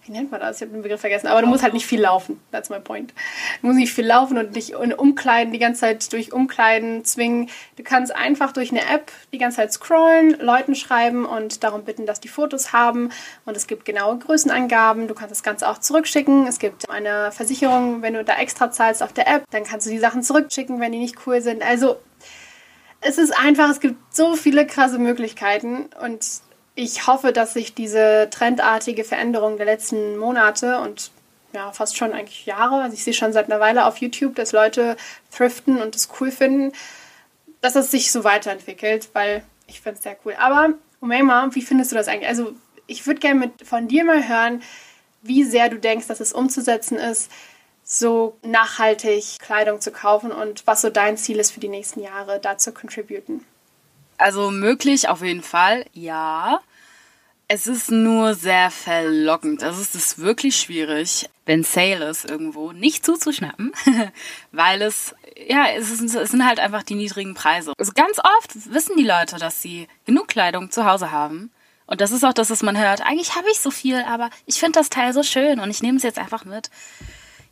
wie 0.06 0.12
nennt 0.12 0.32
man 0.32 0.40
das? 0.40 0.58
Ich 0.58 0.62
habe 0.64 0.72
den 0.72 0.82
Begriff 0.82 1.00
vergessen. 1.00 1.28
Aber 1.28 1.42
du 1.42 1.48
musst 1.48 1.62
halt 1.62 1.74
nicht 1.74 1.86
viel 1.86 2.02
laufen. 2.02 2.40
That's 2.52 2.70
my 2.70 2.80
point. 2.80 3.14
Du 3.62 3.68
musst 3.68 3.78
nicht 3.78 3.94
viel 3.94 4.06
laufen 4.06 4.38
und 4.38 4.56
dich 4.56 4.76
Umkleiden 4.76 5.54
die 5.54 5.60
ganze 5.60 5.82
Zeit 5.82 6.12
durch 6.12 6.34
Umkleiden 6.34 7.06
zwingen. 7.06 7.50
Du 7.78 7.84
kannst 7.84 8.16
einfach 8.16 8.52
durch 8.52 8.72
eine 8.72 8.82
App 8.82 9.12
die 9.32 9.38
ganze 9.38 9.58
Zeit 9.58 9.72
scrollen, 9.74 10.40
Leuten 10.40 10.74
schreiben 10.74 11.26
und 11.26 11.64
darum 11.64 11.84
bitten, 11.84 12.06
dass 12.06 12.20
die 12.20 12.30
Fotos 12.30 12.74
haben. 12.74 13.12
Und 13.46 13.56
es 13.56 13.68
gibt 13.68 13.86
genaue 13.86 14.18
Größenangaben. 14.18 15.08
Du 15.08 15.14
kannst 15.14 15.32
das 15.32 15.44
Ganze 15.44 15.70
auch 15.70 15.78
zurückschicken. 15.78 16.48
Es 16.48 16.58
gibt 16.58 16.90
eine 16.90 17.32
Versicherung, 17.32 18.02
wenn 18.02 18.16
du 18.16 18.24
da 18.24 18.38
extra 18.38 18.72
zahlst 18.72 19.04
auf 19.04 19.14
der 19.14 19.28
App, 19.28 19.44
dann 19.52 19.64
kannst 19.64 19.86
du 19.86 19.92
die 19.92 20.00
Sachen 20.00 20.24
zurückschicken, 20.24 20.80
wenn 20.80 20.92
die 20.92 21.00
nicht 21.00 21.28
cool 21.28 21.42
sind. 21.42 21.62
Also 21.62 21.98
es 23.02 23.18
ist 23.18 23.38
einfach, 23.38 23.70
es 23.70 23.80
gibt 23.80 24.16
so 24.16 24.36
viele 24.36 24.66
krasse 24.66 25.00
Möglichkeiten 25.00 25.90
und 26.02 26.26
ich 26.76 27.08
hoffe, 27.08 27.34
dass 27.34 27.54
sich 27.54 27.74
diese 27.74 28.30
trendartige 28.32 29.04
Veränderung 29.04 29.58
der 29.58 29.66
letzten 29.66 30.18
Monate 30.18 30.80
und 30.80 31.12
ja, 31.54 31.72
fast 31.74 31.98
schon 31.98 32.14
eigentlich 32.14 32.46
Jahre, 32.46 32.82
also 32.82 32.94
ich 32.94 33.04
sehe 33.04 33.14
schon 33.14 33.34
seit 33.34 33.46
einer 33.52 33.60
Weile 33.60 33.86
auf 33.86 33.98
YouTube, 33.98 34.36
dass 34.36 34.54
Leute 34.54 34.96
thriften 35.32 35.82
und 35.82 35.96
es 35.96 36.10
cool 36.20 36.32
finden, 36.32 36.72
dass 37.60 37.76
es 37.76 37.92
sich 37.92 38.12
so 38.12 38.24
weiterentwickelt, 38.24 39.10
weil 39.14 39.44
ich 39.68 39.82
finde 39.82 39.98
es 39.98 40.04
sehr 40.04 40.18
cool. 40.26 40.36
Aber, 40.40 40.74
Umayma, 41.02 41.50
wie 41.52 41.62
findest 41.62 41.92
du 41.92 41.96
das 41.96 42.08
eigentlich? 42.08 42.30
Also, 42.30 42.54
ich 42.88 43.06
würde 43.06 43.20
gerne 43.20 43.52
von 43.64 43.88
dir 43.88 44.04
mal 44.04 44.28
hören, 44.28 44.62
wie 45.22 45.44
sehr 45.44 45.70
du 45.70 45.78
denkst, 45.78 46.08
dass 46.08 46.20
es 46.20 46.34
umzusetzen 46.34 46.98
ist, 46.98 47.32
so 47.84 48.38
nachhaltig 48.44 49.40
Kleidung 49.40 49.82
zu 49.82 49.92
kaufen 49.92 50.32
und 50.32 50.66
was 50.66 50.82
so 50.82 50.90
dein 50.90 51.18
Ziel 51.18 51.40
ist 51.40 51.52
für 51.52 51.60
die 51.60 51.68
nächsten 51.68 52.02
Jahre, 52.02 52.40
da 52.40 52.58
zu 52.58 52.74
contributen. 52.74 53.46
Also 54.22 54.52
möglich 54.52 55.10
auf 55.10 55.24
jeden 55.24 55.42
Fall, 55.42 55.88
ja. 55.94 56.62
Es 57.48 57.66
ist 57.66 57.90
nur 57.90 58.36
sehr 58.36 58.70
verlockend. 58.70 59.64
Also 59.64 59.82
es 59.82 59.96
ist 59.96 60.20
wirklich 60.20 60.58
schwierig, 60.58 61.28
wenn 61.48 61.64
Sale 61.64 62.08
ist 62.08 62.30
irgendwo, 62.30 62.72
nicht 62.72 63.04
zuzuschnappen, 63.04 63.74
weil 64.52 64.84
es, 64.84 65.16
ja, 65.48 65.66
es, 65.76 65.90
ist, 65.90 66.14
es 66.14 66.30
sind 66.30 66.46
halt 66.46 66.60
einfach 66.60 66.84
die 66.84 66.94
niedrigen 66.94 67.34
Preise. 67.34 67.74
Also 67.80 67.94
ganz 67.94 68.20
oft 68.20 68.72
wissen 68.72 68.96
die 68.96 69.08
Leute, 69.08 69.38
dass 69.38 69.60
sie 69.60 69.88
genug 70.06 70.28
Kleidung 70.28 70.70
zu 70.70 70.86
Hause 70.86 71.10
haben. 71.10 71.50
Und 71.88 72.00
das 72.00 72.12
ist 72.12 72.24
auch 72.24 72.34
das, 72.34 72.52
was 72.52 72.62
man 72.62 72.78
hört. 72.78 73.02
Eigentlich 73.02 73.36
habe 73.36 73.50
ich 73.52 73.60
so 73.60 73.72
viel, 73.72 74.04
aber 74.04 74.30
ich 74.46 74.60
finde 74.60 74.78
das 74.78 74.90
Teil 74.90 75.14
so 75.14 75.24
schön 75.24 75.60
und 75.60 75.72
ich 75.72 75.82
nehme 75.82 75.98
es 75.98 76.04
jetzt 76.04 76.20
einfach 76.20 76.46
mit. 76.46 76.70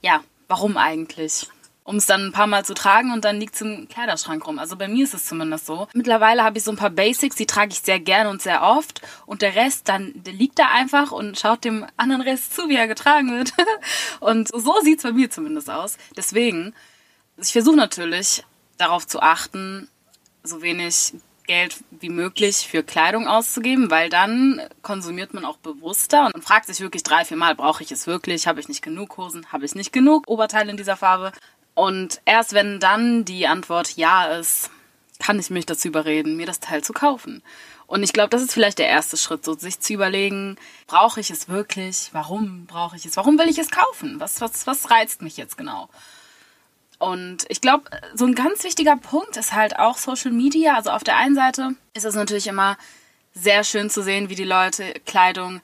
Ja, 0.01 0.21
warum 0.47 0.77
eigentlich? 0.77 1.47
Um 1.89 1.95
es 1.95 2.06
dann 2.06 2.28
ein 2.28 2.32
paar 2.32 2.45
Mal 2.45 2.63
zu 2.63 2.75
tragen 2.75 3.12
und 3.12 3.25
dann 3.25 3.39
liegt 3.39 3.56
es 3.56 3.62
im 3.62 3.88
Kleiderschrank 3.88 4.45
rum. 4.45 4.60
Also 4.60 4.75
bei 4.75 4.88
mir 4.88 5.04
ist 5.04 5.15
es 5.15 5.25
zumindest 5.25 5.65
so. 5.65 5.88
Mittlerweile 5.95 6.43
habe 6.43 6.60
ich 6.60 6.63
so 6.63 6.69
ein 6.69 6.78
paar 6.78 6.91
Basics, 6.91 7.36
die 7.36 7.47
trage 7.47 7.71
ich 7.71 7.80
sehr 7.82 7.99
gerne 7.99 8.30
und 8.30 8.43
sehr 8.43 8.62
oft 8.62 9.02
und 9.25 9.41
der 9.41 9.56
Rest 9.56 9.89
dann, 9.89 10.13
der 10.13 10.34
liegt 10.34 10.60
da 10.60 10.67
einfach 10.67 11.12
und 11.12 11.39
schaut 11.39 11.63
dem 11.63 11.88
anderen 11.97 12.21
Rest 12.21 12.54
zu, 12.54 12.69
wie 12.69 12.75
er 12.75 12.88
getragen 12.88 13.32
wird. 13.32 13.54
und 14.19 14.49
so 14.49 14.80
sieht 14.84 14.99
es 14.99 15.04
bei 15.04 15.13
mir 15.13 15.32
zumindest 15.32 15.71
aus. 15.71 15.97
Deswegen, 16.15 16.75
ich 17.38 17.54
versuche 17.54 17.78
natürlich 17.78 18.43
darauf 18.78 19.08
zu 19.08 19.19
achten, 19.19 19.89
so 20.43 20.62
wenig 20.62 21.15
Geld 21.47 21.84
wie 21.89 22.10
möglich 22.10 22.67
für 22.69 22.84
Kleidung 22.84 23.28
auszugeben, 23.28 23.89
weil 23.89 24.10
dann 24.10 24.62
konsumiert 24.84 25.34
man 25.34 25.43
auch 25.43 25.58
bewusster 25.58 26.30
und 26.36 26.43
fragt 26.43 26.67
sich 26.67 26.82
wirklich 26.82 27.02
drei, 27.02 27.25
vier 27.25 27.38
Mal, 27.38 27.56
brauche 27.56 27.82
ich 27.82 27.91
es 27.91 28.06
wirklich? 28.06 28.45
Habe 28.45 28.60
ich 28.60 28.67
nicht 28.67 28.84
genug 28.84 29.17
Hosen? 29.17 29.52
Habe 29.52 29.65
ich 29.65 29.73
nicht 29.73 29.91
genug 29.91 30.28
Oberteile 30.28 30.69
in 30.69 30.78
dieser 30.78 30.95
Farbe? 30.95 31.32
Und 31.79 32.19
erst 32.25 32.51
wenn 32.51 32.81
dann 32.81 33.23
die 33.23 33.47
Antwort 33.47 33.95
ja 33.95 34.25
ist, 34.33 34.69
kann 35.17 35.39
ich 35.39 35.49
mich 35.49 35.65
dazu 35.65 35.87
überreden, 35.87 36.35
mir 36.35 36.45
das 36.45 36.59
Teil 36.59 36.83
zu 36.83 36.91
kaufen. 36.91 37.41
Und 37.87 38.03
ich 38.03 38.11
glaube, 38.11 38.27
das 38.31 38.41
ist 38.41 38.51
vielleicht 38.51 38.79
der 38.79 38.89
erste 38.89 39.15
Schritt, 39.15 39.45
so 39.45 39.53
sich 39.53 39.79
zu 39.79 39.93
überlegen, 39.93 40.57
brauche 40.87 41.21
ich 41.21 41.31
es 41.31 41.47
wirklich? 41.47 42.09
Warum 42.11 42.65
brauche 42.65 42.97
ich 42.97 43.05
es? 43.05 43.15
Warum 43.15 43.39
will 43.39 43.47
ich 43.47 43.60
es 43.60 43.71
kaufen? 43.71 44.19
Was, 44.19 44.41
was, 44.41 44.67
was 44.67 44.91
reizt 44.91 45.21
mich 45.21 45.37
jetzt 45.37 45.58
genau? 45.58 45.87
Und 46.97 47.45
ich 47.47 47.62
glaube, 47.62 47.89
so 48.13 48.25
ein 48.25 48.35
ganz 48.35 48.65
wichtiger 48.65 48.97
Punkt 48.97 49.37
ist 49.37 49.54
halt 49.54 49.79
auch 49.79 49.95
Social 49.95 50.31
Media. 50.31 50.75
Also 50.75 50.89
auf 50.89 51.06
der 51.06 51.15
einen 51.15 51.35
Seite 51.35 51.75
ist 51.93 52.04
es 52.04 52.13
natürlich 52.13 52.47
immer 52.47 52.77
sehr 53.33 53.63
schön 53.63 53.89
zu 53.89 54.04
sehen, 54.04 54.27
wie 54.27 54.35
die 54.35 54.43
Leute 54.43 54.95
Kleidung 55.06 55.62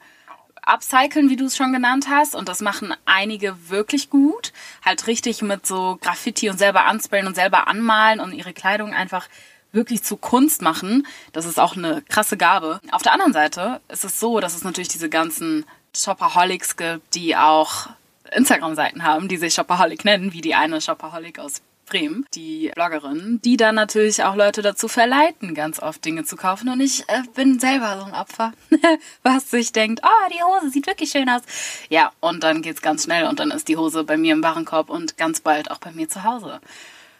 upcyclen, 0.66 1.30
wie 1.30 1.36
du 1.36 1.46
es 1.46 1.56
schon 1.56 1.72
genannt 1.72 2.06
hast. 2.10 2.34
Und 2.34 2.48
das 2.48 2.60
machen 2.60 2.94
einige 3.06 3.70
wirklich 3.70 4.10
gut. 4.10 4.52
Halt 4.84 5.06
richtig 5.06 5.42
mit 5.42 5.66
so 5.66 5.98
Graffiti 6.00 6.50
und 6.50 6.58
selber 6.58 6.84
ansprayen 6.84 7.26
und 7.26 7.34
selber 7.34 7.68
anmalen 7.68 8.20
und 8.20 8.32
ihre 8.32 8.52
Kleidung 8.52 8.92
einfach 8.92 9.28
wirklich 9.72 10.02
zu 10.02 10.16
Kunst 10.16 10.62
machen. 10.62 11.06
Das 11.32 11.46
ist 11.46 11.58
auch 11.58 11.76
eine 11.76 12.02
krasse 12.08 12.36
Gabe. 12.36 12.80
Auf 12.92 13.02
der 13.02 13.12
anderen 13.12 13.32
Seite 13.32 13.80
ist 13.88 14.04
es 14.04 14.20
so, 14.20 14.40
dass 14.40 14.54
es 14.54 14.64
natürlich 14.64 14.88
diese 14.88 15.08
ganzen 15.08 15.64
Shopaholics 15.94 16.76
gibt, 16.76 17.14
die 17.14 17.36
auch 17.36 17.88
Instagram-Seiten 18.32 19.02
haben, 19.02 19.28
die 19.28 19.36
sich 19.36 19.54
Shopaholic 19.54 20.04
nennen, 20.04 20.32
wie 20.32 20.40
die 20.40 20.54
eine 20.54 20.80
Shopaholic 20.80 21.38
aus 21.38 21.62
Bremen, 21.86 22.26
die 22.34 22.70
Bloggerin, 22.74 23.40
die 23.44 23.56
dann 23.56 23.76
natürlich 23.76 24.22
auch 24.24 24.34
Leute 24.34 24.62
dazu 24.62 24.88
verleiten, 24.88 25.54
ganz 25.54 25.80
oft 25.80 26.04
Dinge 26.04 26.24
zu 26.24 26.36
kaufen. 26.36 26.68
Und 26.68 26.80
ich 26.80 27.08
äh, 27.08 27.22
bin 27.34 27.58
selber 27.58 27.98
so 27.98 28.04
ein 28.04 28.14
Opfer, 28.14 28.52
was 29.22 29.50
sich 29.50 29.72
denkt, 29.72 30.00
oh, 30.04 30.30
die 30.32 30.42
Hose 30.42 30.70
sieht 30.70 30.86
wirklich 30.86 31.10
schön 31.10 31.28
aus. 31.28 31.42
Ja, 31.88 32.12
und 32.20 32.42
dann 32.42 32.62
geht's 32.62 32.82
ganz 32.82 33.04
schnell 33.04 33.26
und 33.26 33.40
dann 33.40 33.50
ist 33.50 33.68
die 33.68 33.76
Hose 33.76 34.04
bei 34.04 34.16
mir 34.16 34.34
im 34.34 34.42
Warenkorb 34.42 34.90
und 34.90 35.16
ganz 35.16 35.40
bald 35.40 35.70
auch 35.70 35.78
bei 35.78 35.92
mir 35.92 36.08
zu 36.08 36.24
Hause. 36.24 36.60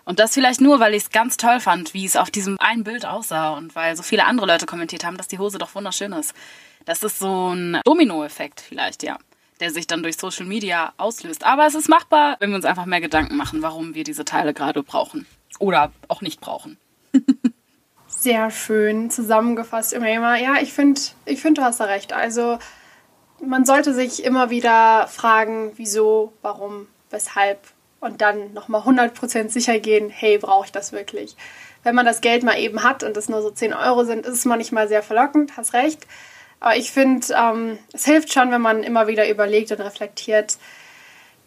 Und 0.04 0.20
das 0.20 0.34
vielleicht 0.34 0.60
nur, 0.60 0.78
weil 0.78 0.94
ich 0.94 1.04
es 1.04 1.10
ganz 1.10 1.36
toll 1.36 1.58
fand, 1.58 1.92
wie 1.92 2.04
es 2.04 2.16
auf 2.16 2.30
diesem 2.30 2.56
einen 2.60 2.84
Bild 2.84 3.04
aussah 3.06 3.50
und 3.50 3.74
weil 3.74 3.96
so 3.96 4.04
viele 4.04 4.24
andere 4.24 4.46
Leute 4.46 4.66
kommentiert 4.66 5.04
haben, 5.04 5.16
dass 5.16 5.26
die 5.28 5.38
Hose 5.38 5.58
doch 5.58 5.74
wunderschön 5.74 6.12
ist. 6.12 6.32
Das 6.84 7.02
ist 7.02 7.18
so 7.18 7.52
ein 7.52 7.80
Domino-Effekt 7.84 8.60
vielleicht, 8.60 9.02
ja, 9.02 9.18
der 9.60 9.70
sich 9.70 9.86
dann 9.86 10.02
durch 10.02 10.16
Social 10.16 10.46
Media 10.46 10.92
auslöst. 10.96 11.44
Aber 11.44 11.66
es 11.66 11.74
ist 11.74 11.88
machbar, 11.88 12.36
wenn 12.40 12.50
wir 12.50 12.56
uns 12.56 12.64
einfach 12.64 12.86
mehr 12.86 13.00
Gedanken 13.00 13.36
machen, 13.36 13.62
warum 13.62 13.94
wir 13.94 14.04
diese 14.04 14.24
Teile 14.24 14.54
gerade 14.54 14.82
brauchen. 14.82 15.26
Oder 15.58 15.92
auch 16.08 16.20
nicht 16.20 16.40
brauchen. 16.40 16.76
Sehr 18.08 18.50
schön 18.50 19.10
zusammengefasst, 19.10 19.92
Emma. 19.92 20.36
Ja, 20.36 20.56
ich 20.60 20.72
finde, 20.72 21.00
ich 21.24 21.40
find, 21.40 21.58
du 21.58 21.62
hast 21.62 21.80
da 21.80 21.84
recht. 21.84 22.12
Also 22.12 22.58
man 23.40 23.64
sollte 23.64 23.94
sich 23.94 24.24
immer 24.24 24.50
wieder 24.50 25.06
fragen, 25.08 25.72
wieso, 25.76 26.32
warum, 26.42 26.86
weshalb 27.10 27.58
und 28.00 28.20
dann 28.20 28.52
nochmal 28.52 28.82
100% 28.82 29.48
sicher 29.48 29.78
gehen, 29.80 30.10
hey, 30.10 30.38
brauche 30.38 30.66
ich 30.66 30.72
das 30.72 30.92
wirklich? 30.92 31.36
Wenn 31.82 31.94
man 31.94 32.06
das 32.06 32.20
Geld 32.20 32.42
mal 32.42 32.58
eben 32.58 32.82
hat 32.82 33.02
und 33.02 33.16
es 33.16 33.28
nur 33.28 33.42
so 33.42 33.50
10 33.50 33.72
Euro 33.72 34.04
sind, 34.04 34.26
ist 34.26 34.34
es 34.34 34.44
manchmal 34.44 34.88
sehr 34.88 35.02
verlockend, 35.02 35.56
hast 35.56 35.72
recht. 35.72 36.06
Aber 36.66 36.76
ich 36.76 36.90
finde, 36.90 37.28
ähm, 37.32 37.78
es 37.92 38.06
hilft 38.06 38.32
schon, 38.32 38.50
wenn 38.50 38.60
man 38.60 38.82
immer 38.82 39.06
wieder 39.06 39.30
überlegt 39.30 39.70
und 39.70 39.80
reflektiert, 39.80 40.58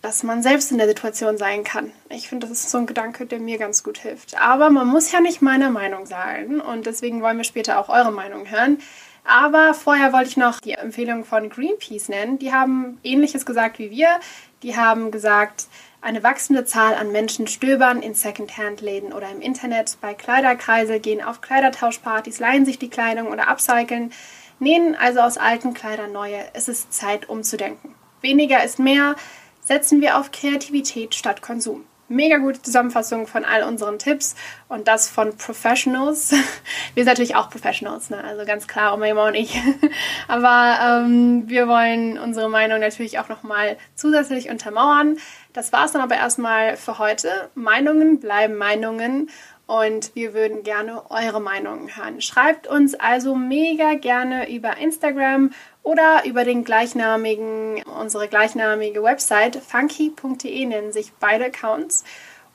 dass 0.01 0.23
man 0.23 0.41
selbst 0.41 0.71
in 0.71 0.77
der 0.77 0.87
Situation 0.87 1.37
sein 1.37 1.65
kann. 1.65 1.91
Ich 2.07 2.29
finde, 2.29 2.47
das 2.47 2.57
ist 2.57 2.71
so 2.71 2.77
ein 2.77 2.85
Gedanke, 2.85 3.25
der 3.25 3.39
mir 3.39 3.57
ganz 3.57 3.83
gut 3.83 3.97
hilft. 3.97 4.39
Aber 4.39 4.69
man 4.69 4.87
muss 4.87 5.11
ja 5.11 5.19
nicht 5.19 5.41
meiner 5.41 5.71
Meinung 5.71 6.05
sein 6.05 6.61
und 6.61 6.85
deswegen 6.85 7.21
wollen 7.21 7.35
wir 7.35 7.43
später 7.43 7.79
auch 7.79 7.89
eure 7.89 8.13
Meinung 8.13 8.49
hören. 8.49 8.77
Aber 9.25 9.73
vorher 9.73 10.13
wollte 10.13 10.29
ich 10.29 10.37
noch 10.37 10.61
die 10.61 10.71
Empfehlung 10.71 11.25
von 11.25 11.49
Greenpeace 11.49 12.07
nennen. 12.07 12.39
Die 12.39 12.53
haben 12.53 12.97
ähnliches 13.03 13.45
gesagt 13.45 13.77
wie 13.77 13.91
wir. 13.91 14.21
Die 14.63 14.77
haben 14.77 15.11
gesagt, 15.11 15.65
eine 15.99 16.23
wachsende 16.23 16.63
Zahl 16.63 16.95
an 16.95 17.11
Menschen 17.11 17.47
stöbern 17.47 18.01
in 18.01 18.13
Secondhand-Läden 18.13 19.11
oder 19.11 19.29
im 19.29 19.41
Internet, 19.41 19.97
bei 19.99 20.13
Kleiderkreisel, 20.13 21.01
gehen 21.01 21.21
auf 21.21 21.41
Kleidertauschpartys, 21.41 22.39
leihen 22.39 22.65
sich 22.65 22.79
die 22.79 22.89
Kleidung 22.89 23.27
oder 23.27 23.49
upcyclen, 23.49 24.13
nähen 24.59 24.95
also 24.95 25.21
aus 25.21 25.37
alten 25.37 25.73
Kleidern 25.73 26.11
neue. 26.11 26.43
Es 26.53 26.67
ist 26.67 26.93
Zeit 26.93 27.29
umzudenken. 27.29 27.95
Weniger 28.21 28.63
ist 28.63 28.79
mehr, 28.79 29.15
setzen 29.61 30.01
wir 30.01 30.17
auf 30.17 30.31
Kreativität 30.31 31.15
statt 31.15 31.41
Konsum 31.41 31.85
mega 32.09 32.37
gute 32.37 32.61
Zusammenfassung 32.61 33.27
von 33.27 33.45
all 33.45 33.63
unseren 33.63 33.99
Tipps 33.99 34.35
und 34.67 34.87
das 34.87 35.09
von 35.09 35.37
Professionals. 35.37 36.31
Wir 36.93 37.03
sind 37.03 37.11
natürlich 37.11 37.35
auch 37.35 37.49
Professionals, 37.49 38.09
ne? 38.09 38.23
also 38.23 38.45
ganz 38.45 38.67
klar, 38.67 38.93
Oma 38.93 39.27
und 39.27 39.35
ich. 39.35 39.57
Aber 40.27 41.03
ähm, 41.05 41.43
wir 41.47 41.67
wollen 41.67 42.17
unsere 42.17 42.49
Meinung 42.49 42.79
natürlich 42.79 43.19
auch 43.19 43.29
nochmal 43.29 43.77
zusätzlich 43.95 44.49
untermauern. 44.49 45.17
Das 45.53 45.71
war 45.71 45.85
es 45.85 45.91
dann 45.91 46.01
aber 46.01 46.15
erstmal 46.15 46.77
für 46.77 46.99
heute. 46.99 47.49
Meinungen 47.55 48.19
bleiben 48.19 48.55
Meinungen 48.55 49.29
und 49.69 50.15
wir 50.15 50.33
würden 50.33 50.63
gerne 50.63 51.03
eure 51.11 51.39
Meinungen 51.39 51.95
hören. 51.95 52.21
Schreibt 52.21 52.65
uns 52.65 52.95
also 52.95 53.35
mega 53.35 53.93
gerne 53.93 54.51
über 54.51 54.77
Instagram 54.77 55.51
oder 55.83 56.23
über 56.25 56.43
den 56.43 56.63
gleichnamigen, 56.63 57.83
unsere 57.83 58.27
gleichnamige 58.27 59.03
Website 59.03 59.57
funky.de 59.57 60.65
nennen 60.65 60.91
sich 60.91 61.13
beide 61.19 61.45
Accounts. 61.45 62.03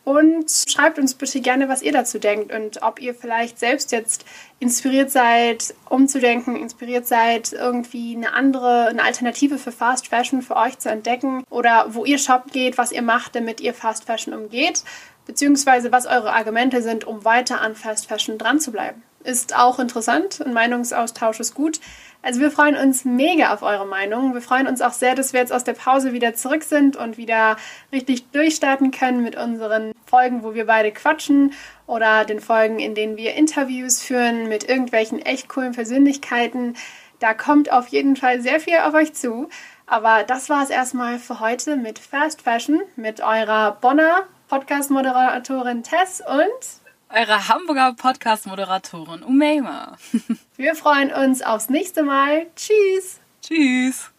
Und 0.02 0.50
schreibt 0.68 0.98
uns 0.98 1.14
bitte 1.14 1.40
gerne, 1.40 1.68
was 1.70 1.80
ihr 1.80 1.92
dazu 1.92 2.18
denkt 2.18 2.52
und 2.52 2.82
ob 2.82 3.00
ihr 3.00 3.14
vielleicht 3.14 3.58
selbst 3.58 3.90
jetzt 3.90 4.26
inspiriert 4.58 5.10
seid, 5.10 5.72
umzudenken, 5.88 6.56
inspiriert 6.56 7.06
seid, 7.06 7.54
irgendwie 7.54 8.14
eine 8.14 8.34
andere, 8.34 8.88
eine 8.88 9.02
Alternative 9.02 9.56
für 9.56 9.72
Fast 9.72 10.08
Fashion 10.08 10.42
für 10.42 10.56
euch 10.56 10.78
zu 10.78 10.90
entdecken 10.90 11.44
oder 11.48 11.86
wo 11.94 12.04
ihr 12.04 12.18
shoppen 12.18 12.52
geht, 12.52 12.76
was 12.76 12.92
ihr 12.92 13.00
macht, 13.00 13.34
damit 13.34 13.62
ihr 13.62 13.72
Fast 13.72 14.04
Fashion 14.04 14.34
umgeht, 14.34 14.82
beziehungsweise 15.26 15.92
was 15.92 16.06
eure 16.06 16.32
Argumente 16.32 16.82
sind, 16.82 17.04
um 17.04 17.24
weiter 17.24 17.60
an 17.60 17.74
Fast 17.74 18.06
Fashion 18.06 18.38
dran 18.38 18.60
zu 18.60 18.72
bleiben. 18.72 19.02
Ist 19.24 19.56
auch 19.56 19.78
interessant, 19.78 20.42
ein 20.44 20.52
Meinungsaustausch 20.52 21.40
ist 21.40 21.54
gut. 21.54 21.80
Also 22.20 22.40
wir 22.40 22.50
freuen 22.50 22.76
uns 22.76 23.04
mega 23.04 23.52
auf 23.52 23.62
eure 23.62 23.86
Meinung. 23.86 24.34
Wir 24.34 24.42
freuen 24.42 24.66
uns 24.66 24.80
auch 24.80 24.92
sehr, 24.92 25.14
dass 25.14 25.32
wir 25.32 25.40
jetzt 25.40 25.52
aus 25.52 25.64
der 25.64 25.72
Pause 25.74 26.12
wieder 26.12 26.34
zurück 26.34 26.62
sind 26.62 26.96
und 26.96 27.18
wieder 27.18 27.56
richtig 27.92 28.30
durchstarten 28.30 28.90
können 28.90 29.22
mit 29.22 29.36
unseren 29.36 29.92
Folgen, 30.06 30.42
wo 30.42 30.54
wir 30.54 30.66
beide 30.66 30.90
quatschen 30.90 31.52
oder 31.86 32.24
den 32.24 32.40
Folgen, 32.40 32.78
in 32.78 32.94
denen 32.94 33.16
wir 33.16 33.34
Interviews 33.34 34.02
führen 34.02 34.48
mit 34.48 34.68
irgendwelchen 34.68 35.20
echt 35.20 35.48
coolen 35.48 35.72
Persönlichkeiten. 35.72 36.76
Da 37.18 37.34
kommt 37.34 37.72
auf 37.72 37.88
jeden 37.88 38.16
Fall 38.16 38.40
sehr 38.40 38.60
viel 38.60 38.78
auf 38.78 38.94
euch 38.94 39.14
zu. 39.14 39.48
Aber 39.86 40.22
das 40.22 40.48
war 40.48 40.62
es 40.62 40.70
erstmal 40.70 41.18
für 41.18 41.40
heute 41.40 41.76
mit 41.76 41.98
Fast 41.98 42.42
Fashion, 42.42 42.80
mit 42.96 43.20
eurer 43.20 43.78
Bonner 43.80 44.22
Podcast-Moderatorin 44.54 45.82
Tess 45.82 46.22
und 46.24 47.10
eure 47.10 47.48
Hamburger 47.48 47.92
Podcast-Moderatorin 47.94 49.24
Umeima. 49.24 49.96
Wir 50.56 50.76
freuen 50.76 51.12
uns 51.12 51.42
aufs 51.42 51.70
nächste 51.70 52.04
Mal. 52.04 52.46
Tschüss. 52.54 53.18
Tschüss. 53.42 54.12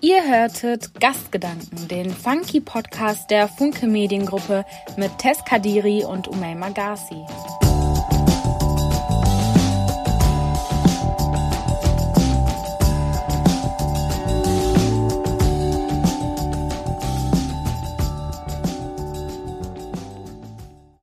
Ihr 0.00 0.22
hörtet 0.22 1.00
Gastgedanken, 1.00 1.88
den 1.88 2.14
funky 2.14 2.60
Podcast 2.60 3.28
der 3.28 3.48
Funke 3.48 3.88
Mediengruppe 3.88 4.64
mit 4.96 5.18
Tess 5.18 5.44
Kadiri 5.44 6.04
und 6.04 6.28
Umeima 6.28 6.68
Garci. 6.68 7.26